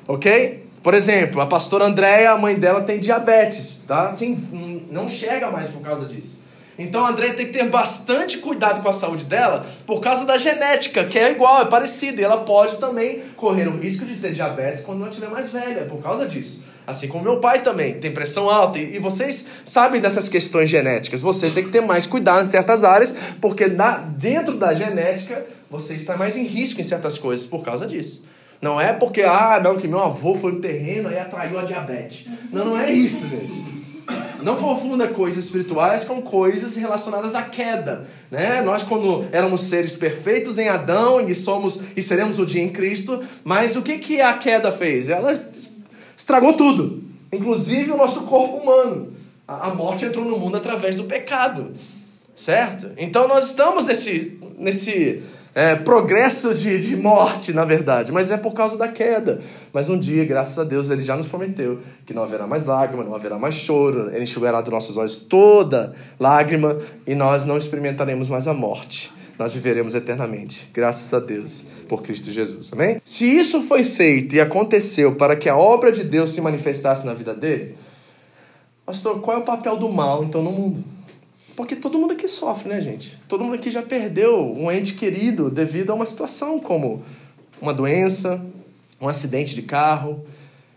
Ok? 0.09 0.66
Por 0.87 0.93
exemplo, 0.93 1.41
a 1.41 1.45
pastora 1.45 1.83
Andréia, 1.83 2.31
a 2.31 2.37
mãe 2.37 2.55
dela 2.55 2.81
tem 2.81 2.97
diabetes, 2.97 3.75
tá? 3.85 4.11
Assim, 4.11 4.85
não 4.89 5.09
chega 5.09 5.51
mais 5.51 5.67
por 5.67 5.81
causa 5.81 6.05
disso. 6.05 6.39
Então 6.79 7.05
a 7.05 7.09
Andréia 7.09 7.33
tem 7.33 7.47
que 7.47 7.51
ter 7.51 7.67
bastante 7.67 8.37
cuidado 8.37 8.81
com 8.81 8.87
a 8.87 8.93
saúde 8.93 9.25
dela 9.25 9.65
por 9.85 9.99
causa 9.99 10.23
da 10.23 10.37
genética, 10.37 11.03
que 11.03 11.19
é 11.19 11.29
igual, 11.29 11.61
é 11.61 11.65
parecida. 11.65 12.21
E 12.21 12.23
ela 12.23 12.37
pode 12.37 12.77
também 12.77 13.21
correr 13.35 13.67
o 13.67 13.77
risco 13.77 14.05
de 14.05 14.15
ter 14.15 14.31
diabetes 14.31 14.81
quando 14.81 15.01
ela 15.01 15.09
estiver 15.09 15.29
mais 15.29 15.49
velha, 15.49 15.83
por 15.83 16.01
causa 16.01 16.25
disso. 16.25 16.63
Assim 16.87 17.09
como 17.09 17.25
meu 17.25 17.41
pai 17.41 17.61
também, 17.63 17.95
tem 17.95 18.13
pressão 18.13 18.49
alta. 18.49 18.79
E 18.79 18.97
vocês 18.97 19.45
sabem 19.65 19.99
dessas 19.99 20.29
questões 20.29 20.69
genéticas. 20.69 21.19
Você 21.19 21.49
tem 21.49 21.65
que 21.65 21.69
ter 21.69 21.81
mais 21.81 22.05
cuidado 22.05 22.47
em 22.47 22.49
certas 22.49 22.85
áreas, 22.85 23.13
porque 23.41 23.67
na, 23.67 23.97
dentro 23.97 24.55
da 24.55 24.73
genética 24.73 25.45
você 25.69 25.95
está 25.95 26.15
mais 26.15 26.37
em 26.37 26.45
risco 26.45 26.79
em 26.79 26.85
certas 26.85 27.17
coisas 27.17 27.45
por 27.45 27.61
causa 27.61 27.85
disso. 27.85 28.23
Não 28.61 28.79
é 28.81 28.91
porque, 28.91 29.21
ah, 29.21 29.59
não, 29.63 29.77
que 29.77 29.87
meu 29.87 29.99
avô 29.99 30.35
foi 30.35 30.53
no 30.53 30.59
terreno 30.59 31.11
e 31.11 31.17
atraiu 31.17 31.59
a 31.59 31.63
diabetes. 31.63 32.25
Não, 32.51 32.65
não 32.65 32.77
é 32.77 32.91
isso, 32.91 33.27
gente. 33.27 33.63
Não 34.43 34.55
confunda 34.55 35.07
coisas 35.07 35.43
espirituais 35.43 36.03
com 36.03 36.21
coisas 36.21 36.75
relacionadas 36.75 37.35
à 37.35 37.43
queda. 37.43 38.05
Né? 38.31 38.61
Nós, 38.61 38.83
quando 38.83 39.27
éramos 39.31 39.61
seres 39.61 39.95
perfeitos 39.95 40.57
em 40.57 40.69
Adão 40.69 41.27
e 41.27 41.35
somos 41.35 41.81
e 41.95 42.01
seremos 42.01 42.39
o 42.39 42.45
dia 42.45 42.61
em 42.61 42.69
Cristo, 42.69 43.23
mas 43.43 43.75
o 43.75 43.81
que, 43.81 43.97
que 43.97 44.21
a 44.21 44.33
queda 44.33 44.71
fez? 44.71 45.09
Ela 45.09 45.37
estragou 46.17 46.53
tudo, 46.53 47.03
inclusive 47.31 47.91
o 47.91 47.97
nosso 47.97 48.21
corpo 48.21 48.57
humano. 48.57 49.13
A 49.47 49.69
morte 49.73 50.05
entrou 50.05 50.25
no 50.25 50.37
mundo 50.37 50.57
através 50.57 50.95
do 50.95 51.05
pecado, 51.05 51.71
certo? 52.35 52.91
Então 52.97 53.27
nós 53.27 53.47
estamos 53.47 53.85
nesse, 53.85 54.39
nesse 54.57 55.23
é, 55.57 55.75
progresso 55.75 56.53
de, 56.53 56.79
de 56.79 56.95
morte, 56.95 57.51
na 57.51 57.65
verdade, 57.65 58.11
mas 58.11 58.29
é 58.29 58.37
por 58.37 58.53
causa 58.53 58.77
da 58.77 58.87
queda. 58.87 59.39
Mas 59.73 59.89
um 59.89 59.97
dia, 59.97 60.23
graças 60.23 60.59
a 60.59 60.63
Deus, 60.63 60.91
ele 60.91 61.01
já 61.01 61.17
nos 61.17 61.25
prometeu 61.25 61.79
que 62.05 62.13
não 62.13 62.21
haverá 62.21 62.45
mais 62.45 62.63
lágrima, 62.63 63.03
não 63.03 63.15
haverá 63.15 63.39
mais 63.39 63.55
choro, 63.55 64.11
ele 64.13 64.23
enxugará 64.23 64.61
dos 64.61 64.71
nossos 64.71 64.97
olhos 64.97 65.15
toda 65.17 65.95
lágrima 66.19 66.77
e 67.07 67.15
nós 67.15 67.43
não 67.47 67.57
experimentaremos 67.57 68.29
mais 68.29 68.47
a 68.47 68.53
morte. 68.53 69.11
Nós 69.39 69.51
viveremos 69.51 69.95
eternamente, 69.95 70.69
graças 70.71 71.11
a 71.11 71.19
Deus, 71.19 71.63
por 71.89 72.03
Cristo 72.03 72.29
Jesus. 72.29 72.71
Amém? 72.71 73.01
Se 73.03 73.25
isso 73.25 73.63
foi 73.63 73.83
feito 73.83 74.35
e 74.35 74.39
aconteceu 74.39 75.15
para 75.15 75.35
que 75.35 75.49
a 75.49 75.57
obra 75.57 75.91
de 75.91 76.03
Deus 76.03 76.35
se 76.35 76.39
manifestasse 76.39 77.03
na 77.03 77.15
vida 77.15 77.33
dele, 77.33 77.75
pastor, 78.85 79.19
qual 79.21 79.37
é 79.37 79.39
o 79.39 79.43
papel 79.43 79.75
do 79.75 79.89
mal 79.89 80.23
então 80.23 80.43
no 80.43 80.51
mundo? 80.51 80.96
Porque 81.57 81.75
todo 81.75 81.97
mundo 81.97 82.13
aqui 82.13 82.27
sofre, 82.27 82.69
né, 82.69 82.79
gente? 82.79 83.17
Todo 83.27 83.43
mundo 83.43 83.55
aqui 83.55 83.71
já 83.71 83.81
perdeu 83.81 84.53
um 84.55 84.71
ente 84.71 84.93
querido 84.93 85.49
devido 85.49 85.89
a 85.89 85.95
uma 85.95 86.05
situação 86.05 86.59
como 86.59 87.03
uma 87.59 87.73
doença, 87.73 88.45
um 89.01 89.07
acidente 89.07 89.55
de 89.55 89.63
carro. 89.63 90.23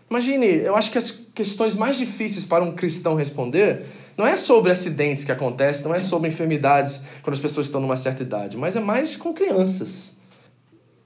Imagine, 0.09 0.47
eu 0.47 0.75
acho 0.75 0.89
que 0.89 0.97
as 0.97 1.11
questões 1.11 1.75
mais 1.75 1.97
difíceis 1.97 2.45
para 2.45 2.63
um 2.63 2.71
cristão 2.71 3.13
responder 3.13 3.85
não 4.17 4.25
é 4.25 4.35
sobre 4.35 4.71
acidentes 4.71 5.23
que 5.23 5.31
acontecem, 5.31 5.83
não 5.83 5.93
é 5.93 5.99
sobre 5.99 6.29
enfermidades 6.29 7.01
quando 7.21 7.35
as 7.35 7.39
pessoas 7.39 7.67
estão 7.67 7.79
numa 7.79 7.95
certa 7.95 8.23
idade, 8.23 8.57
mas 8.57 8.75
é 8.75 8.79
mais 8.79 9.15
com 9.15 9.31
crianças. 9.35 10.13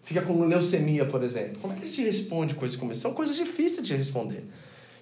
Fica 0.04 0.22
com 0.22 0.46
leucemia, 0.46 1.06
por 1.06 1.22
exemplo. 1.22 1.58
Como 1.62 1.74
é 1.74 1.76
que 1.76 1.84
a 1.84 1.86
gente 1.86 2.02
responde 2.02 2.56
coisas 2.56 2.78
como 2.78 2.94
isso? 2.94 3.02
São 3.02 3.14
coisas 3.14 3.36
difíceis 3.36 3.86
de 3.86 3.94
responder. 3.94 4.46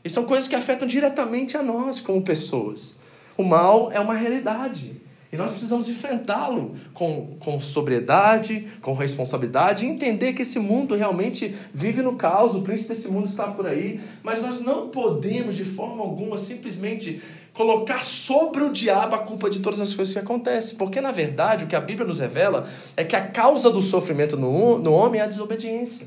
E 0.04 0.10
são 0.10 0.24
coisas 0.24 0.48
que 0.48 0.56
afetam 0.56 0.88
diretamente 0.88 1.56
a 1.56 1.62
nós 1.62 2.00
como 2.00 2.24
pessoas. 2.24 3.03
O 3.38 3.44
mal 3.44 3.92
é 3.92 4.00
uma 4.00 4.14
realidade. 4.14 5.02
E 5.34 5.36
nós 5.36 5.50
precisamos 5.50 5.90
enfrentá-lo 5.90 6.76
com, 6.94 7.36
com 7.40 7.60
sobriedade, 7.60 8.68
com 8.82 8.94
responsabilidade, 8.94 9.84
entender 9.84 10.34
que 10.34 10.44
esse 10.44 10.60
mundo 10.60 10.94
realmente 10.94 11.56
vive 11.74 12.04
no 12.04 12.16
caos, 12.16 12.54
o 12.54 12.62
príncipe 12.62 12.90
desse 12.90 13.08
mundo 13.08 13.26
está 13.26 13.48
por 13.48 13.66
aí, 13.66 14.00
mas 14.22 14.40
nós 14.40 14.62
não 14.62 14.90
podemos, 14.90 15.56
de 15.56 15.66
forma 15.66 16.04
alguma, 16.04 16.38
simplesmente 16.38 17.20
colocar 17.52 18.04
sobre 18.04 18.64
o 18.64 18.72
diabo 18.72 19.16
a 19.16 19.20
culpa 19.20 19.50
de 19.50 19.60
todas 19.60 19.82
as 19.82 19.96
coisas 19.96 20.14
que 20.14 20.20
acontecem. 20.20 20.76
Porque, 20.78 21.02
na 21.02 21.12
verdade, 21.12 21.64
o 21.64 21.68
que 21.68 21.76
a 21.76 21.82
Bíblia 21.82 22.08
nos 22.08 22.20
revela 22.20 22.68
é 22.96 23.04
que 23.04 23.16
a 23.16 23.26
causa 23.26 23.72
do 23.72 23.82
sofrimento 23.82 24.38
no, 24.38 24.78
no 24.78 24.94
homem 24.94 25.20
é 25.20 25.24
a 25.24 25.28
desobediência. 25.28 26.06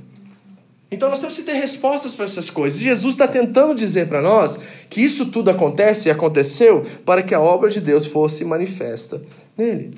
Então 0.91 1.11
nós 1.11 1.21
temos 1.21 1.37
que 1.37 1.43
ter 1.43 1.55
respostas 1.55 2.15
para 2.15 2.25
essas 2.25 2.49
coisas. 2.49 2.81
Jesus 2.81 3.15
está 3.15 3.27
tentando 3.27 3.75
dizer 3.75 4.09
para 4.09 4.23
nós 4.23 4.59
que 4.89 5.01
isso 5.01 5.27
tudo 5.27 5.51
acontece 5.51 6.09
e 6.09 6.13
aconteceu 6.13 6.87
para 7.05 7.23
que 7.23 7.35
a 7.35 7.41
obra 7.41 7.69
de 7.69 7.81
Deus 7.81 8.07
fosse 8.07 8.45
manifesta 8.45 9.21
nele. 9.57 9.95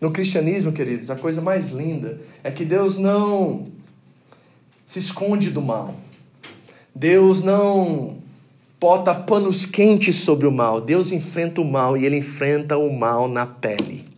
No 0.00 0.10
cristianismo, 0.10 0.72
queridos, 0.72 1.10
a 1.10 1.16
coisa 1.16 1.40
mais 1.40 1.70
linda 1.70 2.20
é 2.42 2.50
que 2.50 2.64
Deus 2.64 2.98
não 2.98 3.66
se 4.86 4.98
esconde 4.98 5.50
do 5.50 5.62
mal. 5.62 5.94
Deus 6.94 7.42
não 7.42 8.16
bota 8.80 9.14
panos 9.14 9.64
quentes 9.64 10.16
sobre 10.16 10.46
o 10.46 10.52
mal. 10.52 10.80
Deus 10.80 11.12
enfrenta 11.12 11.60
o 11.60 11.64
mal 11.64 11.96
e 11.96 12.04
ele 12.04 12.16
enfrenta 12.16 12.76
o 12.76 12.92
mal 12.92 13.28
na 13.28 13.46
pele. 13.46 14.11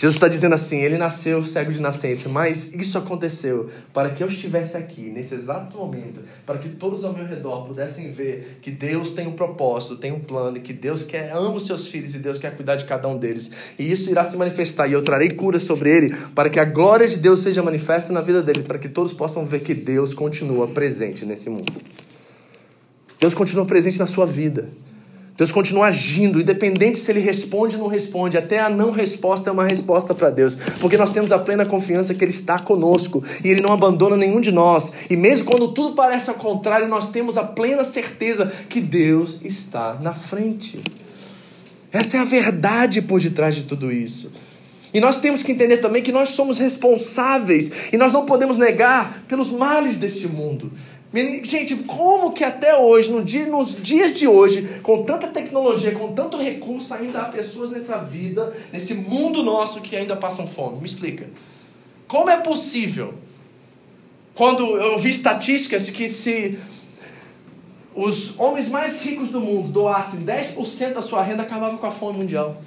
Jesus 0.00 0.14
está 0.14 0.28
dizendo 0.28 0.54
assim: 0.54 0.80
ele 0.80 0.96
nasceu 0.96 1.44
cego 1.44 1.70
de 1.70 1.78
nascença, 1.78 2.30
mas 2.30 2.72
isso 2.72 2.96
aconteceu 2.96 3.68
para 3.92 4.08
que 4.08 4.22
eu 4.22 4.28
estivesse 4.28 4.74
aqui, 4.74 5.02
nesse 5.02 5.34
exato 5.34 5.76
momento, 5.76 6.20
para 6.46 6.56
que 6.56 6.70
todos 6.70 7.04
ao 7.04 7.12
meu 7.12 7.26
redor 7.26 7.66
pudessem 7.66 8.10
ver 8.10 8.60
que 8.62 8.70
Deus 8.70 9.12
tem 9.12 9.28
um 9.28 9.32
propósito, 9.32 9.98
tem 9.98 10.10
um 10.10 10.18
plano, 10.18 10.56
e 10.56 10.60
que 10.60 10.72
Deus 10.72 11.04
quer, 11.04 11.30
ama 11.32 11.50
os 11.50 11.66
seus 11.66 11.88
filhos 11.88 12.14
e 12.14 12.18
Deus 12.18 12.38
quer 12.38 12.56
cuidar 12.56 12.76
de 12.76 12.86
cada 12.86 13.06
um 13.08 13.18
deles. 13.18 13.50
E 13.78 13.92
isso 13.92 14.10
irá 14.10 14.24
se 14.24 14.38
manifestar, 14.38 14.88
e 14.88 14.94
eu 14.94 15.02
trarei 15.02 15.32
cura 15.32 15.60
sobre 15.60 15.94
ele, 15.94 16.16
para 16.34 16.48
que 16.48 16.58
a 16.58 16.64
glória 16.64 17.06
de 17.06 17.18
Deus 17.18 17.40
seja 17.40 17.62
manifesta 17.62 18.10
na 18.10 18.22
vida 18.22 18.42
dele, 18.42 18.62
para 18.62 18.78
que 18.78 18.88
todos 18.88 19.12
possam 19.12 19.44
ver 19.44 19.60
que 19.60 19.74
Deus 19.74 20.14
continua 20.14 20.66
presente 20.68 21.26
nesse 21.26 21.50
mundo. 21.50 21.74
Deus 23.20 23.34
continua 23.34 23.66
presente 23.66 23.98
na 23.98 24.06
sua 24.06 24.24
vida. 24.24 24.66
Deus 25.40 25.50
continua 25.50 25.86
agindo, 25.86 26.38
independente 26.38 26.98
se 26.98 27.10
ele 27.10 27.20
responde 27.20 27.74
ou 27.74 27.84
não 27.84 27.88
responde, 27.88 28.36
até 28.36 28.58
a 28.58 28.68
não 28.68 28.90
resposta 28.90 29.48
é 29.48 29.52
uma 29.54 29.64
resposta 29.64 30.14
para 30.14 30.28
Deus, 30.28 30.54
porque 30.78 30.98
nós 30.98 31.12
temos 31.12 31.32
a 31.32 31.38
plena 31.38 31.64
confiança 31.64 32.12
que 32.12 32.22
ele 32.22 32.30
está 32.30 32.58
conosco 32.58 33.24
e 33.42 33.48
ele 33.48 33.62
não 33.62 33.72
abandona 33.72 34.18
nenhum 34.18 34.38
de 34.38 34.52
nós. 34.52 34.92
E 35.08 35.16
mesmo 35.16 35.46
quando 35.46 35.72
tudo 35.72 35.94
parece 35.94 36.28
ao 36.28 36.36
contrário, 36.36 36.86
nós 36.88 37.10
temos 37.10 37.38
a 37.38 37.42
plena 37.42 37.84
certeza 37.84 38.52
que 38.68 38.82
Deus 38.82 39.40
está 39.42 39.98
na 40.02 40.12
frente. 40.12 40.78
Essa 41.90 42.18
é 42.18 42.20
a 42.20 42.24
verdade 42.24 43.00
por 43.00 43.18
detrás 43.18 43.54
de 43.54 43.62
tudo 43.62 43.90
isso. 43.90 44.30
E 44.92 45.00
nós 45.00 45.20
temos 45.20 45.42
que 45.42 45.52
entender 45.52 45.78
também 45.78 46.02
que 46.02 46.12
nós 46.12 46.30
somos 46.30 46.58
responsáveis 46.58 47.72
e 47.90 47.96
nós 47.96 48.12
não 48.12 48.26
podemos 48.26 48.58
negar 48.58 49.24
pelos 49.26 49.50
males 49.50 49.96
deste 49.96 50.28
mundo. 50.28 50.70
Gente, 51.12 51.74
como 51.76 52.32
que 52.32 52.44
até 52.44 52.76
hoje, 52.76 53.10
no 53.10 53.24
dia, 53.24 53.44
nos 53.46 53.74
dias 53.74 54.14
de 54.14 54.28
hoje, 54.28 54.80
com 54.80 55.02
tanta 55.02 55.26
tecnologia, 55.26 55.92
com 55.92 56.12
tanto 56.12 56.36
recurso, 56.36 56.94
ainda 56.94 57.22
há 57.22 57.24
pessoas 57.24 57.70
nessa 57.70 57.98
vida, 57.98 58.52
nesse 58.72 58.94
mundo 58.94 59.42
nosso 59.42 59.80
que 59.80 59.96
ainda 59.96 60.14
passam 60.14 60.46
fome? 60.46 60.78
Me 60.78 60.86
explica. 60.86 61.28
Como 62.06 62.30
é 62.30 62.36
possível? 62.36 63.14
Quando 64.36 64.64
eu 64.76 64.98
vi 64.98 65.10
estatísticas 65.10 65.90
que 65.90 66.08
se 66.08 66.58
os 67.94 68.38
homens 68.38 68.68
mais 68.68 69.04
ricos 69.04 69.30
do 69.30 69.40
mundo 69.40 69.68
doassem 69.68 70.24
10% 70.24 70.92
da 70.92 71.02
sua 71.02 71.24
renda, 71.24 71.42
acabava 71.42 71.76
com 71.76 71.86
a 71.86 71.90
fome 71.90 72.18
mundial. 72.18 72.62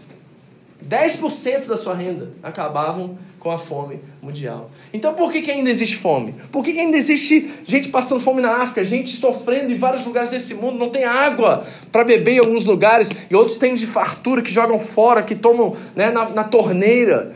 10% 0.88 1.66
da 1.66 1.78
sua 1.78 1.96
renda 1.96 2.32
acabavam 2.44 3.18
com 3.44 3.52
a 3.52 3.58
fome 3.58 4.00
mundial. 4.22 4.72
Então 4.94 5.14
por 5.14 5.30
que, 5.30 5.42
que 5.42 5.52
ainda 5.52 5.70
existe 5.70 5.98
fome? 5.98 6.34
Por 6.50 6.64
que, 6.64 6.72
que 6.72 6.80
ainda 6.80 6.96
existe 6.96 7.54
gente 7.66 7.90
passando 7.90 8.22
fome 8.22 8.42
na 8.42 8.64
África, 8.64 8.84
gente 8.86 9.18
sofrendo 9.18 9.70
em 9.70 9.78
vários 9.78 10.06
lugares 10.06 10.30
desse 10.30 10.54
mundo, 10.54 10.80
não 10.80 10.90
tem 10.90 11.04
água 11.04 11.68
para 11.92 12.06
beber 12.06 12.36
em 12.36 12.40
alguns 12.40 12.66
lugares, 12.66 13.10
e 13.30 13.36
outros 13.36 13.58
têm 13.58 13.76
de 13.76 13.86
fartura, 13.86 14.42
que 14.42 14.52
jogam 14.52 14.80
fora, 14.80 15.22
que 15.22 15.36
tomam 15.36 15.76
né, 15.94 16.10
na, 16.10 16.30
na 16.30 16.44
torneira. 16.46 17.34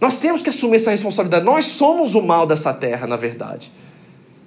Nós 0.00 0.18
temos 0.18 0.42
que 0.42 0.50
assumir 0.50 0.76
essa 0.76 0.90
responsabilidade. 0.90 1.44
Nós 1.44 1.66
somos 1.66 2.16
o 2.16 2.22
mal 2.22 2.46
dessa 2.46 2.74
terra, 2.74 3.06
na 3.06 3.16
verdade. 3.16 3.72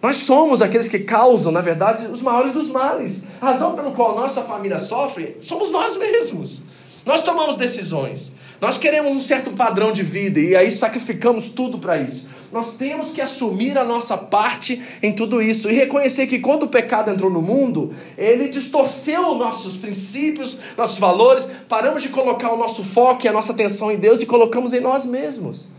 Nós 0.01 0.17
somos 0.17 0.61
aqueles 0.61 0.89
que 0.89 0.99
causam, 0.99 1.51
na 1.51 1.61
verdade, 1.61 2.07
os 2.07 2.21
maiores 2.21 2.51
dos 2.51 2.69
males. 2.69 3.23
A 3.39 3.51
razão 3.51 3.75
pelo 3.75 3.93
qual 3.93 4.15
nossa 4.15 4.41
família 4.41 4.79
sofre 4.79 5.37
somos 5.39 5.71
nós 5.71 5.95
mesmos. 5.95 6.63
Nós 7.05 7.21
tomamos 7.21 7.55
decisões. 7.55 8.33
Nós 8.61 8.77
queremos 8.77 9.11
um 9.11 9.19
certo 9.19 9.49
padrão 9.51 9.91
de 9.91 10.03
vida 10.03 10.39
e 10.39 10.55
aí 10.55 10.71
sacrificamos 10.71 11.49
tudo 11.49 11.79
para 11.79 11.97
isso. 11.97 12.29
Nós 12.51 12.75
temos 12.75 13.09
que 13.09 13.19
assumir 13.19 13.75
a 13.75 13.83
nossa 13.83 14.15
parte 14.15 14.79
em 15.01 15.13
tudo 15.13 15.41
isso 15.41 15.67
e 15.71 15.73
reconhecer 15.73 16.27
que 16.27 16.37
quando 16.37 16.63
o 16.63 16.67
pecado 16.67 17.09
entrou 17.09 17.31
no 17.31 17.41
mundo, 17.41 17.91
ele 18.15 18.49
distorceu 18.49 19.33
nossos 19.33 19.77
princípios, 19.77 20.59
nossos 20.77 20.99
valores, 20.99 21.49
paramos 21.67 22.03
de 22.03 22.09
colocar 22.09 22.51
o 22.51 22.57
nosso 22.57 22.83
foco 22.83 23.25
e 23.25 23.27
a 23.27 23.33
nossa 23.33 23.51
atenção 23.51 23.91
em 23.91 23.97
Deus 23.97 24.21
e 24.21 24.27
colocamos 24.27 24.73
em 24.73 24.79
nós 24.79 25.05
mesmos. 25.05 25.69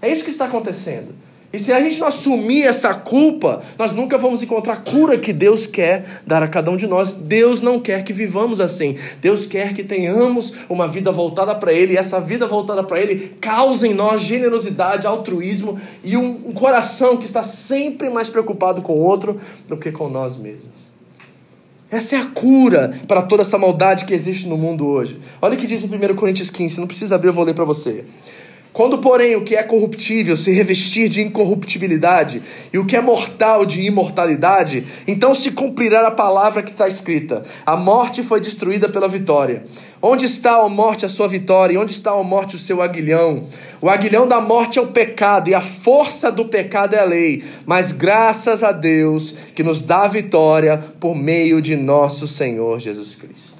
É 0.00 0.10
isso 0.10 0.24
que 0.24 0.30
está 0.30 0.46
acontecendo. 0.46 1.14
E 1.52 1.58
se 1.58 1.72
a 1.72 1.80
gente 1.80 1.98
não 2.00 2.08
assumir 2.08 2.64
essa 2.64 2.92
culpa, 2.92 3.62
nós 3.78 3.92
nunca 3.92 4.18
vamos 4.18 4.42
encontrar 4.42 4.74
a 4.74 4.76
cura 4.76 5.16
que 5.16 5.32
Deus 5.32 5.66
quer 5.66 6.04
dar 6.26 6.42
a 6.42 6.48
cada 6.48 6.70
um 6.70 6.76
de 6.76 6.86
nós. 6.86 7.14
Deus 7.14 7.62
não 7.62 7.80
quer 7.80 8.04
que 8.04 8.12
vivamos 8.12 8.60
assim. 8.60 8.98
Deus 9.22 9.46
quer 9.46 9.72
que 9.72 9.84
tenhamos 9.84 10.54
uma 10.68 10.88
vida 10.88 11.12
voltada 11.12 11.54
para 11.54 11.72
Ele. 11.72 11.94
E 11.94 11.96
essa 11.96 12.20
vida 12.20 12.46
voltada 12.46 12.82
para 12.82 13.00
Ele 13.00 13.36
causa 13.40 13.86
em 13.86 13.94
nós 13.94 14.22
generosidade, 14.22 15.06
altruísmo 15.06 15.78
e 16.02 16.16
um, 16.16 16.48
um 16.48 16.52
coração 16.52 17.16
que 17.16 17.24
está 17.24 17.42
sempre 17.44 18.10
mais 18.10 18.28
preocupado 18.28 18.82
com 18.82 18.94
o 18.94 19.00
outro 19.00 19.40
do 19.68 19.76
que 19.76 19.92
com 19.92 20.08
nós 20.08 20.36
mesmos. 20.36 20.86
Essa 21.88 22.16
é 22.16 22.18
a 22.18 22.26
cura 22.26 23.00
para 23.06 23.22
toda 23.22 23.42
essa 23.42 23.56
maldade 23.56 24.04
que 24.04 24.12
existe 24.12 24.48
no 24.48 24.56
mundo 24.56 24.86
hoje. 24.86 25.18
Olha 25.40 25.54
o 25.54 25.56
que 25.56 25.66
diz 25.66 25.84
em 25.84 25.86
1 25.86 26.16
Coríntios 26.16 26.50
15, 26.50 26.80
não 26.80 26.86
precisa 26.86 27.14
abrir, 27.14 27.28
eu 27.28 27.32
vou 27.32 27.44
ler 27.44 27.54
para 27.54 27.64
você. 27.64 28.04
Quando, 28.76 28.98
porém, 28.98 29.34
o 29.34 29.40
que 29.40 29.56
é 29.56 29.62
corruptível 29.62 30.36
se 30.36 30.52
revestir 30.52 31.08
de 31.08 31.22
incorruptibilidade 31.22 32.42
e 32.70 32.78
o 32.78 32.84
que 32.84 32.94
é 32.94 33.00
mortal 33.00 33.64
de 33.64 33.80
imortalidade, 33.80 34.86
então 35.08 35.34
se 35.34 35.52
cumprirá 35.52 36.06
a 36.06 36.10
palavra 36.10 36.62
que 36.62 36.72
está 36.72 36.86
escrita: 36.86 37.42
a 37.64 37.74
morte 37.74 38.22
foi 38.22 38.38
destruída 38.38 38.86
pela 38.86 39.08
vitória. 39.08 39.64
Onde 40.02 40.26
está 40.26 40.56
a 40.56 40.68
morte 40.68 41.06
a 41.06 41.08
sua 41.08 41.26
vitória? 41.26 41.72
E 41.72 41.78
onde 41.78 41.92
está 41.92 42.10
a 42.10 42.22
morte 42.22 42.56
o 42.56 42.58
seu 42.58 42.82
aguilhão? 42.82 43.44
O 43.80 43.88
aguilhão 43.88 44.28
da 44.28 44.42
morte 44.42 44.78
é 44.78 44.82
o 44.82 44.88
pecado, 44.88 45.48
e 45.48 45.54
a 45.54 45.62
força 45.62 46.30
do 46.30 46.44
pecado 46.44 46.92
é 46.92 46.98
a 46.98 47.04
lei. 47.04 47.44
Mas 47.64 47.92
graças 47.92 48.62
a 48.62 48.72
Deus 48.72 49.38
que 49.54 49.62
nos 49.62 49.80
dá 49.80 50.02
a 50.02 50.08
vitória 50.08 50.84
por 51.00 51.16
meio 51.16 51.62
de 51.62 51.76
nosso 51.76 52.28
Senhor 52.28 52.78
Jesus 52.78 53.14
Cristo. 53.14 53.55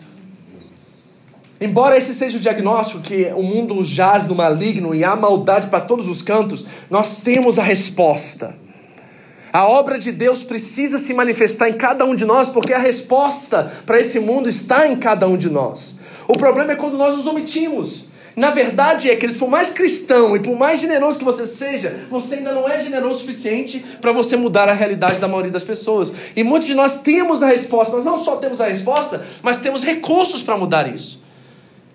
Embora 1.61 1.97
esse 1.97 2.15
seja 2.15 2.37
o 2.37 2.41
diagnóstico 2.41 3.01
que 3.01 3.33
o 3.35 3.43
mundo 3.43 3.83
jaz 3.85 4.27
no 4.27 4.35
maligno 4.35 4.95
e 4.95 5.03
há 5.03 5.17
maldade 5.17 5.69
para 5.69 5.81
todos 5.81 6.07
os 6.07 6.21
cantos, 6.21 6.67
nós 6.91 7.19
temos 7.19 7.59
a 7.59 7.63
resposta. 7.63 8.55
A 9.51 9.67
obra 9.67 9.99
de 9.99 10.13
Deus 10.13 10.43
precisa 10.43 10.99
se 10.99 11.15
manifestar 11.15 11.71
em 11.71 11.75
cada 11.75 12.05
um 12.05 12.15
de 12.15 12.27
nós, 12.27 12.51
porque 12.51 12.75
a 12.75 12.79
resposta 12.79 13.73
para 13.87 13.99
esse 13.99 14.21
mundo 14.21 14.51
está 14.51 14.87
em 14.87 14.97
cada 14.97 15.27
um 15.27 15.37
de 15.37 15.49
nós. 15.49 15.97
O 16.29 16.37
problema 16.37 16.73
é 16.73 16.77
quando 16.77 16.99
nós 16.99 17.17
nos 17.17 17.27
omitimos. 17.27 18.09
Na 18.37 18.51
verdade, 18.51 19.11
é 19.11 19.17
que 19.17 19.27
por 19.33 19.49
mais 19.49 19.71
cristão 19.71 20.37
e 20.37 20.41
por 20.41 20.55
mais 20.59 20.79
generoso 20.79 21.19
que 21.19 21.25
você 21.25 21.47
seja, 21.47 22.05
você 22.11 22.35
ainda 22.35 22.53
não 22.53 22.69
é 22.69 22.79
generoso 22.79 23.17
o 23.17 23.21
suficiente 23.21 23.83
para 23.99 24.13
você 24.13 24.37
mudar 24.37 24.69
a 24.69 24.75
realidade 24.75 25.19
da 25.19 25.27
maioria 25.27 25.51
das 25.51 25.65
pessoas. 25.65 26.13
E 26.37 26.45
muitos 26.45 26.69
de 26.69 26.75
nós 26.75 27.01
temos 27.01 27.43
a 27.43 27.47
resposta, 27.47 27.97
nós 27.97 28.05
não 28.05 28.19
só 28.19 28.37
temos 28.37 28.61
a 28.61 28.67
resposta, 28.67 29.25
mas 29.43 29.57
temos 29.57 29.83
recursos 29.85 30.43
para 30.43 30.59
mudar 30.59 30.95
isso. 30.95 31.25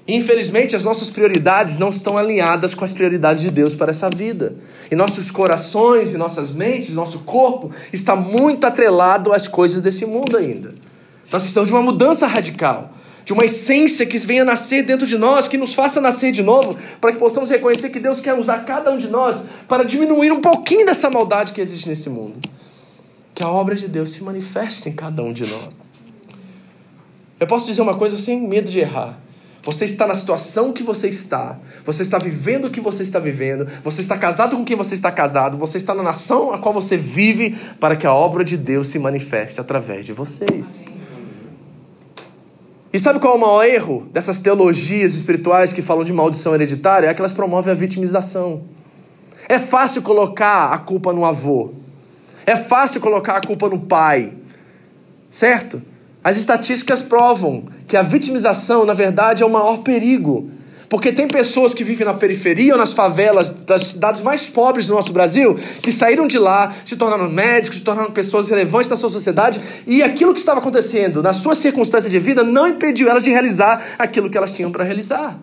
Infelizmente, 0.08 0.76
as 0.76 0.84
nossas 0.84 1.10
prioridades 1.10 1.78
não 1.78 1.90
estão 1.90 2.18
alinhadas 2.18 2.74
com 2.74 2.84
as 2.84 2.92
prioridades 2.92 3.42
de 3.44 3.52
Deus 3.52 3.76
para 3.76 3.92
essa 3.92 4.10
vida. 4.10 4.56
E 4.90 4.96
nossos 4.96 5.30
corações, 5.30 6.14
e 6.14 6.18
nossas 6.18 6.52
mentes, 6.52 6.90
nosso 6.90 7.20
corpo 7.20 7.72
está 7.94 8.16
muito 8.16 8.66
atrelado 8.66 9.32
às 9.32 9.48
coisas 9.48 9.82
desse 9.82 10.06
mundo 10.06 10.36
ainda. 10.36 10.74
Nós 11.32 11.44
precisamos 11.44 11.70
de 11.70 11.76
uma 11.76 11.84
mudança 11.84 12.26
radical, 12.26 12.94
de 13.24 13.32
uma 13.32 13.46
essência 13.46 14.06
que 14.06 14.18
venha 14.18 14.44
nascer 14.44 14.84
dentro 14.84 15.06
de 15.06 15.18
nós, 15.18 15.48
que 15.48 15.58
nos 15.58 15.74
faça 15.74 16.02
nascer 16.02 16.32
de 16.32 16.42
novo, 16.42 16.76
para 17.00 17.14
que 17.14 17.20
possamos 17.20 17.50
reconhecer 17.50 17.90
que 17.90 18.00
Deus 18.00 18.20
quer 18.20 18.34
usar 18.34 18.66
cada 18.66 18.92
um 18.92 18.98
de 18.98 19.08
nós 19.08 19.44
para 19.68 19.84
diminuir 19.84 20.32
um 20.32 20.42
pouquinho 20.42 20.86
dessa 20.86 21.10
maldade 21.10 21.54
que 21.54 21.62
existe 21.62 21.88
nesse 21.88 22.10
mundo. 22.10 22.40
Que 23.36 23.44
a 23.44 23.50
obra 23.50 23.76
de 23.76 23.88
Deus 23.88 24.12
se 24.12 24.24
manifeste 24.24 24.90
em 24.90 24.94
cada 24.94 25.24
um 25.24 25.32
de 25.32 25.46
nós. 25.46 25.70
Eu 27.40 27.48
posso 27.48 27.66
dizer 27.66 27.82
uma 27.82 27.96
coisa 27.96 28.18
sem 28.18 28.42
medo 28.42 28.70
de 28.70 28.80
errar. 28.80 29.18
Você 29.64 29.86
está 29.86 30.08
na 30.08 30.16
situação 30.16 30.74
que 30.74 30.82
você 30.82 31.08
está. 31.08 31.60
Você 31.86 32.02
está 32.02 32.18
vivendo 32.18 32.66
o 32.66 32.72
que 32.72 32.82
você 32.82 33.04
está 33.04 33.20
vivendo. 33.20 33.68
Você 33.84 34.02
está 34.02 34.18
casado 34.18 34.56
com 34.58 34.66
quem 34.66 34.76
você 34.76 34.96
está 34.96 35.12
casado. 35.12 35.58
Você 35.58 35.78
está 35.78 35.94
na 35.94 36.02
nação 36.02 36.52
a 36.52 36.58
qual 36.58 36.74
você 36.74 36.98
vive 36.98 37.56
para 37.80 37.96
que 37.96 38.08
a 38.08 38.14
obra 38.14 38.44
de 38.44 38.58
Deus 38.58 38.88
se 38.88 38.98
manifeste 38.98 39.62
através 39.62 40.06
de 40.06 40.14
vocês. 40.14 40.84
E 42.92 43.00
sabe 43.00 43.20
qual 43.20 43.36
é 43.36 43.38
o 43.38 43.40
maior 43.40 43.64
erro 43.64 44.08
dessas 44.12 44.40
teologias 44.40 45.14
espirituais 45.14 45.72
que 45.72 45.82
falam 45.82 46.04
de 46.04 46.12
maldição 46.12 46.56
hereditária? 46.56 47.08
É 47.08 47.14
que 47.14 47.22
elas 47.22 47.32
promovem 47.32 47.72
a 47.72 47.76
vitimização. 47.76 48.64
É 49.48 49.60
fácil 49.60 50.02
colocar 50.02 50.74
a 50.74 50.78
culpa 50.80 51.14
no 51.14 51.24
avô. 51.24 51.72
É 52.46 52.58
fácil 52.58 53.00
colocar 53.00 53.38
a 53.38 53.42
culpa 53.42 53.70
no 53.70 53.80
pai. 53.80 54.34
Certo? 55.30 55.82
As 56.24 56.38
estatísticas 56.38 57.02
provam 57.02 57.66
que 57.88 57.98
a 57.98 58.02
vitimização, 58.02 58.86
na 58.86 58.94
verdade, 58.94 59.42
é 59.42 59.46
o 59.46 59.50
maior 59.50 59.78
perigo. 59.80 60.52
Porque 60.88 61.12
tem 61.12 61.26
pessoas 61.26 61.74
que 61.74 61.86
vivem 61.86 62.06
na 62.06 62.14
periferia 62.14 62.74
ou 62.74 62.78
nas 62.78 62.92
favelas 62.92 63.50
das 63.50 63.84
cidades 63.84 64.22
mais 64.22 64.50
pobres 64.50 64.88
do 64.88 64.94
nosso 64.94 65.14
Brasil, 65.14 65.58
que 65.82 65.90
saíram 65.90 66.28
de 66.28 66.38
lá, 66.38 66.76
se 66.86 66.98
tornaram 66.98 67.30
médicos, 67.30 67.78
se 67.78 67.84
tornaram 67.84 68.12
pessoas 68.12 68.50
relevantes 68.50 68.90
na 68.90 68.98
sua 68.98 69.10
sociedade, 69.10 69.62
e 69.88 70.04
aquilo 70.04 70.34
que 70.34 70.40
estava 70.42 70.60
acontecendo 70.60 71.24
na 71.24 71.32
sua 71.32 71.56
circunstância 71.56 72.10
de 72.10 72.20
vida 72.20 72.44
não 72.44 72.68
impediu 72.68 73.10
elas 73.10 73.24
de 73.24 73.30
realizar 73.30 73.96
aquilo 73.98 74.30
que 74.30 74.38
elas 74.38 74.52
tinham 74.52 74.70
para 74.70 74.84
realizar. 74.84 75.40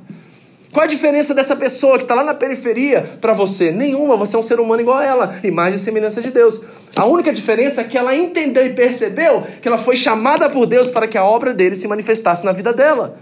Qual 0.73 0.85
a 0.85 0.87
diferença 0.87 1.35
dessa 1.35 1.57
pessoa 1.57 1.97
que 1.97 2.05
está 2.05 2.14
lá 2.14 2.23
na 2.23 2.35
periferia 2.35 3.01
para 3.21 3.33
você? 3.33 3.71
Nenhuma, 3.71 4.16
você 4.16 4.37
é 4.37 4.39
um 4.39 4.43
ser 4.43 4.61
humano 4.61 4.83
igual 4.83 4.99
a 4.99 5.05
ela, 5.05 5.41
imagem 5.43 5.77
e 5.77 5.83
semelhança 5.83 6.21
de 6.21 6.31
Deus. 6.31 6.61
A 6.95 7.07
única 7.07 7.33
diferença 7.33 7.81
é 7.81 7.85
que 7.85 7.97
ela 7.97 8.14
entendeu 8.14 8.64
e 8.66 8.71
percebeu 8.71 9.47
que 9.62 9.69
ela 9.69 9.79
foi 9.79 9.97
chamada 9.97 10.49
por 10.51 10.66
Deus 10.66 10.91
para 10.91 11.09
que 11.09 11.16
a 11.16 11.25
obra 11.25 11.55
dele 11.55 11.75
se 11.75 11.89
manifestasse 11.89 12.45
na 12.45 12.53
vida 12.53 12.73
dela. 12.73 13.19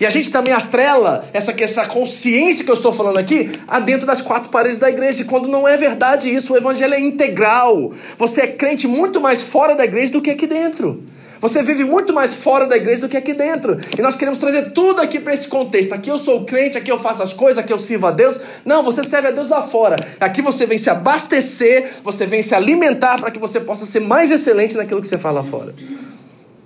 E 0.00 0.06
a 0.06 0.10
gente 0.10 0.30
também 0.32 0.52
atrela 0.52 1.28
essa, 1.32 1.54
essa 1.58 1.86
consciência 1.86 2.64
que 2.64 2.70
eu 2.70 2.74
estou 2.74 2.92
falando 2.92 3.18
aqui 3.18 3.52
a 3.68 3.78
dentro 3.78 4.06
das 4.06 4.20
quatro 4.20 4.48
paredes 4.48 4.78
da 4.78 4.88
igreja. 4.90 5.24
Quando 5.24 5.48
não 5.48 5.68
é 5.68 5.76
verdade 5.76 6.34
isso, 6.34 6.52
o 6.52 6.56
evangelho 6.56 6.94
é 6.94 7.00
integral. 7.00 7.92
Você 8.18 8.40
é 8.40 8.46
crente 8.48 8.88
muito 8.88 9.20
mais 9.20 9.42
fora 9.42 9.74
da 9.74 9.84
igreja 9.84 10.12
do 10.12 10.20
que 10.20 10.30
aqui 10.30 10.46
dentro. 10.46 11.04
Você 11.44 11.62
vive 11.62 11.84
muito 11.84 12.10
mais 12.10 12.32
fora 12.32 12.66
da 12.66 12.74
igreja 12.74 13.02
do 13.02 13.08
que 13.08 13.18
aqui 13.18 13.34
dentro. 13.34 13.76
E 13.98 14.00
nós 14.00 14.16
queremos 14.16 14.38
trazer 14.38 14.70
tudo 14.70 15.02
aqui 15.02 15.20
para 15.20 15.34
esse 15.34 15.46
contexto. 15.46 15.92
Aqui 15.92 16.10
eu 16.10 16.16
sou 16.16 16.42
crente, 16.46 16.78
aqui 16.78 16.90
eu 16.90 16.98
faço 16.98 17.22
as 17.22 17.34
coisas, 17.34 17.62
aqui 17.62 17.70
eu 17.70 17.78
sirvo 17.78 18.06
a 18.06 18.10
Deus. 18.10 18.40
Não, 18.64 18.82
você 18.82 19.04
serve 19.04 19.28
a 19.28 19.30
Deus 19.30 19.50
lá 19.50 19.60
fora. 19.60 19.96
Aqui 20.18 20.40
você 20.40 20.64
vem 20.64 20.78
se 20.78 20.88
abastecer, 20.88 21.96
você 22.02 22.24
vem 22.24 22.40
se 22.40 22.54
alimentar 22.54 23.20
para 23.20 23.30
que 23.30 23.38
você 23.38 23.60
possa 23.60 23.84
ser 23.84 24.00
mais 24.00 24.30
excelente 24.30 24.74
naquilo 24.74 25.02
que 25.02 25.06
você 25.06 25.18
faz 25.18 25.34
lá 25.34 25.44
fora. 25.44 25.74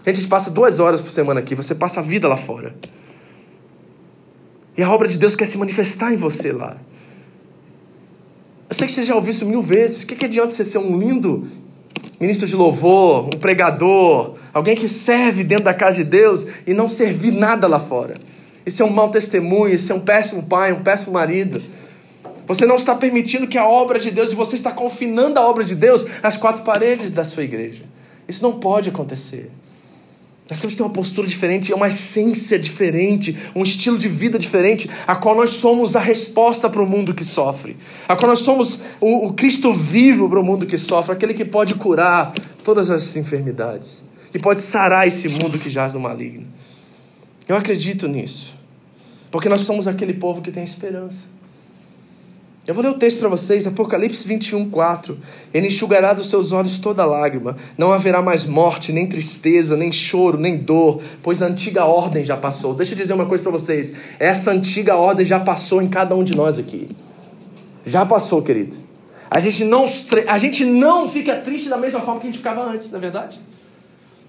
A 0.07 0.13
gente 0.13 0.29
passa 0.29 0.49
duas 0.49 0.79
horas 0.79 1.01
por 1.01 1.11
semana 1.11 1.41
aqui, 1.41 1.57
você 1.57 1.75
passa 1.75 1.99
a 1.99 2.03
vida 2.05 2.29
lá 2.29 2.37
fora. 2.37 2.77
E 4.77 4.83
a 4.85 4.89
obra 4.89 5.09
de 5.09 5.19
Deus 5.19 5.35
quer 5.35 5.47
se 5.47 5.59
manifestar 5.59 6.13
em 6.13 6.17
você 6.17 6.53
lá. 6.53 6.77
Eu 8.71 8.77
sei 8.77 8.87
que 8.87 8.93
você 8.93 9.03
já 9.03 9.17
ouviu 9.17 9.33
isso 9.33 9.45
mil 9.45 9.61
vezes. 9.61 10.05
O 10.05 10.07
que, 10.07 10.15
que 10.15 10.27
adianta 10.27 10.53
você 10.53 10.65
ser 10.65 10.79
um 10.79 10.97
lindo 10.97 11.49
ministro 12.21 12.47
de 12.47 12.57
louvor, 12.57 13.27
um 13.27 13.39
pregador, 13.39 14.39
alguém 14.59 14.77
que 14.77 14.89
serve 14.89 15.43
dentro 15.43 15.65
da 15.65 15.75
casa 15.75 15.99
de 15.99 16.05
Deus 16.05 16.47
e 16.67 16.75
não 16.75 16.89
servir 16.89 17.33
nada 17.33 17.67
lá 17.67 17.81
fora? 17.81 18.15
Isso 18.67 18.83
é 18.83 18.87
um 18.87 18.91
mau 18.91 19.09
testemunho, 19.09 19.75
isso 19.75 19.91
é 19.93 19.97
um 19.97 20.01
péssimo 20.01 20.43
pai, 20.43 20.73
um 20.73 20.83
péssimo 20.83 21.13
marido. 21.13 21.63
Você 22.47 22.67
não 22.67 22.77
está 22.77 22.95
permitindo 22.95 23.47
que 23.47 23.57
a 23.57 23.67
obra 23.67 23.99
de 23.99 24.11
Deus, 24.11 24.33
e 24.33 24.35
você 24.35 24.57
está 24.57 24.71
confinando 24.71 25.39
a 25.39 25.49
obra 25.49 25.65
de 25.65 25.75
Deus 25.75 26.07
às 26.23 26.37
quatro 26.37 26.63
paredes 26.63 27.11
da 27.11 27.25
sua 27.25 27.45
igreja. 27.45 27.85
Isso 28.29 28.43
não 28.43 28.53
pode 28.53 28.91
acontecer. 28.91 29.51
Nós 30.51 30.61
temos 30.61 30.73
que 30.73 30.79
ter 30.79 30.83
uma 30.83 30.93
postura 30.93 31.27
diferente, 31.27 31.75
uma 31.75 31.89
essência 31.89 32.59
diferente, 32.59 33.37
um 33.55 33.63
estilo 33.63 33.99
de 33.99 34.09
vida 34.09 34.39
diferente, 34.39 34.89
a 35.07 35.15
qual 35.15 35.35
nós 35.35 35.51
somos 35.51 35.95
a 35.95 36.01
resposta 36.01 36.71
para 36.71 36.83
o 36.83 36.87
mundo 36.87 37.15
que 37.15 37.25
sofre, 37.25 37.77
a 38.09 38.17
qual 38.17 38.31
nós 38.31 38.39
somos 38.39 38.81
o, 38.99 39.29
o 39.29 39.33
Cristo 39.35 39.75
vivo 39.75 40.27
para 40.27 40.41
o 40.41 40.43
mundo 40.43 40.67
que 40.67 40.79
sofre, 40.79 41.13
aquele 41.13 41.35
que 41.35 41.45
pode 41.45 41.75
curar 41.75 42.33
todas 42.65 42.91
as 42.91 43.15
enfermidades, 43.15 44.03
pode 44.39 44.61
sarar 44.61 45.07
esse 45.07 45.29
mundo 45.29 45.59
que 45.59 45.71
jaz 45.71 45.95
no 45.95 46.01
maligno. 46.01 46.47
Eu 47.49 47.57
acredito 47.57 48.07
nisso, 48.07 48.55
porque 49.31 49.49
nós 49.49 49.63
somos 49.63 49.89
aquele 49.89 50.15
povo 50.15 50.43
que 50.43 50.51
tem 50.51 50.63
esperança. 50.63 51.39
Eu 52.69 52.75
vou 52.75 52.85
ler 52.85 52.91
o 52.91 52.99
texto 52.99 53.21
para 53.21 53.31
vocês, 53.31 53.67
Apocalipse 53.67 54.29
21, 54.29 54.69
4. 54.69 55.19
Ele 55.55 55.69
enxugará 55.69 56.13
dos 56.13 56.29
seus 56.29 56.53
olhos 56.53 56.79
toda 56.79 57.03
lágrima. 57.07 57.57
Não 57.79 57.95
haverá 57.95 58.21
mais 58.21 58.45
morte, 58.45 58.93
nem 58.93 59.07
tristeza, 59.07 59.75
nem 59.75 59.91
choro, 59.91 60.37
nem 60.37 60.55
dor, 60.55 61.01
pois 61.23 61.41
a 61.41 61.47
antiga 61.47 61.87
ordem 61.87 62.27
já 62.27 62.37
passou. 62.37 62.75
Deixa 62.75 62.93
eu 62.93 62.99
dizer 62.99 63.15
uma 63.15 63.25
coisa 63.25 63.43
para 63.43 63.53
vocês. 63.53 63.95
Essa 64.19 64.51
antiga 64.51 64.97
ordem 64.97 65.25
já 65.25 65.41
passou 65.41 65.81
em 65.81 65.89
cada 65.89 66.15
um 66.15 66.23
de 66.23 66.37
nós 66.37 66.59
aqui. 66.59 66.91
Já 67.87 68.05
passou, 68.05 68.43
querido. 68.43 68.77
A 69.31 69.41
gente 69.41 69.65
não, 69.65 69.87
a 70.27 70.37
gente 70.37 70.63
não 70.67 71.09
fica 71.09 71.37
triste 71.37 71.71
da 71.71 71.79
mesma 71.79 72.01
forma 72.01 72.21
que 72.21 72.27
a 72.27 72.31
gente 72.31 72.39
ficava 72.39 72.63
antes, 72.65 72.91
na 72.91 72.99
é 72.99 73.01
verdade? 73.01 73.41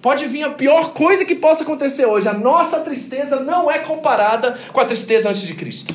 Pode 0.02 0.26
vir 0.28 0.44
a 0.44 0.50
pior 0.52 0.94
coisa 0.94 1.26
que 1.26 1.36
possa 1.36 1.64
acontecer 1.64 2.06
hoje. 2.06 2.28
A 2.28 2.34
nossa 2.34 2.80
tristeza 2.80 3.42
não 3.42 3.70
é 3.70 3.80
comparada 3.80 4.58
com 4.72 4.80
a 4.80 4.86
tristeza 4.86 5.30
antes 5.30 5.42
de 5.42 5.54
Cristo. 5.54 5.94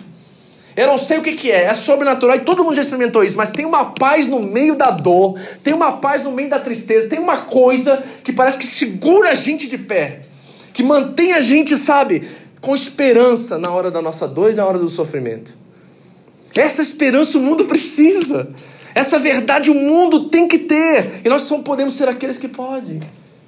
Eu 0.76 0.88
não 0.88 0.98
sei 0.98 1.18
o 1.18 1.22
que, 1.22 1.34
que 1.34 1.50
é, 1.50 1.64
é 1.64 1.74
sobrenatural 1.74 2.36
e 2.36 2.40
todo 2.40 2.64
mundo 2.64 2.74
já 2.74 2.82
experimentou 2.82 3.22
isso, 3.22 3.36
mas 3.36 3.50
tem 3.50 3.64
uma 3.64 3.92
paz 3.92 4.26
no 4.26 4.40
meio 4.40 4.74
da 4.74 4.90
dor, 4.90 5.38
tem 5.62 5.72
uma 5.72 5.92
paz 5.92 6.24
no 6.24 6.32
meio 6.32 6.50
da 6.50 6.59
tristeza, 6.59 7.09
tem 7.09 7.20
uma 7.20 7.42
coisa 7.42 8.02
que 8.24 8.32
parece 8.32 8.59
que 8.59 8.66
segura 8.66 9.30
a 9.30 9.34
gente 9.36 9.68
de 9.68 9.78
pé, 9.78 10.22
que 10.72 10.82
mantém 10.82 11.32
a 11.32 11.40
gente, 11.40 11.76
sabe, 11.76 12.28
com 12.61 12.74
esperança 12.74 13.57
na 13.57 13.70
hora 13.70 13.88
da 13.88 14.02
nossa 14.02 14.26
dor 14.26 14.50
e 14.50 14.55
na 14.55 14.66
hora 14.66 14.78
do 14.78 14.88
sofrimento. 14.90 15.55
Essa 16.57 16.82
esperança 16.82 17.38
o 17.38 17.40
mundo 17.40 17.64
precisa, 17.66 18.52
essa 18.96 19.16
verdade 19.16 19.70
o 19.70 19.74
mundo 19.74 20.28
tem 20.28 20.48
que 20.48 20.59
ter, 20.59 21.20
e 21.24 21.28
nós 21.28 21.42
só 21.42 21.59
podemos 21.59 21.94
ser 21.94 22.09
aqueles 22.09 22.36
que 22.36 22.48
podem 22.48 23.00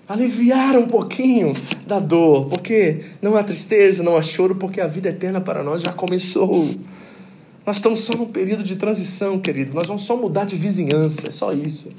aliviar 0.08 0.76
um 0.76 0.86
pouquinho 0.86 1.52
da 1.86 1.98
dor, 1.98 2.46
porque 2.46 3.04
não 3.20 3.36
há 3.36 3.42
tristeza, 3.42 4.02
não 4.02 4.16
há 4.16 4.22
choro, 4.22 4.54
porque 4.54 4.80
a 4.80 4.86
vida 4.86 5.08
eterna 5.08 5.40
para 5.40 5.62
nós 5.62 5.82
já 5.82 5.92
começou. 5.92 6.74
Nós 7.66 7.76
estamos 7.76 8.00
só 8.00 8.16
num 8.16 8.26
período 8.26 8.62
de 8.62 8.76
transição, 8.76 9.38
querido. 9.40 9.74
Nós 9.74 9.88
vamos 9.88 10.04
só 10.04 10.16
mudar 10.16 10.44
de 10.44 10.54
vizinhança, 10.54 11.28
é 11.28 11.32
só 11.32 11.52
isso. 11.52 11.90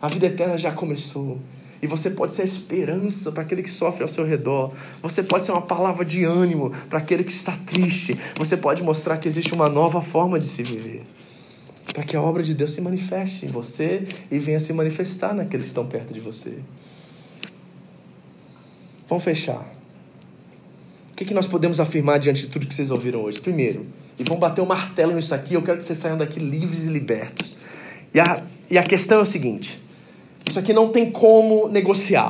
A 0.00 0.06
vida 0.06 0.26
eterna 0.26 0.56
já 0.56 0.70
começou. 0.70 1.38
E 1.82 1.86
você 1.86 2.10
pode 2.10 2.32
ser 2.32 2.42
a 2.42 2.44
esperança 2.46 3.32
para 3.32 3.42
aquele 3.42 3.62
que 3.62 3.70
sofre 3.70 4.02
ao 4.02 4.08
seu 4.08 4.24
redor. 4.24 4.72
Você 5.02 5.22
pode 5.22 5.44
ser 5.44 5.52
uma 5.52 5.60
palavra 5.60 6.04
de 6.04 6.24
ânimo 6.24 6.70
para 6.88 6.98
aquele 6.98 7.24
que 7.24 7.32
está 7.32 7.52
triste. 7.66 8.18
Você 8.38 8.56
pode 8.56 8.82
mostrar 8.82 9.18
que 9.18 9.28
existe 9.28 9.52
uma 9.52 9.68
nova 9.68 10.00
forma 10.00 10.38
de 10.38 10.46
se 10.46 10.62
viver. 10.62 11.02
Para 11.92 12.04
que 12.04 12.16
a 12.16 12.22
obra 12.22 12.42
de 12.42 12.54
Deus 12.54 12.72
se 12.72 12.80
manifeste 12.80 13.44
em 13.44 13.48
você 13.48 14.06
e 14.30 14.38
venha 14.38 14.60
se 14.60 14.72
manifestar 14.72 15.34
naqueles 15.34 15.66
que 15.66 15.70
estão 15.70 15.86
perto 15.86 16.14
de 16.14 16.20
você. 16.20 16.54
Vamos 19.08 19.24
fechar. 19.24 19.74
O 21.12 21.16
que, 21.16 21.24
que 21.24 21.34
nós 21.34 21.46
podemos 21.46 21.78
afirmar 21.78 22.18
diante 22.18 22.42
de 22.42 22.48
tudo 22.48 22.66
que 22.66 22.74
vocês 22.74 22.90
ouviram 22.90 23.22
hoje? 23.22 23.40
Primeiro, 23.40 23.86
e 24.18 24.24
vão 24.24 24.38
bater 24.38 24.60
o 24.60 24.64
um 24.64 24.66
martelo 24.66 25.12
nisso 25.12 25.34
aqui. 25.34 25.54
Eu 25.54 25.62
quero 25.62 25.78
que 25.78 25.84
vocês 25.84 25.98
saiam 25.98 26.18
daqui 26.18 26.40
livres 26.40 26.86
e 26.86 26.88
libertos. 26.88 27.56
E 28.12 28.20
a, 28.20 28.42
e 28.70 28.78
a 28.78 28.82
questão 28.82 29.18
é 29.18 29.22
o 29.22 29.26
seguinte: 29.26 29.80
isso 30.48 30.58
aqui 30.58 30.72
não 30.72 30.88
tem 30.88 31.10
como 31.10 31.68
negociar. 31.68 32.28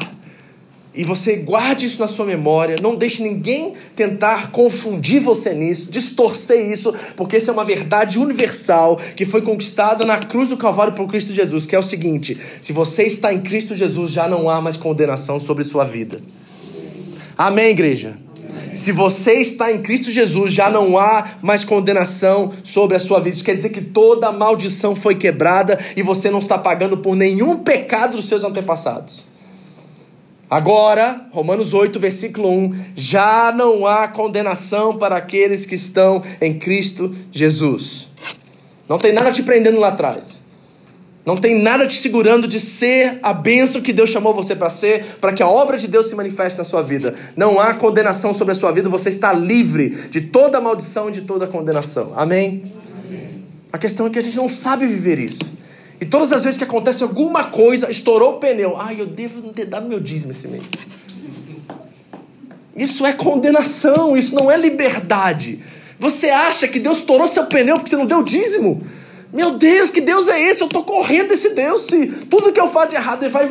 E 0.97 1.03
você 1.03 1.35
guarde 1.37 1.87
isso 1.87 1.99
na 1.99 2.07
sua 2.07 2.25
memória, 2.25 2.77
não 2.81 2.95
deixe 2.95 3.20
ninguém 3.20 3.75
tentar 3.97 4.53
confundir 4.53 5.20
você 5.20 5.53
nisso, 5.53 5.91
distorcer 5.91 6.70
isso, 6.70 6.95
porque 7.16 7.39
isso 7.39 7.51
é 7.51 7.53
uma 7.53 7.64
verdade 7.64 8.16
universal 8.16 8.97
que 9.16 9.27
foi 9.27 9.43
conquistada 9.43 10.05
na 10.07 10.18
cruz 10.18 10.51
do 10.51 10.57
Calvário 10.57 10.93
por 10.93 11.09
Cristo 11.09 11.35
Jesus, 11.35 11.66
que 11.66 11.75
é 11.75 11.79
o 11.79 11.83
seguinte: 11.83 12.41
se 12.62 12.72
você 12.72 13.05
está 13.05 13.33
em 13.33 13.41
Cristo 13.41 13.75
Jesus, 13.75 14.12
já 14.12 14.29
não 14.29 14.49
há 14.49 14.61
mais 14.61 14.77
condenação 14.77 15.41
sobre 15.41 15.64
sua 15.64 15.85
vida. 15.85 16.20
Amém, 17.37 17.70
igreja? 17.70 18.16
Se 18.74 18.91
você 18.91 19.35
está 19.35 19.72
em 19.72 19.82
Cristo 19.82 20.11
Jesus, 20.11 20.53
já 20.53 20.68
não 20.70 20.99
há 20.99 21.37
mais 21.41 21.64
condenação 21.64 22.53
sobre 22.62 22.97
a 22.97 23.01
sua 23.01 23.20
vida. 23.20 23.37
Isso 23.37 23.45
quer 23.45 23.55
dizer 23.55 23.70
que 23.70 23.80
toda 23.80 24.32
maldição 24.32 24.97
foi 24.97 25.14
quebrada 25.14 25.78
e 25.97 26.03
você 26.03 26.30
não 26.30 26.41
está 26.41 26.59
pagando 26.59 26.99
por 26.99 27.14
nenhum 27.14 27.59
pecado 27.59 28.16
dos 28.16 28.28
seus 28.28 28.43
antepassados. 28.45 29.24
Agora, 30.51 31.26
Romanos 31.32 31.72
8, 31.72 31.99
versículo 31.99 32.49
1: 32.49 32.74
já 32.95 33.53
não 33.53 33.87
há 33.87 34.07
condenação 34.07 34.97
para 34.97 35.16
aqueles 35.16 35.66
que 35.66 35.74
estão 35.74 36.22
em 36.41 36.59
Cristo 36.59 37.14
Jesus. 37.32 38.09
Não 38.89 38.99
tem 38.99 39.12
nada 39.12 39.32
te 39.32 39.43
prendendo 39.43 39.80
lá 39.80 39.89
atrás. 39.89 40.43
Não 41.25 41.37
tem 41.37 41.62
nada 41.62 41.87
te 41.87 41.95
segurando 41.95 42.47
de 42.47 42.61
ser 42.61 43.18
a 43.22 43.33
bênção 43.33 43.81
que 43.81 43.95
Deus 43.95 44.11
chamou 44.11 44.35
você 44.35 44.55
para 44.55 44.68
ser, 44.68 45.16
para 45.20 45.33
que 45.33 45.43
a 45.43 45.49
obra 45.49 45.79
de 45.79 45.89
Deus 45.89 46.09
se 46.09 46.14
manifeste 46.14 46.59
na 46.59 46.64
sua 46.64 46.83
vida. 46.83 47.14
Não 47.35 47.59
há 47.59 47.72
condenação 47.72 48.35
sobre 48.35 48.53
a 48.53 48.55
sua 48.55 48.70
vida, 48.72 48.91
você 48.91 49.09
está 49.09 49.33
livre 49.33 49.89
de 50.11 50.20
toda 50.20 50.61
maldição 50.61 51.09
e 51.09 51.12
de 51.12 51.22
toda 51.22 51.47
condenação. 51.47 52.12
Amém? 52.14 52.64
Amém? 53.07 53.43
A 53.72 53.79
questão 53.79 54.07
é 54.07 54.11
que 54.11 54.18
a 54.18 54.22
gente 54.22 54.37
não 54.37 54.51
sabe 54.51 54.87
viver 54.87 55.18
isso. 55.18 55.55
E 55.99 56.05
todas 56.05 56.31
as 56.31 56.45
vezes 56.45 56.59
que 56.59 56.64
acontece 56.64 57.03
alguma 57.03 57.45
coisa, 57.45 57.91
estourou 57.91 58.35
o 58.35 58.39
pneu. 58.39 58.77
Ai, 58.79 59.01
eu 59.01 59.07
devo 59.07 59.41
não 59.41 59.53
ter 59.53 59.64
dado 59.64 59.89
meu 59.89 60.01
dízimo 60.01 60.33
esse 60.33 60.47
mês. 60.47 60.64
Isso 62.77 63.07
é 63.07 63.12
condenação, 63.14 64.14
isso 64.14 64.35
não 64.35 64.51
é 64.51 64.59
liberdade. 64.59 65.61
Você 65.99 66.29
acha 66.29 66.68
que 66.68 66.79
Deus 66.79 66.99
estourou 66.99 67.27
seu 67.27 67.47
pneu 67.47 67.77
porque 67.77 67.89
você 67.89 67.97
não 67.97 68.05
deu 68.05 68.22
dízimo? 68.22 68.85
Meu 69.35 69.59
Deus, 69.59 69.91
que 69.91 70.01
Deus 70.01 70.28
é 70.28 70.41
esse? 70.41 70.61
Eu 70.61 70.68
estou 70.68 70.85
correndo 70.85 71.30
desse 71.30 71.51
Deus. 71.51 71.87
Se 71.87 72.07
tudo 72.30 72.53
que 72.53 72.61
eu 72.61 72.68
faço 72.68 72.91
de 72.91 72.95
errado 72.95 73.24
ele 73.24 73.32
vai 73.32 73.51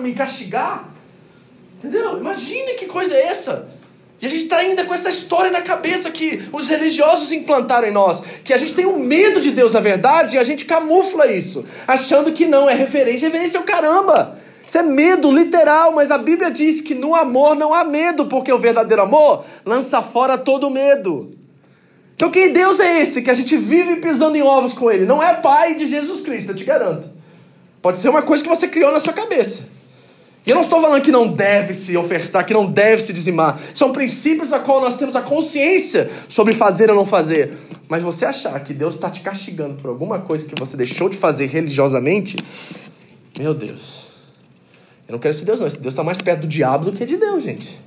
me 0.00 0.12
castigar. 0.12 0.88
Entendeu? 1.78 2.18
Imagine 2.18 2.74
que 2.74 2.86
coisa 2.86 3.14
é 3.14 3.26
essa. 3.26 3.70
E 4.20 4.26
a 4.26 4.28
gente 4.28 4.42
está 4.42 4.56
ainda 4.56 4.84
com 4.84 4.92
essa 4.92 5.08
história 5.08 5.52
na 5.52 5.60
cabeça 5.60 6.10
que 6.10 6.42
os 6.50 6.68
religiosos 6.68 7.30
implantaram 7.30 7.86
em 7.86 7.92
nós. 7.92 8.24
Que 8.42 8.52
a 8.52 8.58
gente 8.58 8.74
tem 8.74 8.86
um 8.86 8.98
medo 8.98 9.40
de 9.40 9.52
Deus, 9.52 9.70
na 9.70 9.78
verdade, 9.78 10.34
e 10.34 10.38
a 10.38 10.42
gente 10.42 10.64
camufla 10.64 11.30
isso. 11.30 11.64
Achando 11.86 12.32
que 12.32 12.46
não, 12.46 12.68
é 12.68 12.74
referência. 12.74 13.28
Referência 13.28 13.58
é 13.58 13.60
o 13.60 13.64
caramba. 13.64 14.36
Isso 14.66 14.78
é 14.78 14.82
medo 14.82 15.30
literal, 15.30 15.92
mas 15.92 16.10
a 16.10 16.18
Bíblia 16.18 16.50
diz 16.50 16.80
que 16.80 16.94
no 16.94 17.14
amor 17.14 17.54
não 17.54 17.72
há 17.72 17.84
medo, 17.84 18.26
porque 18.26 18.52
o 18.52 18.58
verdadeiro 18.58 19.02
amor 19.02 19.44
lança 19.64 20.02
fora 20.02 20.36
todo 20.36 20.70
medo. 20.70 21.43
Então, 22.14 22.30
quem 22.30 22.52
Deus 22.52 22.78
é 22.78 23.00
esse 23.00 23.22
que 23.22 23.30
a 23.30 23.34
gente 23.34 23.56
vive 23.56 23.96
pisando 23.96 24.36
em 24.36 24.42
ovos 24.42 24.72
com 24.72 24.90
ele? 24.90 25.04
Não 25.04 25.22
é 25.22 25.34
pai 25.34 25.74
de 25.74 25.86
Jesus 25.86 26.20
Cristo, 26.20 26.52
eu 26.52 26.54
te 26.54 26.64
garanto. 26.64 27.08
Pode 27.82 27.98
ser 27.98 28.08
uma 28.08 28.22
coisa 28.22 28.42
que 28.42 28.48
você 28.48 28.68
criou 28.68 28.92
na 28.92 29.00
sua 29.00 29.12
cabeça. 29.12 29.68
E 30.46 30.50
eu 30.50 30.54
não 30.54 30.62
estou 30.62 30.80
falando 30.80 31.02
que 31.02 31.10
não 31.10 31.26
deve 31.26 31.72
se 31.74 31.96
ofertar, 31.96 32.44
que 32.44 32.52
não 32.52 32.70
deve 32.70 33.02
se 33.02 33.12
dizimar. 33.12 33.58
São 33.74 33.92
princípios 33.92 34.52
a 34.52 34.58
qual 34.58 34.80
nós 34.80 34.96
temos 34.96 35.16
a 35.16 35.22
consciência 35.22 36.10
sobre 36.28 36.52
fazer 36.52 36.90
ou 36.90 36.96
não 36.96 37.06
fazer. 37.06 37.56
Mas 37.88 38.02
você 38.02 38.26
achar 38.26 38.58
que 38.60 38.74
Deus 38.74 38.94
está 38.94 39.10
te 39.10 39.20
castigando 39.20 39.74
por 39.74 39.88
alguma 39.88 40.18
coisa 40.18 40.44
que 40.44 40.54
você 40.58 40.76
deixou 40.76 41.08
de 41.08 41.16
fazer 41.16 41.46
religiosamente, 41.46 42.36
meu 43.38 43.54
Deus. 43.54 44.06
Eu 45.08 45.12
não 45.12 45.18
quero 45.18 45.34
ser 45.34 45.46
Deus, 45.46 45.60
não. 45.60 45.68
Deus 45.68 45.86
está 45.86 46.04
mais 46.04 46.18
perto 46.18 46.42
do 46.42 46.46
diabo 46.46 46.90
do 46.90 46.92
que 46.92 47.06
de 47.06 47.16
Deus, 47.16 47.42
gente. 47.42 47.80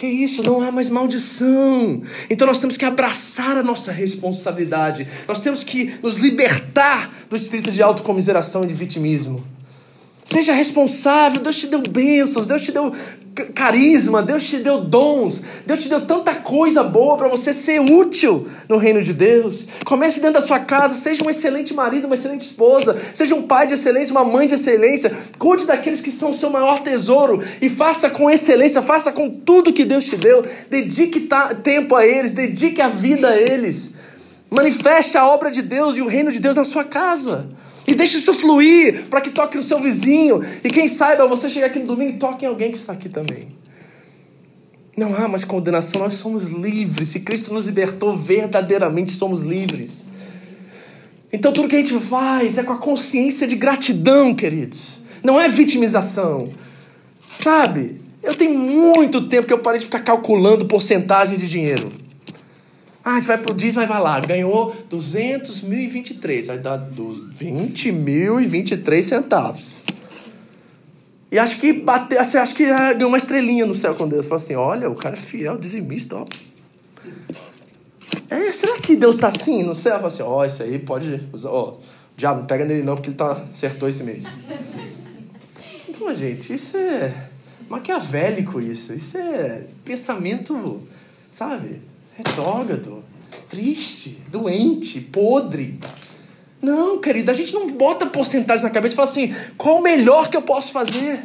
Que 0.00 0.06
isso? 0.06 0.42
Não 0.42 0.62
há 0.62 0.72
mais 0.72 0.88
maldição. 0.88 2.00
Então 2.30 2.46
nós 2.46 2.58
temos 2.58 2.78
que 2.78 2.86
abraçar 2.86 3.58
a 3.58 3.62
nossa 3.62 3.92
responsabilidade. 3.92 5.06
Nós 5.28 5.42
temos 5.42 5.62
que 5.62 5.92
nos 6.02 6.16
libertar 6.16 7.12
do 7.28 7.36
espírito 7.36 7.70
de 7.70 7.82
autocomiseração 7.82 8.64
e 8.64 8.68
de 8.68 8.72
vitimismo. 8.72 9.44
Seja 10.24 10.54
responsável. 10.54 11.42
Deus 11.42 11.58
te 11.58 11.66
deu 11.66 11.82
bênçãos, 11.82 12.46
Deus 12.46 12.62
te 12.62 12.72
deu 12.72 12.94
carisma, 13.54 14.22
Deus 14.22 14.44
te 14.44 14.58
deu 14.58 14.80
dons, 14.80 15.42
Deus 15.64 15.82
te 15.82 15.88
deu 15.88 16.00
tanta 16.00 16.34
coisa 16.34 16.82
boa 16.82 17.16
para 17.16 17.28
você 17.28 17.52
ser 17.52 17.80
útil 17.80 18.46
no 18.68 18.76
reino 18.76 19.02
de 19.02 19.12
Deus. 19.12 19.66
Comece 19.84 20.20
dentro 20.20 20.34
da 20.34 20.46
sua 20.46 20.58
casa, 20.60 20.94
seja 20.94 21.24
um 21.24 21.30
excelente 21.30 21.72
marido, 21.72 22.06
uma 22.06 22.14
excelente 22.14 22.42
esposa, 22.42 22.96
seja 23.14 23.34
um 23.34 23.42
pai 23.42 23.66
de 23.66 23.74
excelência, 23.74 24.12
uma 24.12 24.24
mãe 24.24 24.46
de 24.46 24.54
excelência. 24.54 25.16
Cuide 25.38 25.66
daqueles 25.66 26.00
que 26.00 26.10
são 26.10 26.32
o 26.32 26.38
seu 26.38 26.50
maior 26.50 26.80
tesouro 26.80 27.42
e 27.60 27.68
faça 27.68 28.10
com 28.10 28.30
excelência, 28.30 28.82
faça 28.82 29.12
com 29.12 29.30
tudo 29.30 29.72
que 29.72 29.84
Deus 29.84 30.04
te 30.04 30.16
deu. 30.16 30.44
Dedique 30.68 31.28
tempo 31.62 31.94
a 31.94 32.06
eles, 32.06 32.32
dedique 32.32 32.80
a 32.82 32.88
vida 32.88 33.28
a 33.28 33.36
eles. 33.36 33.94
Manifeste 34.50 35.16
a 35.16 35.26
obra 35.26 35.50
de 35.50 35.62
Deus 35.62 35.96
e 35.96 36.02
o 36.02 36.06
reino 36.06 36.32
de 36.32 36.40
Deus 36.40 36.56
na 36.56 36.64
sua 36.64 36.84
casa. 36.84 37.48
E 37.90 37.94
deixe 37.96 38.18
isso 38.18 38.32
fluir 38.32 39.08
para 39.08 39.20
que 39.20 39.30
toque 39.30 39.56
no 39.56 39.64
seu 39.64 39.80
vizinho. 39.80 40.40
E 40.62 40.70
quem 40.70 40.86
saiba, 40.86 41.26
você 41.26 41.50
chegar 41.50 41.66
aqui 41.66 41.80
no 41.80 41.86
domingo 41.86 42.12
e 42.12 42.18
toque 42.18 42.44
em 42.44 42.48
alguém 42.48 42.70
que 42.70 42.78
está 42.78 42.92
aqui 42.92 43.08
também. 43.08 43.48
Não 44.96 45.12
há 45.16 45.26
mais 45.26 45.44
condenação, 45.44 46.02
nós 46.02 46.14
somos 46.14 46.44
livres. 46.44 47.08
Se 47.08 47.18
Cristo 47.18 47.52
nos 47.52 47.66
libertou, 47.66 48.16
verdadeiramente 48.16 49.10
somos 49.10 49.42
livres. 49.42 50.06
Então 51.32 51.52
tudo 51.52 51.66
que 51.66 51.74
a 51.74 51.80
gente 51.80 51.98
faz 51.98 52.58
é 52.58 52.62
com 52.62 52.74
a 52.74 52.78
consciência 52.78 53.44
de 53.44 53.56
gratidão, 53.56 54.36
queridos. 54.36 55.00
Não 55.20 55.40
é 55.40 55.48
vitimização. 55.48 56.50
Sabe? 57.40 58.00
Eu 58.22 58.36
tenho 58.36 58.56
muito 58.56 59.26
tempo 59.26 59.48
que 59.48 59.52
eu 59.52 59.58
parei 59.58 59.80
de 59.80 59.86
ficar 59.86 60.00
calculando 60.00 60.64
porcentagem 60.66 61.36
de 61.36 61.48
dinheiro. 61.48 61.90
Ah, 63.04 63.12
a 63.12 63.14
gente 63.16 63.26
vai 63.26 63.38
pro 63.38 63.54
dízimo, 63.54 63.86
vai 63.86 64.00
lá. 64.00 64.20
Ganhou 64.20 64.74
200.023. 64.90 66.46
Vai 66.46 66.58
dar 66.58 66.78
20.023 66.78 69.02
centavos. 69.02 69.82
E 71.32 71.38
acho 71.38 71.60
que 71.60 71.72
bateu, 71.72 72.20
acho 72.20 72.54
que 72.54 72.66
ganhou 72.66 73.08
uma 73.08 73.16
estrelinha 73.16 73.64
no 73.64 73.74
céu 73.74 73.94
com 73.94 74.08
Deus. 74.08 74.26
Falou 74.26 74.36
assim: 74.36 74.54
olha, 74.54 74.90
o 74.90 74.94
cara 74.94 75.14
é 75.14 75.18
fiel, 75.18 75.56
dizimista, 75.56 76.16
ó. 76.16 76.24
É, 78.28 78.52
será 78.52 78.78
que 78.78 78.96
Deus 78.96 79.16
tá 79.16 79.28
assim 79.28 79.62
no 79.62 79.74
céu? 79.74 79.96
Fala 79.96 80.08
assim: 80.08 80.22
ó, 80.22 80.40
oh, 80.40 80.44
isso 80.44 80.62
aí 80.62 80.78
pode 80.78 81.22
usar. 81.32 81.50
Ó, 81.50 81.76
diabo, 82.16 82.40
não 82.40 82.46
pega 82.46 82.64
nele 82.64 82.82
não, 82.82 82.96
porque 82.96 83.10
ele 83.10 83.16
tá, 83.16 83.44
acertou 83.54 83.88
esse 83.88 84.02
mês. 84.02 84.26
Pô, 85.98 86.12
gente, 86.12 86.52
isso 86.52 86.76
é 86.76 87.14
maquiavélico, 87.68 88.60
isso. 88.60 88.92
Isso 88.92 89.16
é 89.16 89.62
pensamento, 89.84 90.80
sabe? 91.30 91.80
Retrógrado, 92.24 93.02
triste, 93.48 94.18
doente, 94.28 95.00
podre. 95.00 95.78
Não, 96.60 96.98
querida, 96.98 97.32
a 97.32 97.34
gente 97.34 97.54
não 97.54 97.70
bota 97.70 98.06
porcentagem 98.06 98.62
na 98.62 98.70
cabeça 98.70 98.94
e 98.94 98.96
fala 98.96 99.08
assim: 99.08 99.34
qual 99.56 99.78
o 99.78 99.82
melhor 99.82 100.28
que 100.28 100.36
eu 100.36 100.42
posso 100.42 100.72
fazer? 100.72 101.20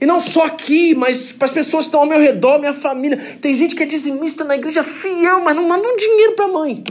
E 0.00 0.06
não 0.06 0.18
só 0.18 0.46
aqui, 0.46 0.94
mas 0.94 1.32
para 1.32 1.46
as 1.46 1.52
pessoas 1.52 1.84
que 1.84 1.88
estão 1.88 2.00
ao 2.00 2.06
meu 2.06 2.18
redor, 2.18 2.58
minha 2.58 2.74
família. 2.74 3.16
Tem 3.40 3.54
gente 3.54 3.76
que 3.76 3.82
é 3.82 3.86
dizimista 3.86 4.42
na 4.42 4.56
igreja 4.56 4.82
fiel, 4.82 5.40
mas 5.42 5.54
não 5.54 5.68
manda 5.68 5.86
um 5.86 5.96
dinheiro 5.96 6.32
para 6.32 6.46
a 6.46 6.48
mãe. 6.48 6.82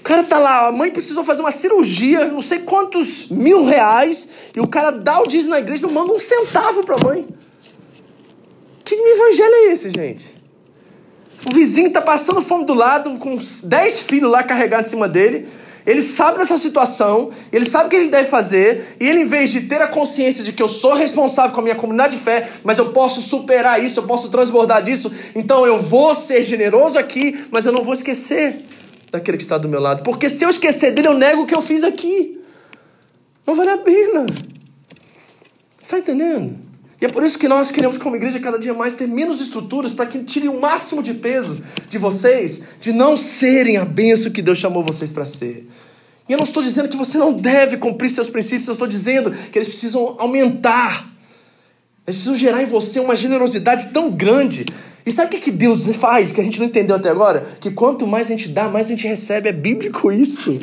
O 0.00 0.02
cara 0.02 0.24
tá 0.24 0.38
lá, 0.38 0.66
a 0.66 0.72
mãe 0.72 0.90
precisou 0.90 1.22
fazer 1.22 1.42
uma 1.42 1.52
cirurgia, 1.52 2.26
não 2.26 2.40
sei 2.40 2.60
quantos 2.60 3.28
mil 3.28 3.64
reais, 3.64 4.30
e 4.56 4.58
o 4.58 4.66
cara 4.66 4.90
dá 4.90 5.20
o 5.20 5.28
dízimo 5.28 5.50
na 5.50 5.60
igreja 5.60 5.86
não 5.86 5.92
manda 5.92 6.12
um 6.12 6.18
centavo 6.18 6.82
para 6.82 6.96
a 6.96 7.04
mãe. 7.04 7.28
Que 8.84 8.94
evangelho 8.94 9.54
é 9.54 9.72
esse, 9.72 9.90
gente? 9.90 10.39
O 11.48 11.54
vizinho 11.54 11.88
está 11.88 12.02
passando 12.02 12.42
fome 12.42 12.66
do 12.66 12.74
lado, 12.74 13.16
com 13.18 13.36
10 13.36 14.00
filhos 14.00 14.30
lá 14.30 14.42
carregados 14.42 14.88
em 14.88 14.90
cima 14.90 15.08
dele. 15.08 15.48
Ele 15.86 16.02
sabe 16.02 16.38
dessa 16.38 16.58
situação, 16.58 17.30
ele 17.50 17.64
sabe 17.64 17.86
o 17.86 17.88
que 17.88 17.96
ele 17.96 18.10
deve 18.10 18.28
fazer, 18.28 18.96
e 19.00 19.08
ele, 19.08 19.20
em 19.20 19.24
vez 19.24 19.50
de 19.50 19.62
ter 19.62 19.80
a 19.80 19.88
consciência 19.88 20.44
de 20.44 20.52
que 20.52 20.62
eu 20.62 20.68
sou 20.68 20.92
responsável 20.92 21.52
com 21.52 21.60
a 21.60 21.62
minha 21.64 21.74
comunidade 21.74 22.18
de 22.18 22.22
fé, 22.22 22.50
mas 22.62 22.78
eu 22.78 22.92
posso 22.92 23.22
superar 23.22 23.82
isso, 23.82 23.98
eu 23.98 24.04
posso 24.04 24.28
transbordar 24.28 24.82
disso, 24.82 25.10
então 25.34 25.66
eu 25.66 25.80
vou 25.80 26.14
ser 26.14 26.44
generoso 26.44 26.98
aqui, 26.98 27.46
mas 27.50 27.64
eu 27.64 27.72
não 27.72 27.82
vou 27.82 27.94
esquecer 27.94 28.62
daquele 29.10 29.38
que 29.38 29.42
está 29.42 29.56
do 29.56 29.68
meu 29.68 29.80
lado, 29.80 30.02
porque 30.02 30.28
se 30.28 30.44
eu 30.44 30.50
esquecer 30.50 30.92
dele, 30.92 31.08
eu 31.08 31.14
nego 31.14 31.42
o 31.42 31.46
que 31.46 31.56
eu 31.56 31.62
fiz 31.62 31.82
aqui. 31.82 32.38
Não 33.46 33.56
vale 33.56 33.70
a 33.70 33.78
pena. 33.78 34.26
Está 35.82 35.98
entendendo? 35.98 36.69
E 37.00 37.06
é 37.06 37.08
por 37.08 37.24
isso 37.24 37.38
que 37.38 37.48
nós 37.48 37.70
queremos, 37.70 37.96
como 37.96 38.16
igreja, 38.16 38.38
cada 38.38 38.58
dia 38.58 38.74
mais 38.74 38.94
ter 38.94 39.08
menos 39.08 39.40
estruturas 39.40 39.92
para 39.92 40.04
que 40.04 40.18
tire 40.18 40.48
o 40.48 40.60
máximo 40.60 41.02
de 41.02 41.14
peso 41.14 41.58
de 41.88 41.96
vocês, 41.96 42.62
de 42.78 42.92
não 42.92 43.16
serem 43.16 43.78
a 43.78 43.84
benção 43.84 44.30
que 44.30 44.42
Deus 44.42 44.58
chamou 44.58 44.82
vocês 44.82 45.10
para 45.10 45.24
ser. 45.24 45.66
E 46.28 46.32
eu 46.32 46.36
não 46.38 46.44
estou 46.44 46.62
dizendo 46.62 46.88
que 46.88 46.96
você 46.96 47.16
não 47.16 47.32
deve 47.32 47.78
cumprir 47.78 48.10
seus 48.10 48.28
princípios, 48.28 48.68
eu 48.68 48.72
estou 48.72 48.86
dizendo 48.86 49.30
que 49.30 49.58
eles 49.58 49.68
precisam 49.68 50.14
aumentar. 50.18 51.08
Eles 52.06 52.16
precisam 52.16 52.34
gerar 52.34 52.62
em 52.62 52.66
você 52.66 53.00
uma 53.00 53.16
generosidade 53.16 53.88
tão 53.92 54.10
grande. 54.10 54.66
E 55.04 55.10
sabe 55.10 55.28
o 55.28 55.30
que, 55.30 55.44
que 55.44 55.50
Deus 55.50 55.86
faz, 55.96 56.32
que 56.32 56.40
a 56.40 56.44
gente 56.44 56.60
não 56.60 56.66
entendeu 56.66 56.96
até 56.96 57.08
agora? 57.08 57.40
Que 57.60 57.70
quanto 57.70 58.06
mais 58.06 58.26
a 58.26 58.30
gente 58.30 58.50
dá, 58.50 58.68
mais 58.68 58.86
a 58.86 58.90
gente 58.90 59.08
recebe. 59.08 59.48
É 59.48 59.52
bíblico 59.52 60.12
isso. 60.12 60.58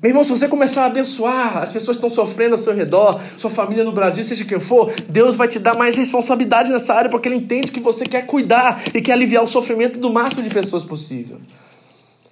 Meu 0.00 0.10
irmão, 0.10 0.22
se 0.22 0.30
você 0.30 0.46
começar 0.46 0.84
a 0.84 0.86
abençoar 0.86 1.58
as 1.58 1.72
pessoas 1.72 1.96
estão 1.96 2.08
sofrendo 2.08 2.52
ao 2.52 2.58
seu 2.58 2.72
redor, 2.72 3.20
sua 3.36 3.50
família 3.50 3.82
no 3.82 3.90
Brasil, 3.90 4.22
seja 4.22 4.44
quem 4.44 4.60
for, 4.60 4.92
Deus 5.08 5.34
vai 5.34 5.48
te 5.48 5.58
dar 5.58 5.76
mais 5.76 5.96
responsabilidade 5.96 6.70
nessa 6.70 6.94
área, 6.94 7.10
porque 7.10 7.28
Ele 7.28 7.34
entende 7.34 7.72
que 7.72 7.80
você 7.80 8.04
quer 8.04 8.24
cuidar 8.24 8.80
e 8.94 9.02
quer 9.02 9.14
aliviar 9.14 9.42
o 9.42 9.46
sofrimento 9.48 9.98
do 9.98 10.08
máximo 10.08 10.44
de 10.44 10.50
pessoas 10.50 10.84
possível. 10.84 11.38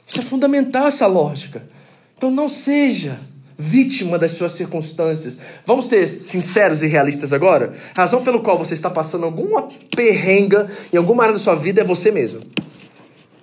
Isso 0.07 0.21
é 0.21 0.23
fundamental, 0.23 0.87
essa 0.87 1.09
lógica. 1.09 1.67
Então 2.17 2.31
não 2.31 2.49
seja 2.49 3.19
vítima 3.59 4.17
das 4.17 4.33
suas 4.33 4.53
circunstâncias. 4.53 5.41
Vamos 5.65 5.87
ser 5.87 6.07
sinceros 6.07 6.85
e 6.85 6.87
realistas 6.87 7.33
agora? 7.33 7.75
A 7.97 8.03
razão 8.03 8.23
pelo 8.23 8.43
qual 8.43 8.57
você 8.57 8.75
está 8.75 8.89
passando 8.89 9.25
alguma 9.25 9.67
perrenga 9.97 10.71
em 10.93 10.97
alguma 10.97 11.25
área 11.25 11.33
da 11.33 11.39
sua 11.41 11.57
vida 11.57 11.81
é 11.81 11.85
você 11.85 12.13
mesmo. 12.13 12.39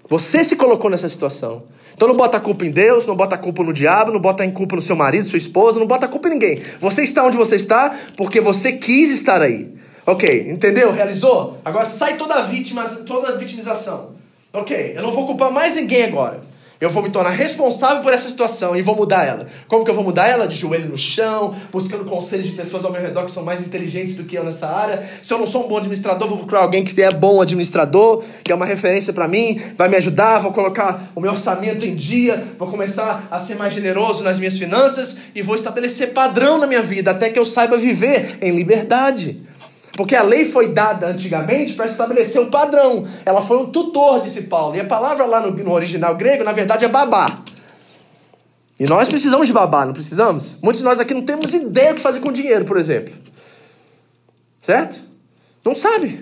Você 0.07 0.45
se 0.45 0.55
colocou 0.55 0.89
nessa 0.89 1.09
situação. 1.09 1.63
Então 1.93 2.07
não 2.07 2.15
bota 2.15 2.37
a 2.37 2.39
culpa 2.39 2.65
em 2.65 2.71
Deus, 2.71 3.05
não 3.07 3.15
bota 3.15 3.35
a 3.35 3.37
culpa 3.37 3.63
no 3.63 3.73
diabo, 3.73 4.11
não 4.11 4.19
bota 4.19 4.43
a 4.43 4.51
culpa 4.51 4.75
no 4.75 4.81
seu 4.81 4.95
marido, 4.95 5.25
sua 5.25 5.37
esposa, 5.37 5.79
não 5.79 5.87
bota 5.87 6.05
a 6.05 6.09
culpa 6.09 6.27
em 6.27 6.31
ninguém. 6.31 6.61
Você 6.79 7.03
está 7.03 7.23
onde 7.23 7.37
você 7.37 7.55
está 7.55 7.95
porque 8.17 8.41
você 8.41 8.73
quis 8.73 9.09
estar 9.09 9.41
aí. 9.41 9.71
Ok, 10.05 10.47
entendeu? 10.49 10.91
Realizou? 10.91 11.59
Agora 11.63 11.85
sai 11.85 12.17
toda 12.17 12.35
a 12.35 12.41
vítima, 12.41 12.83
toda 12.83 13.29
a 13.29 13.31
vitimização. 13.37 14.11
Ok, 14.51 14.93
eu 14.95 15.01
não 15.01 15.11
vou 15.11 15.25
culpar 15.25 15.51
mais 15.51 15.75
ninguém 15.75 16.03
agora. 16.03 16.41
Eu 16.83 16.89
vou 16.89 17.01
me 17.01 17.09
tornar 17.09 17.29
responsável 17.29 18.03
por 18.03 18.11
essa 18.11 18.27
situação 18.27 18.75
e 18.75 18.81
vou 18.81 18.93
mudar 18.93 19.23
ela. 19.23 19.47
Como 19.69 19.85
que 19.85 19.89
eu 19.89 19.95
vou 19.95 20.03
mudar 20.03 20.27
ela? 20.27 20.45
De 20.45 20.57
joelho 20.57 20.89
no 20.89 20.97
chão, 20.97 21.55
buscando 21.71 22.03
conselhos 22.03 22.47
de 22.47 22.51
pessoas 22.51 22.83
ao 22.83 22.91
meu 22.91 23.01
redor 23.01 23.23
que 23.23 23.31
são 23.31 23.41
mais 23.41 23.65
inteligentes 23.65 24.15
do 24.15 24.25
que 24.25 24.37
eu 24.37 24.43
nessa 24.43 24.67
área. 24.67 25.01
Se 25.21 25.33
eu 25.33 25.37
não 25.37 25.47
sou 25.47 25.63
um 25.63 25.69
bom 25.69 25.77
administrador, 25.77 26.27
vou 26.27 26.39
procurar 26.39 26.59
alguém 26.59 26.83
que 26.83 27.01
é 27.01 27.09
bom 27.09 27.41
administrador, 27.41 28.21
que 28.43 28.51
é 28.51 28.55
uma 28.55 28.65
referência 28.65 29.13
para 29.13 29.29
mim, 29.29 29.61
vai 29.77 29.87
me 29.87 29.95
ajudar, 29.95 30.39
vou 30.39 30.51
colocar 30.51 31.09
o 31.15 31.21
meu 31.21 31.31
orçamento 31.31 31.85
em 31.85 31.95
dia, 31.95 32.43
vou 32.59 32.67
começar 32.67 33.29
a 33.31 33.39
ser 33.39 33.55
mais 33.55 33.73
generoso 33.73 34.21
nas 34.21 34.37
minhas 34.37 34.57
finanças 34.57 35.15
e 35.33 35.41
vou 35.41 35.55
estabelecer 35.55 36.11
padrão 36.11 36.57
na 36.57 36.67
minha 36.67 36.81
vida 36.81 37.11
até 37.11 37.29
que 37.29 37.39
eu 37.39 37.45
saiba 37.45 37.77
viver 37.77 38.39
em 38.41 38.51
liberdade. 38.51 39.41
Porque 39.95 40.15
a 40.15 40.23
lei 40.23 40.45
foi 40.45 40.69
dada 40.69 41.07
antigamente 41.07 41.73
para 41.73 41.85
estabelecer 41.85 42.41
um 42.41 42.49
padrão. 42.49 43.07
Ela 43.23 43.41
foi 43.41 43.57
um 43.57 43.67
tutor, 43.67 44.21
disse 44.21 44.43
Paulo. 44.43 44.75
E 44.75 44.79
a 44.79 44.85
palavra 44.85 45.25
lá 45.25 45.39
no, 45.39 45.51
no 45.51 45.71
original 45.71 46.15
grego, 46.15 46.43
na 46.43 46.51
verdade, 46.51 46.83
é 46.83 46.87
babá. 46.87 47.27
E 48.79 48.85
nós 48.85 49.07
precisamos 49.07 49.45
de 49.47 49.53
babá, 49.53 49.85
não 49.85 49.93
precisamos? 49.93 50.57
Muitos 50.61 50.79
de 50.79 50.85
nós 50.85 50.99
aqui 50.99 51.13
não 51.13 51.21
temos 51.21 51.53
ideia 51.53 51.91
do 51.91 51.97
que 51.97 52.01
fazer 52.01 52.19
com 52.21 52.31
dinheiro, 52.31 52.65
por 52.65 52.77
exemplo. 52.77 53.13
Certo? 54.61 54.99
Não 55.63 55.75
sabe. 55.75 56.21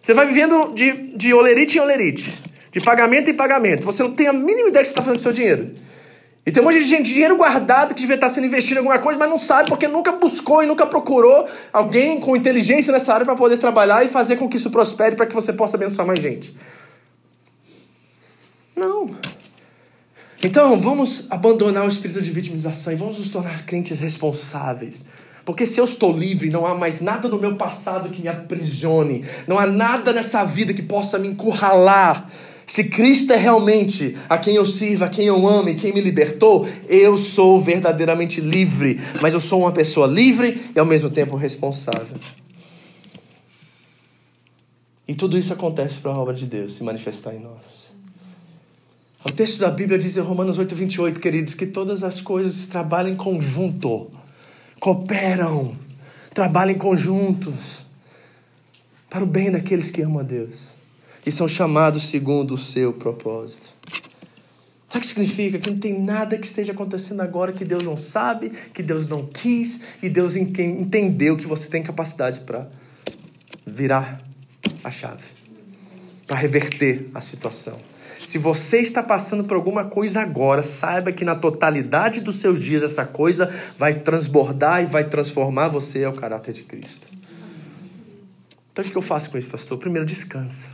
Você 0.00 0.14
vai 0.14 0.26
vivendo 0.26 0.72
de, 0.74 1.14
de 1.14 1.34
olerite 1.34 1.76
em 1.76 1.80
olerite, 1.80 2.42
de 2.72 2.80
pagamento 2.80 3.30
em 3.30 3.34
pagamento. 3.34 3.84
Você 3.84 4.02
não 4.02 4.12
tem 4.12 4.28
a 4.28 4.32
mínima 4.32 4.70
ideia 4.70 4.82
do 4.82 4.86
que 4.86 4.94
você 4.94 5.00
está 5.00 5.02
fazendo 5.02 5.16
com 5.16 5.20
o 5.20 5.22
seu 5.22 5.32
dinheiro. 5.32 5.74
E 6.46 6.52
tem 6.52 6.62
um 6.62 6.66
monte 6.66 6.78
de 6.78 6.84
gente, 6.84 7.04
dinheiro 7.04 7.36
guardado 7.36 7.94
que 7.94 8.00
devia 8.02 8.16
estar 8.16 8.28
sendo 8.28 8.46
investido 8.46 8.74
em 8.74 8.78
alguma 8.78 8.98
coisa, 8.98 9.18
mas 9.18 9.30
não 9.30 9.38
sabe 9.38 9.68
porque 9.68 9.88
nunca 9.88 10.12
buscou 10.12 10.62
e 10.62 10.66
nunca 10.66 10.86
procurou 10.86 11.48
alguém 11.72 12.20
com 12.20 12.36
inteligência 12.36 12.92
nessa 12.92 13.14
área 13.14 13.24
para 13.24 13.34
poder 13.34 13.56
trabalhar 13.56 14.04
e 14.04 14.08
fazer 14.08 14.36
com 14.36 14.48
que 14.48 14.56
isso 14.56 14.70
prospere 14.70 15.16
para 15.16 15.24
que 15.24 15.34
você 15.34 15.54
possa 15.54 15.76
abençoar 15.76 16.06
mais 16.06 16.20
gente. 16.20 16.54
Não. 18.76 19.16
Então, 20.42 20.78
vamos 20.78 21.30
abandonar 21.30 21.86
o 21.86 21.88
espírito 21.88 22.20
de 22.20 22.30
vitimização 22.30 22.92
e 22.92 22.96
vamos 22.96 23.18
nos 23.18 23.30
tornar 23.30 23.64
crentes 23.64 24.00
responsáveis. 24.00 25.06
Porque 25.44 25.64
se 25.64 25.80
eu 25.80 25.84
estou 25.84 26.14
livre, 26.14 26.50
não 26.50 26.66
há 26.66 26.74
mais 26.74 27.00
nada 27.00 27.28
no 27.28 27.38
meu 27.38 27.54
passado 27.56 28.10
que 28.10 28.20
me 28.20 28.28
aprisione, 28.28 29.24
não 29.46 29.58
há 29.58 29.66
nada 29.66 30.12
nessa 30.12 30.44
vida 30.44 30.74
que 30.74 30.82
possa 30.82 31.18
me 31.18 31.28
encurralar. 31.28 32.28
Se 32.66 32.84
Cristo 32.84 33.32
é 33.32 33.36
realmente 33.36 34.16
a 34.28 34.38
quem 34.38 34.56
eu 34.56 34.64
sirvo, 34.64 35.04
a 35.04 35.08
quem 35.08 35.26
eu 35.26 35.46
amo 35.46 35.68
e 35.68 35.74
quem 35.74 35.92
me 35.92 36.00
libertou, 36.00 36.66
eu 36.88 37.18
sou 37.18 37.60
verdadeiramente 37.60 38.40
livre. 38.40 38.98
Mas 39.20 39.34
eu 39.34 39.40
sou 39.40 39.60
uma 39.60 39.72
pessoa 39.72 40.06
livre 40.06 40.64
e 40.74 40.78
ao 40.78 40.86
mesmo 40.86 41.10
tempo 41.10 41.36
responsável. 41.36 42.16
E 45.06 45.14
tudo 45.14 45.36
isso 45.36 45.52
acontece 45.52 45.96
para 45.96 46.12
a 46.12 46.18
obra 46.18 46.32
de 46.32 46.46
Deus 46.46 46.74
se 46.74 46.82
manifestar 46.82 47.34
em 47.34 47.40
nós. 47.40 47.92
O 49.22 49.32
texto 49.32 49.58
da 49.58 49.70
Bíblia 49.70 49.98
diz 49.98 50.16
em 50.16 50.20
Romanos 50.20 50.58
8, 50.58 50.74
28, 50.74 51.20
queridos, 51.20 51.54
que 51.54 51.66
todas 51.66 52.02
as 52.02 52.20
coisas 52.20 52.66
trabalham 52.66 53.10
em 53.10 53.16
conjunto, 53.16 54.10
cooperam, 54.80 55.76
trabalham 56.32 56.74
em 56.74 56.78
conjuntos 56.78 57.84
para 59.08 59.24
o 59.24 59.26
bem 59.26 59.50
daqueles 59.50 59.90
que 59.90 60.02
amam 60.02 60.20
a 60.20 60.22
Deus 60.22 60.73
e 61.26 61.32
são 61.32 61.48
chamados 61.48 62.08
segundo 62.08 62.54
o 62.54 62.58
seu 62.58 62.92
propósito. 62.92 63.74
Sabe 64.88 64.98
o 64.98 65.00
que 65.00 65.06
significa? 65.06 65.58
Que 65.58 65.70
não 65.70 65.78
tem 65.78 66.00
nada 66.00 66.38
que 66.38 66.46
esteja 66.46 66.72
acontecendo 66.72 67.20
agora 67.20 67.52
que 67.52 67.64
Deus 67.64 67.82
não 67.82 67.96
sabe, 67.96 68.50
que 68.72 68.82
Deus 68.82 69.08
não 69.08 69.26
quis 69.26 69.80
e 70.00 70.08
Deus 70.08 70.36
entendeu 70.36 71.36
que 71.36 71.46
você 71.46 71.68
tem 71.68 71.82
capacidade 71.82 72.40
para 72.40 72.68
virar 73.66 74.22
a 74.84 74.90
chave, 74.90 75.24
para 76.26 76.38
reverter 76.38 77.08
a 77.12 77.20
situação. 77.20 77.78
Se 78.22 78.38
você 78.38 78.78
está 78.78 79.02
passando 79.02 79.44
por 79.44 79.54
alguma 79.54 79.84
coisa 79.84 80.20
agora, 80.20 80.62
saiba 80.62 81.12
que 81.12 81.24
na 81.24 81.34
totalidade 81.34 82.20
dos 82.20 82.38
seus 82.38 82.60
dias 82.60 82.82
essa 82.82 83.04
coisa 83.04 83.52
vai 83.78 83.94
transbordar 83.94 84.82
e 84.82 84.86
vai 84.86 85.04
transformar 85.04 85.68
você 85.68 86.04
ao 86.04 86.12
caráter 86.12 86.54
de 86.54 86.62
Cristo. 86.62 87.06
Então 88.72 88.84
o 88.84 88.88
que 88.88 88.96
eu 88.96 89.02
faço 89.02 89.30
com 89.30 89.38
isso, 89.38 89.48
pastor? 89.48 89.76
Primeiro, 89.78 90.06
descansa. 90.06 90.68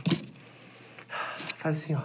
Faz 1.61 1.77
assim, 1.77 1.93
ó. 1.93 2.01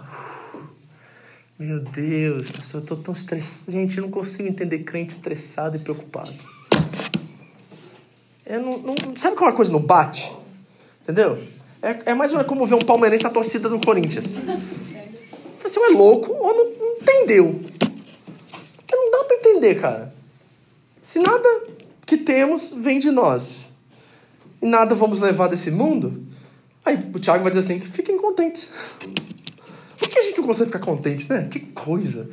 Meu 1.57 1.79
Deus, 1.79 2.51
pastor, 2.51 2.75
eu 2.75 2.83
estou 2.83 2.97
tão 2.97 3.11
estressado. 3.11 3.71
Gente, 3.71 3.97
eu 3.97 4.03
não 4.03 4.11
consigo 4.11 4.47
entender 4.47 4.83
crente 4.83 5.13
estressado 5.13 5.75
e 5.75 5.79
preocupado. 5.79 6.31
Eu 8.45 8.61
não, 8.61 8.77
não, 8.77 8.95
sabe 9.15 9.35
como 9.35 9.49
uma 9.49 9.55
coisa 9.55 9.71
não 9.71 9.81
bate? 9.81 10.31
Entendeu? 11.01 11.39
É, 11.81 12.11
é 12.11 12.13
mais 12.13 12.33
ou 12.33 12.37
menos 12.37 12.47
como 12.47 12.67
ver 12.67 12.75
um 12.75 12.85
palmeirense 12.85 13.23
na 13.23 13.31
torcida 13.31 13.67
do 13.67 13.79
Corinthians. 13.79 14.37
Você 15.63 15.79
é 15.79 15.89
louco 15.89 16.31
ou 16.31 16.55
não, 16.55 16.79
não 16.79 16.97
entendeu. 17.01 17.59
Porque 17.79 18.95
não 18.95 19.09
dá 19.09 19.23
para 19.23 19.37
entender, 19.37 19.81
cara. 19.81 20.13
Se 21.01 21.17
nada 21.17 21.63
que 22.05 22.17
temos 22.17 22.75
vem 22.77 22.99
de 22.99 23.09
nós 23.09 23.65
e 24.61 24.67
nada 24.67 24.93
vamos 24.93 25.19
levar 25.19 25.47
desse 25.47 25.71
mundo, 25.71 26.23
aí 26.85 26.99
o 27.11 27.19
Tiago 27.19 27.41
vai 27.41 27.51
dizer 27.51 27.63
assim: 27.63 27.79
fiquem 27.79 28.19
contentes. 28.19 28.69
Que 30.27 30.31
gente 30.31 30.41
não 30.41 30.47
consegue 30.47 30.71
ficar 30.71 30.79
contente, 30.79 31.29
né? 31.29 31.47
Que 31.49 31.59
coisa. 31.59 32.29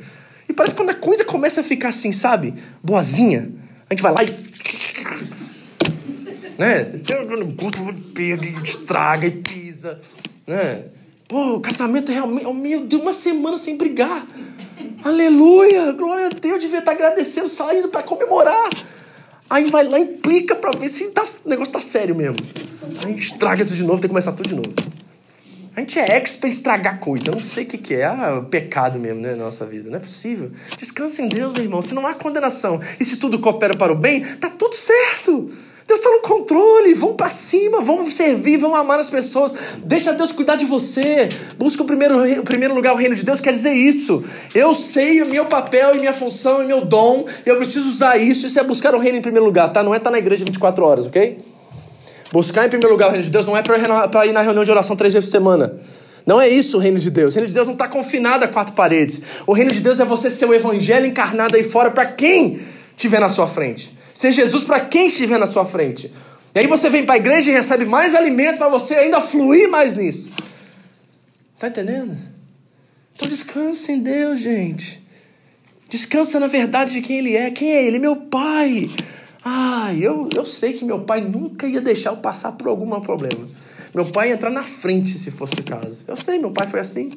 E 0.49 0.53
parece 0.53 0.75
que 0.75 0.81
quando 0.81 0.89
a 0.89 0.95
coisa 0.95 1.23
começa 1.23 1.61
a 1.61 1.63
ficar 1.63 1.87
assim, 1.89 2.11
sabe? 2.11 2.55
Boazinha, 2.83 3.51
a 3.89 3.93
gente 3.93 4.01
vai 4.01 4.11
lá 4.11 4.23
e. 4.23 4.27
né? 6.59 6.99
Estraga 8.63 9.27
e 9.27 9.31
pisa, 9.31 10.01
né? 10.45 10.83
Pô, 11.27 11.55
o 11.55 11.61
casamento 11.61 12.11
realmente. 12.11 12.45
Oh, 12.45 12.53
meu 12.53 12.85
Deus, 12.85 13.01
uma 13.01 13.13
semana 13.13 13.57
sem 13.57 13.77
brigar. 13.77 14.27
Aleluia! 15.03 15.91
Glória 15.93 16.27
a 16.27 16.29
Deus, 16.29 16.61
devia 16.61 16.79
estar 16.79 16.91
agradecendo, 16.91 17.47
saindo 17.47 17.87
para 17.87 18.03
comemorar. 18.03 18.69
Aí 19.49 19.69
vai 19.69 19.87
lá 19.87 19.99
implica 19.99 20.53
para 20.55 20.77
ver 20.77 20.89
se 20.89 21.05
tá, 21.05 21.23
o 21.45 21.49
negócio 21.49 21.71
tá 21.71 21.79
sério 21.79 22.13
mesmo. 22.13 22.35
Aí 23.05 23.15
estraga 23.15 23.63
tudo 23.63 23.77
de 23.77 23.83
novo, 23.83 24.01
tem 24.01 24.03
que 24.03 24.09
começar 24.09 24.33
tudo 24.33 24.49
de 24.49 24.55
novo. 24.55 24.73
A 25.75 25.81
gente 25.81 25.99
é 25.99 26.15
expert 26.15 26.45
em 26.45 26.55
estragar 26.55 26.99
coisa. 26.99 27.27
Eu 27.27 27.33
não 27.33 27.41
sei 27.41 27.65
o 27.65 27.67
que, 27.67 27.77
que 27.77 27.95
é. 27.95 28.05
Ah, 28.05 28.41
pecado 28.49 28.97
mesmo, 28.97 29.19
né, 29.19 29.35
nossa 29.35 29.65
vida. 29.65 29.89
Não 29.89 29.97
é 29.97 29.99
possível. 29.99 30.51
Descansa 30.77 31.21
em 31.21 31.27
Deus, 31.27 31.51
meu 31.51 31.63
irmão. 31.63 31.81
Se 31.81 31.93
não 31.93 32.07
há 32.07 32.13
condenação 32.13 32.79
e 32.97 33.03
se 33.03 33.17
tudo 33.17 33.39
coopera 33.39 33.75
para 33.75 33.91
o 33.91 33.95
bem, 33.95 34.23
tá 34.37 34.49
tudo 34.49 34.73
certo. 34.73 35.51
Deus 35.85 35.99
está 35.99 36.09
no 36.09 36.21
controle. 36.21 36.93
Vão 36.93 37.13
para 37.13 37.29
cima, 37.29 37.81
vão 37.81 38.09
servir, 38.09 38.55
vão 38.55 38.73
amar 38.73 39.01
as 39.01 39.09
pessoas. 39.09 39.53
Deixa 39.79 40.13
Deus 40.13 40.31
cuidar 40.31 40.55
de 40.55 40.63
você. 40.63 41.27
Busca 41.57 41.83
o 41.83 41.85
primeiro, 41.85 42.39
o 42.39 42.43
primeiro 42.43 42.73
lugar, 42.73 42.93
o 42.93 42.97
reino 42.97 43.13
de 43.13 43.25
Deus. 43.25 43.41
Quer 43.41 43.51
dizer 43.51 43.73
isso. 43.73 44.23
Eu 44.53 44.73
sei 44.73 45.21
o 45.21 45.29
meu 45.29 45.45
papel 45.45 45.93
e 45.93 45.99
minha 45.99 46.13
função 46.13 46.63
e 46.63 46.65
meu 46.65 46.85
dom. 46.85 47.25
Eu 47.45 47.57
preciso 47.57 47.89
usar 47.89 48.15
isso. 48.15 48.47
Isso 48.47 48.57
é 48.57 48.63
buscar 48.63 48.95
o 48.95 48.97
reino 48.97 49.17
em 49.17 49.21
primeiro 49.21 49.45
lugar, 49.45 49.73
tá? 49.73 49.83
Não 49.83 49.93
é 49.93 49.97
estar 49.97 50.09
na 50.09 50.19
igreja 50.19 50.45
24 50.45 50.85
horas, 50.85 51.05
ok? 51.05 51.37
Buscar 52.35 52.65
em 52.65 52.69
primeiro 52.69 52.91
lugar 52.91 53.07
o 53.07 53.11
reino 53.11 53.23
de 53.23 53.29
Deus 53.29 53.45
não 53.45 53.55
é 53.55 53.61
para 53.61 54.25
ir 54.25 54.33
na 54.33 54.41
reunião 54.41 54.65
de 54.65 54.71
oração 54.71 54.95
três 54.95 55.13
vezes 55.13 55.29
por 55.29 55.31
semana. 55.31 55.79
Não 56.25 56.41
é 56.41 56.49
isso 56.49 56.77
o 56.77 56.79
reino 56.81 56.99
de 56.99 57.09
Deus. 57.09 57.33
O 57.33 57.37
reino 57.37 57.47
de 57.47 57.53
Deus 57.53 57.65
não 57.65 57.73
está 57.73 57.87
confinado 57.87 58.43
a 58.43 58.47
quatro 58.47 58.73
paredes. 58.73 59.21
O 59.47 59.53
reino 59.53 59.71
de 59.71 59.79
Deus 59.79 60.01
é 60.01 60.05
você 60.05 60.29
ser 60.29 60.45
o 60.45 60.53
evangelho 60.53 61.05
encarnado 61.05 61.55
aí 61.55 61.63
fora 61.63 61.91
para 61.91 62.05
quem 62.05 62.59
estiver 62.97 63.21
na 63.21 63.29
sua 63.29 63.47
frente 63.47 63.95
ser 64.15 64.31
Jesus 64.31 64.63
para 64.63 64.79
quem 64.79 65.07
estiver 65.07 65.37
na 65.37 65.45
sua 65.45 65.65
frente. 65.65 66.11
E 66.55 66.59
aí 66.59 66.67
você 66.67 66.89
vem 66.89 67.05
para 67.05 67.15
a 67.15 67.17
igreja 67.17 67.51
e 67.51 67.53
recebe 67.53 67.85
mais 67.85 68.15
alimento 68.15 68.57
para 68.57 68.69
você 68.69 68.95
ainda 68.95 69.19
fluir 69.19 69.69
mais 69.69 69.95
nisso. 69.95 70.31
Tá 71.59 71.67
entendendo? 71.67 72.17
Então 73.13 73.27
descansa 73.27 73.91
em 73.91 73.99
Deus, 73.99 74.39
gente. 74.39 75.05
Descansa 75.89 76.39
na 76.39 76.47
verdade 76.47 76.93
de 76.93 77.01
quem 77.01 77.17
Ele 77.17 77.35
é. 77.35 77.51
Quem 77.51 77.71
é 77.73 77.85
Ele? 77.85 77.99
Meu 77.99 78.15
Pai. 78.15 78.89
Ai, 79.47 79.99
eu, 80.01 80.27
eu 80.35 80.43
sei 80.43 80.73
que 80.73 80.83
meu 80.83 81.01
pai 81.01 81.21
nunca 81.21 81.67
ia 81.67 81.79
deixar 81.79 82.09
eu 82.09 82.17
passar 82.17 82.53
por 82.53 82.67
algum 82.67 82.99
problema. 82.99 83.47
Meu 83.93 84.03
pai 84.05 84.29
ia 84.29 84.33
entrar 84.33 84.49
na 84.49 84.63
frente 84.63 85.19
se 85.19 85.29
fosse 85.29 85.53
o 85.59 85.63
caso. 85.63 86.03
Eu 86.07 86.15
sei, 86.15 86.39
meu 86.39 86.49
pai 86.49 86.67
foi 86.67 86.79
assim. 86.79 87.11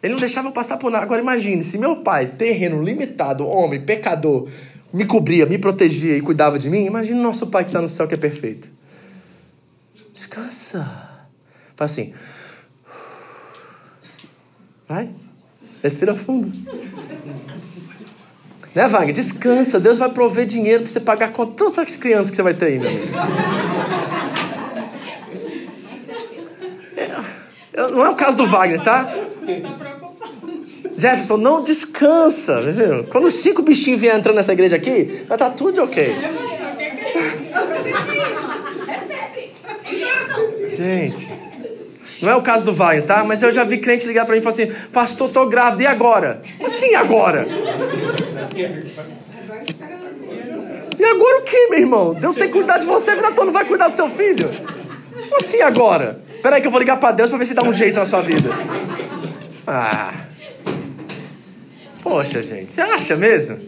Ele 0.00 0.12
não 0.12 0.20
deixava 0.20 0.46
eu 0.46 0.52
passar 0.52 0.76
por 0.76 0.92
nada. 0.92 1.04
Agora 1.04 1.20
imagine, 1.20 1.64
se 1.64 1.76
meu 1.76 1.96
pai, 1.96 2.26
terreno 2.26 2.80
limitado, 2.82 3.44
homem, 3.46 3.80
pecador, 3.80 4.48
me 4.92 5.04
cobria, 5.04 5.44
me 5.44 5.58
protegia 5.58 6.16
e 6.16 6.20
cuidava 6.20 6.56
de 6.56 6.70
mim, 6.70 6.86
imagina 6.86 7.18
o 7.18 7.22
nosso 7.22 7.48
Pai 7.48 7.64
que 7.64 7.70
está 7.70 7.82
no 7.82 7.88
céu 7.88 8.06
que 8.06 8.14
é 8.14 8.16
perfeito. 8.16 8.68
Descansa. 10.12 10.88
Faz 11.74 11.92
assim. 11.92 12.14
Vai. 14.88 15.10
Respira 15.82 16.14
fundo. 16.14 16.50
Né, 18.74 18.86
Wagner? 18.86 19.14
Descansa. 19.14 19.80
Deus 19.80 19.98
vai 19.98 20.08
prover 20.08 20.46
dinheiro 20.46 20.84
para 20.84 20.92
você 20.92 21.00
pagar 21.00 21.32
com 21.32 21.46
todas 21.46 21.78
as 21.78 21.96
crianças 21.96 22.30
que 22.30 22.36
você 22.36 22.42
vai 22.42 22.54
ter 22.54 22.66
aí, 22.66 22.78
meu 22.78 22.88
amigo. 22.88 23.06
É, 27.72 27.88
não 27.88 28.04
é 28.04 28.08
o 28.08 28.14
caso 28.14 28.36
do 28.36 28.46
Wagner, 28.46 28.82
tá? 28.82 29.12
Jefferson, 30.96 31.36
não 31.38 31.64
descansa, 31.64 32.60
viu? 32.60 33.04
Quando 33.04 33.24
os 33.26 33.34
cinco 33.34 33.62
bichinhos 33.62 34.00
vierem 34.00 34.18
entrando 34.18 34.36
nessa 34.36 34.52
igreja 34.52 34.76
aqui, 34.76 35.24
vai 35.26 35.36
estar 35.36 35.38
tá 35.38 35.50
tudo 35.50 35.82
ok. 35.82 36.14
Gente, 40.76 41.28
não 42.22 42.30
é 42.30 42.36
o 42.36 42.42
caso 42.42 42.64
do 42.64 42.72
Vai, 42.72 43.00
tá? 43.02 43.24
Mas 43.24 43.42
eu 43.42 43.50
já 43.50 43.64
vi 43.64 43.78
crente 43.78 44.06
ligar 44.06 44.26
para 44.26 44.34
mim 44.34 44.40
e 44.40 44.42
falar 44.42 44.54
assim: 44.54 44.72
Pastor, 44.92 45.30
tô 45.30 45.46
grávida, 45.46 45.82
e 45.82 45.86
agora? 45.86 46.42
Assim, 46.64 46.94
agora? 46.94 47.46
E 50.98 51.04
agora 51.04 51.38
o 51.38 51.42
que, 51.42 51.68
meu 51.68 51.78
irmão? 51.78 52.14
Deus 52.14 52.34
tem 52.34 52.46
que 52.46 52.52
cuidar 52.52 52.78
de 52.78 52.86
você, 52.86 53.14
Vinator 53.14 53.44
não 53.44 53.52
vai 53.52 53.64
cuidar 53.64 53.88
do 53.88 53.96
seu 53.96 54.08
filho? 54.08 54.50
Assim 55.36 55.60
agora? 55.62 56.20
Peraí 56.42 56.60
que 56.60 56.66
eu 56.66 56.70
vou 56.70 56.80
ligar 56.80 56.98
para 56.98 57.12
Deus 57.12 57.28
para 57.28 57.38
ver 57.38 57.46
se 57.46 57.54
dá 57.54 57.62
um 57.62 57.72
jeito 57.72 57.96
na 57.96 58.06
sua 58.06 58.22
vida. 58.22 58.48
Ah. 59.66 60.14
Poxa, 62.02 62.42
gente, 62.42 62.72
você 62.72 62.80
acha 62.80 63.16
mesmo? 63.16 63.58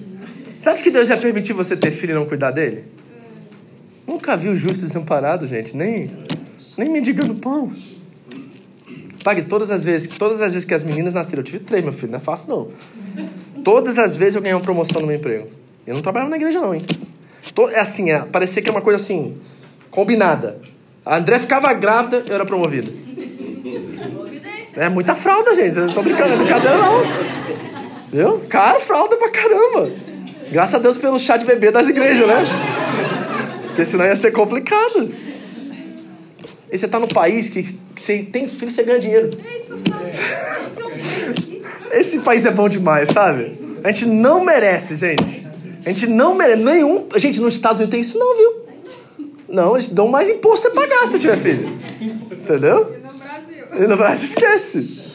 Você 0.59 0.69
acha 0.69 0.83
que 0.83 0.91
Deus 0.91 1.09
ia 1.09 1.17
permitir 1.17 1.53
você 1.53 1.77
ter 1.77 1.91
filho 1.91 2.13
e 2.13 2.15
não 2.15 2.27
cuidar 2.27 2.51
dele? 2.51 2.85
Nunca 4.07 4.37
vi 4.37 4.49
o 4.49 4.57
justo 4.57 4.81
desamparado, 4.81 5.47
gente, 5.47 5.77
nem, 5.77 6.11
nem 6.77 6.89
mendigando 6.89 7.35
pão. 7.35 7.73
Pague 9.23 9.43
todas 9.43 9.71
as 9.71 9.85
vezes, 9.85 10.09
todas 10.19 10.41
as 10.41 10.53
vezes 10.53 10.67
que 10.67 10.75
as 10.75 10.83
meninas 10.83 11.15
nasceram, 11.15 11.41
eu 11.41 11.45
tive 11.45 11.59
três, 11.61 11.85
meu 11.85 11.93
filho, 11.93 12.11
não 12.13 12.19
é 12.19 12.21
fácil 12.21 12.49
não. 12.49 12.69
Todas 13.65 13.99
as 13.99 14.17
vezes 14.17 14.35
eu 14.35 14.43
ganhei 14.43 14.55
uma 14.55 14.61
promoção 14.61 15.01
no 15.01 15.07
meu 15.07 15.17
emprego. 15.17 15.49
Eu 15.87 15.95
não 15.95 16.03
trabalhava 16.03 16.31
na 16.31 16.37
igreja 16.37 16.61
não, 16.61 16.75
hein? 16.75 16.83
É 17.73 17.81
assim, 17.81 18.11
é, 18.11 18.21
parecia 18.21 18.63
que 18.63 18.69
é 18.69 18.73
uma 18.73 18.81
coisa 18.81 19.03
assim, 19.03 19.37
combinada. 19.91 20.61
A 21.05 21.17
André 21.17 21.39
ficava 21.39 21.73
grávida, 21.73 22.23
eu 22.29 22.35
era 22.35 22.47
promovido. 22.47 22.93
É 24.77 24.89
muita 24.89 25.15
fralda, 25.15 25.55
gente. 25.55 25.77
Eu 25.77 25.87
não 25.87 25.93
tô 25.93 26.03
brincando, 26.03 26.33
é 26.33 26.37
brincadeira 26.37 26.79
não. 26.79 27.03
Viu? 28.11 28.39
Cara, 28.49 28.79
fralda 28.79 29.17
pra 29.17 29.29
caramba. 29.29 29.91
Graças 30.51 30.75
a 30.75 30.79
Deus 30.79 30.97
pelo 30.97 31.19
chá 31.19 31.37
de 31.37 31.45
bebê 31.45 31.71
das 31.71 31.89
igrejas, 31.89 32.27
né? 32.27 32.45
Porque 33.67 33.85
senão 33.85 34.05
ia 34.05 34.17
ser 34.17 34.33
complicado. 34.33 35.11
E 36.71 36.79
você 36.79 36.89
tá 36.89 36.99
no 36.99 37.09
país 37.09 37.51
que, 37.51 37.63
que 37.63 38.03
você 38.03 38.19
tem 38.19 38.49
filho, 38.49 38.71
você 38.71 38.83
ganha 38.83 38.99
dinheiro. 38.99 39.31
É 39.45 39.57
isso, 39.57 39.75
Esse 41.93 42.21
país 42.21 42.47
é 42.47 42.51
bom 42.51 42.69
demais, 42.69 43.11
sabe? 43.11 43.59
A 43.85 43.93
gente 43.93 44.07
não 44.07 44.43
merece, 44.43 44.97
gente. 44.97 45.47
A 45.85 45.91
gente 45.91 46.07
não 46.07 46.35
merece. 46.35 46.63
Nenhum. 46.63 47.07
Gente, 47.17 47.41
nos 47.41 47.55
Estados 47.55 47.79
Unidos 47.79 47.91
tem 47.91 48.01
isso, 48.01 48.19
não, 48.19 48.37
viu? 48.37 48.63
Não, 49.47 49.77
eles 49.77 49.91
dão 49.91 50.09
mais 50.09 50.31
imposto 50.31 50.71
pra 50.71 50.81
pagar 50.81 51.07
se 51.07 51.19
tiver 51.19 51.37
filho. 51.37 51.69
Entendeu? 52.01 52.95
E 52.95 53.07
no 53.07 53.19
Brasil? 53.19 53.65
E 53.85 53.87
no 53.87 53.97
Brasil 53.99 54.25
esquece. 54.27 55.13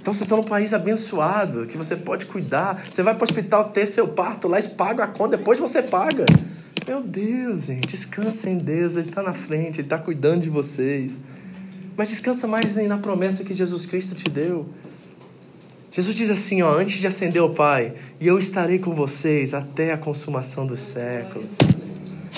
Então 0.00 0.12
você 0.12 0.24
está 0.24 0.34
num 0.34 0.42
país 0.42 0.74
abençoado, 0.74 1.66
que 1.66 1.76
você 1.76 1.94
pode 1.94 2.26
cuidar. 2.26 2.82
Você 2.90 3.02
vai 3.02 3.14
para 3.14 3.22
o 3.22 3.24
hospital 3.24 3.68
ter 3.68 3.86
seu 3.86 4.08
parto 4.08 4.48
lá, 4.48 4.58
eles 4.58 4.70
pagam 4.70 5.04
a 5.04 5.08
conta, 5.08 5.36
depois 5.36 5.60
você 5.60 5.80
paga. 5.82 6.24
Meu 6.88 7.02
Deus, 7.02 7.66
gente, 7.66 7.86
descansa 7.86 8.50
em 8.50 8.58
Deus, 8.58 8.96
Ele 8.96 9.10
está 9.10 9.22
na 9.22 9.34
frente, 9.34 9.74
Ele 9.74 9.82
está 9.82 9.98
cuidando 9.98 10.40
de 10.40 10.50
vocês. 10.50 11.12
Mas 11.96 12.08
descansa 12.08 12.48
mais 12.48 12.76
na 12.76 12.98
promessa 12.98 13.44
que 13.44 13.54
Jesus 13.54 13.86
Cristo 13.86 14.16
te 14.16 14.28
deu. 14.28 14.66
Jesus 15.92 16.14
diz 16.14 16.30
assim, 16.30 16.62
ó, 16.62 16.78
antes 16.78 17.00
de 17.00 17.06
ascender 17.08 17.42
o 17.42 17.50
Pai, 17.50 17.92
e 18.20 18.26
eu 18.28 18.38
estarei 18.38 18.78
com 18.78 18.94
vocês 18.94 19.52
até 19.52 19.92
a 19.92 19.98
consumação 19.98 20.64
dos 20.64 20.78
séculos. 20.78 21.48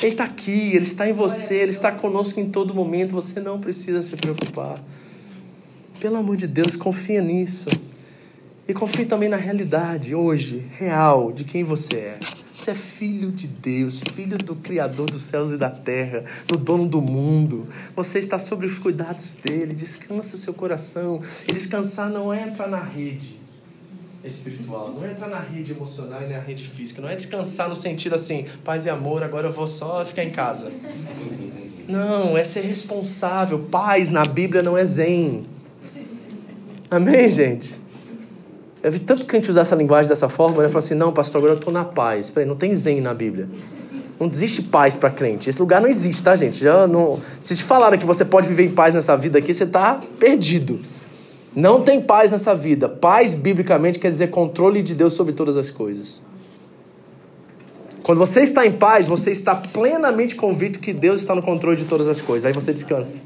Ele 0.03 0.13
está 0.13 0.25
aqui, 0.25 0.75
Ele 0.75 0.87
está 0.87 1.07
em 1.07 1.13
você, 1.13 1.57
Ele 1.57 1.73
está 1.73 1.93
conosco 1.93 2.41
em 2.41 2.49
todo 2.49 2.75
momento, 2.75 3.13
você 3.13 3.41
não 3.41 3.61
precisa 3.61 4.03
se 4.03 4.17
preocupar. 4.17 4.83
Pelo 6.01 6.17
amor 6.17 6.37
de 6.37 6.47
Deus, 6.47 6.77
confia 6.77 7.21
nisso. 7.21 7.69
E 8.67 8.73
confie 8.73 9.05
também 9.05 9.29
na 9.29 9.37
realidade, 9.37 10.15
hoje, 10.15 10.65
real, 10.79 11.31
de 11.31 11.45
quem 11.45 11.63
você 11.63 11.97
é. 11.97 12.19
Você 12.55 12.71
é 12.71 12.75
filho 12.75 13.31
de 13.31 13.47
Deus, 13.47 14.01
filho 14.15 14.39
do 14.39 14.57
Criador 14.57 15.11
dos 15.11 15.23
céus 15.23 15.51
e 15.51 15.59
da 15.59 15.69
terra, 15.69 16.25
do 16.47 16.57
dono 16.57 16.89
do 16.89 17.03
mundo. 17.03 17.67
Você 17.95 18.19
está 18.19 18.39
sob 18.39 18.65
os 18.65 18.79
cuidados 18.79 19.35
dele. 19.35 19.75
Descansa 19.75 20.37
o 20.37 20.39
seu 20.39 20.55
coração. 20.55 21.21
E 21.47 21.53
descansar 21.53 22.09
não 22.09 22.33
é 22.33 22.49
entrar 22.49 22.69
na 22.69 22.81
rede 22.81 23.41
espiritual, 24.25 24.93
não 24.95 25.05
é 25.05 25.11
entrar 25.11 25.29
na 25.29 25.41
rede 25.41 25.73
emocional 25.73 26.23
e 26.23 26.33
na 26.33 26.39
rede 26.39 26.66
física. 26.66 27.03
Não 27.03 27.09
é 27.09 27.16
descansar 27.16 27.68
no 27.68 27.77
sentido 27.77 28.14
assim, 28.14 28.47
paz 28.64 28.87
e 28.87 28.91
amor, 28.91 29.23
agora 29.23 29.49
eu 29.49 29.53
vou 29.53 29.66
só 29.66 30.05
ficar 30.05 30.25
em 30.25 30.31
casa. 30.31 30.70
Não, 31.89 32.37
é 32.37 32.45
ser 32.45 32.62
responsável. 32.62 33.59
Paz 33.59 34.11
na 34.11 34.23
Bíblia 34.23 34.62
não 34.62 34.79
é 34.79 34.85
zen. 34.85 35.45
Amém, 36.91 37.29
gente? 37.29 37.81
Eu 38.83 38.91
vi 38.91 38.99
tanto 38.99 39.25
crente 39.25 39.51
usar 39.51 39.62
essa 39.62 39.75
linguagem 39.75 40.09
dessa 40.09 40.29
forma, 40.29 40.62
né? 40.62 40.68
Falar 40.68 40.81
assim, 40.81 40.95
não, 40.95 41.12
pastor, 41.12 41.39
agora 41.39 41.55
eu 41.55 41.59
estou 41.59 41.73
na 41.73 41.85
paz. 41.85 42.31
Peraí, 42.31 42.49
não 42.49 42.57
tem 42.57 42.75
zen 42.75 43.01
na 43.01 43.14
Bíblia. 43.14 43.49
Não 44.18 44.29
existe 44.29 44.62
paz 44.62 44.97
para 44.97 45.11
crente. 45.11 45.51
Esse 45.51 45.61
lugar 45.61 45.81
não 45.81 45.89
existe, 45.89 46.23
tá, 46.23 46.37
gente? 46.37 46.59
Já 46.59 46.87
não... 46.87 47.20
Se 47.41 47.57
te 47.57 47.64
falaram 47.64 47.99
que 47.99 48.07
você 48.07 48.25
pode 48.25 48.49
viver 48.49 48.64
em 48.64 48.70
paz 48.70 48.95
nessa 48.95 49.16
vida 49.16 49.39
aqui, 49.39 49.53
você 49.53 49.64
está 49.64 50.01
perdido. 50.18 50.81
Não 51.55 51.83
tem 51.83 52.01
paz 52.01 52.33
nessa 52.33 52.55
vida. 52.55 52.89
Paz, 52.89 53.35
biblicamente, 53.35 53.99
quer 53.99 54.11
dizer 54.11 54.29
controle 54.29 54.83
de 54.83 54.95
Deus 54.95 55.13
sobre 55.15 55.33
todas 55.33 55.57
as 55.57 55.71
coisas. 55.71 56.23
Quando 58.03 58.19
você 58.19 58.41
está 58.41 58.67
em 58.67 58.73
paz, 58.73 59.07
você 59.07 59.31
está 59.31 59.55
plenamente 59.55 60.35
convicto 60.35 60.81
que 60.81 60.93
Deus 60.93 61.21
está 61.21 61.35
no 61.35 61.43
controle 61.43 61.77
de 61.77 61.85
todas 61.85 62.09
as 62.09 62.21
coisas. 62.21 62.47
Aí 62.47 62.53
você 62.53 62.73
descansa. 62.73 63.23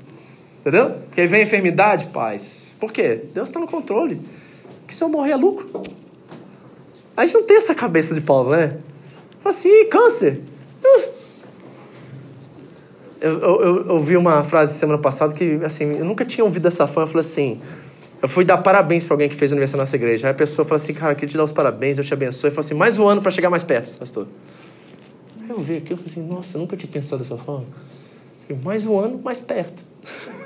Entendeu? 0.61 0.91
Porque 1.07 1.21
aí 1.23 1.27
vem 1.27 1.41
a 1.41 1.45
enfermidade, 1.45 2.07
paz. 2.07 2.67
Por 2.79 2.93
quê? 2.93 3.23
Deus 3.33 3.49
está 3.49 3.59
no 3.59 3.67
controle. 3.67 4.21
Que 4.87 4.95
se 4.95 5.03
eu 5.03 5.09
morrer 5.09 5.33
é 5.33 5.37
lucro. 5.37 5.83
A 7.17 7.25
gente 7.25 7.35
não 7.35 7.45
tem 7.45 7.57
essa 7.57 7.75
cabeça 7.75 8.15
de 8.15 8.21
Paulo, 8.21 8.51
né? 8.51 8.77
Assim, 9.45 9.87
câncer. 9.89 10.43
Eu, 13.19 13.31
eu, 13.39 13.87
eu 13.87 13.95
ouvi 13.95 14.17
uma 14.17 14.45
frase 14.45 14.79
semana 14.79 14.99
passada 14.99 15.33
que, 15.33 15.61
assim, 15.65 15.97
eu 15.97 16.05
nunca 16.05 16.25
tinha 16.25 16.45
ouvido 16.45 16.69
essa 16.69 16.87
fã. 16.87 17.03
Eu 17.03 17.07
falei 17.07 17.21
assim, 17.21 17.61
eu 18.23 18.29
fui 18.29 18.45
dar 18.45 18.59
parabéns 18.59 19.05
para 19.05 19.15
alguém 19.15 19.29
que 19.29 19.35
fez 19.35 19.53
aniversário 19.53 19.79
na 19.79 19.83
nossa 19.83 19.97
igreja. 19.97 20.27
Aí 20.27 20.31
a 20.31 20.35
pessoa 20.35 20.65
falou 20.65 20.77
assim, 20.77 20.95
cara, 20.95 21.13
eu 21.13 21.17
queria 21.17 21.29
te 21.29 21.37
dar 21.37 21.45
os 21.45 21.53
parabéns, 21.53 21.97
Deus 21.97 22.07
te 22.07 22.15
abençoe. 22.15 22.49
Eu 22.49 22.55
falei 22.55 22.67
assim, 22.67 22.75
mais 22.75 22.99
um 22.99 23.07
ano 23.07 23.21
para 23.21 23.31
chegar 23.31 23.51
mais 23.51 23.63
perto, 23.63 23.99
pastor. 23.99 24.27
Aí 25.43 25.51
eu 25.51 25.59
vi 25.59 25.77
aqui, 25.77 25.93
eu 25.93 25.97
falei 25.97 26.13
assim, 26.13 26.27
nossa, 26.27 26.57
eu 26.57 26.63
nunca 26.63 26.77
tinha 26.77 26.91
pensado 26.91 27.23
dessa 27.23 27.37
forma. 27.37 27.67
Mais 28.63 28.87
um 28.87 28.99
ano, 28.99 29.21
mais 29.23 29.41
perto. 29.41 29.83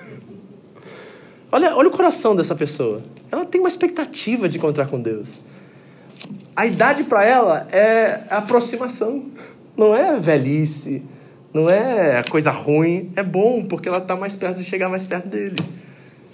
Olha, 1.53 1.75
olha 1.75 1.89
o 1.89 1.91
coração 1.91 2.37
dessa 2.37 2.55
pessoa. 2.55 3.03
Ela 3.29 3.45
tem 3.45 3.61
uma 3.61 3.67
expectativa 3.67 4.49
de 4.49 4.57
encontrar 4.57 4.87
com 4.87 5.03
Deus. 5.03 5.41
A 6.55 6.65
idade 6.65 7.03
para 7.03 7.25
ela 7.25 7.67
é 7.73 8.21
aproximação, 8.31 9.27
não 9.77 9.93
é 9.93 10.21
velhice, 10.21 11.03
não 11.53 11.69
é 11.69 12.23
coisa 12.31 12.53
ruim, 12.53 13.11
é 13.17 13.23
bom 13.25 13.65
porque 13.65 13.89
ela 13.89 13.99
está 13.99 14.15
mais 14.15 14.37
perto 14.37 14.59
de 14.59 14.65
chegar 14.65 14.89
mais 14.89 15.05
perto 15.05 15.27
dele. 15.27 15.57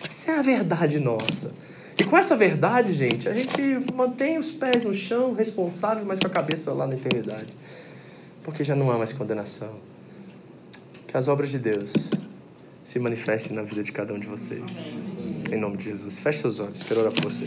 Essa 0.05 0.33
é 0.33 0.39
a 0.39 0.43
verdade 0.43 0.99
nossa. 0.99 1.53
E 1.99 2.05
com 2.05 2.17
essa 2.17 2.37
verdade, 2.37 2.93
gente, 2.93 3.29
a 3.29 3.33
gente 3.33 3.61
mantém 3.95 4.37
os 4.39 4.51
pés 4.51 4.85
no 4.85 4.95
chão, 4.95 5.33
responsável, 5.33 6.05
mas 6.05 6.19
com 6.19 6.27
a 6.27 6.31
cabeça 6.31 6.73
lá 6.73 6.87
na 6.87 6.95
eternidade. 6.95 7.55
Porque 8.43 8.63
já 8.63 8.77
não 8.77 8.91
há 8.91 8.99
mais 8.99 9.13
condenação. 9.13 9.75
Que 11.07 11.17
as 11.17 11.27
obras 11.27 11.51
de 11.51 11.59
Deus 11.59 11.91
se 12.85 12.99
manifeste 12.99 13.53
na 13.53 13.63
vida 13.63 13.83
de 13.83 13.93
cada 13.93 14.13
um 14.13 14.19
de 14.19 14.27
vocês. 14.27 14.63
Em 15.51 15.57
nome 15.59 15.79
de 15.79 15.85
Jesus. 15.85 16.19
Feche 16.19 16.41
seus 16.41 16.61
olhos, 16.61 16.83
quero 16.83 17.01
orar 17.01 17.13
por 17.13 17.31
você. 17.31 17.47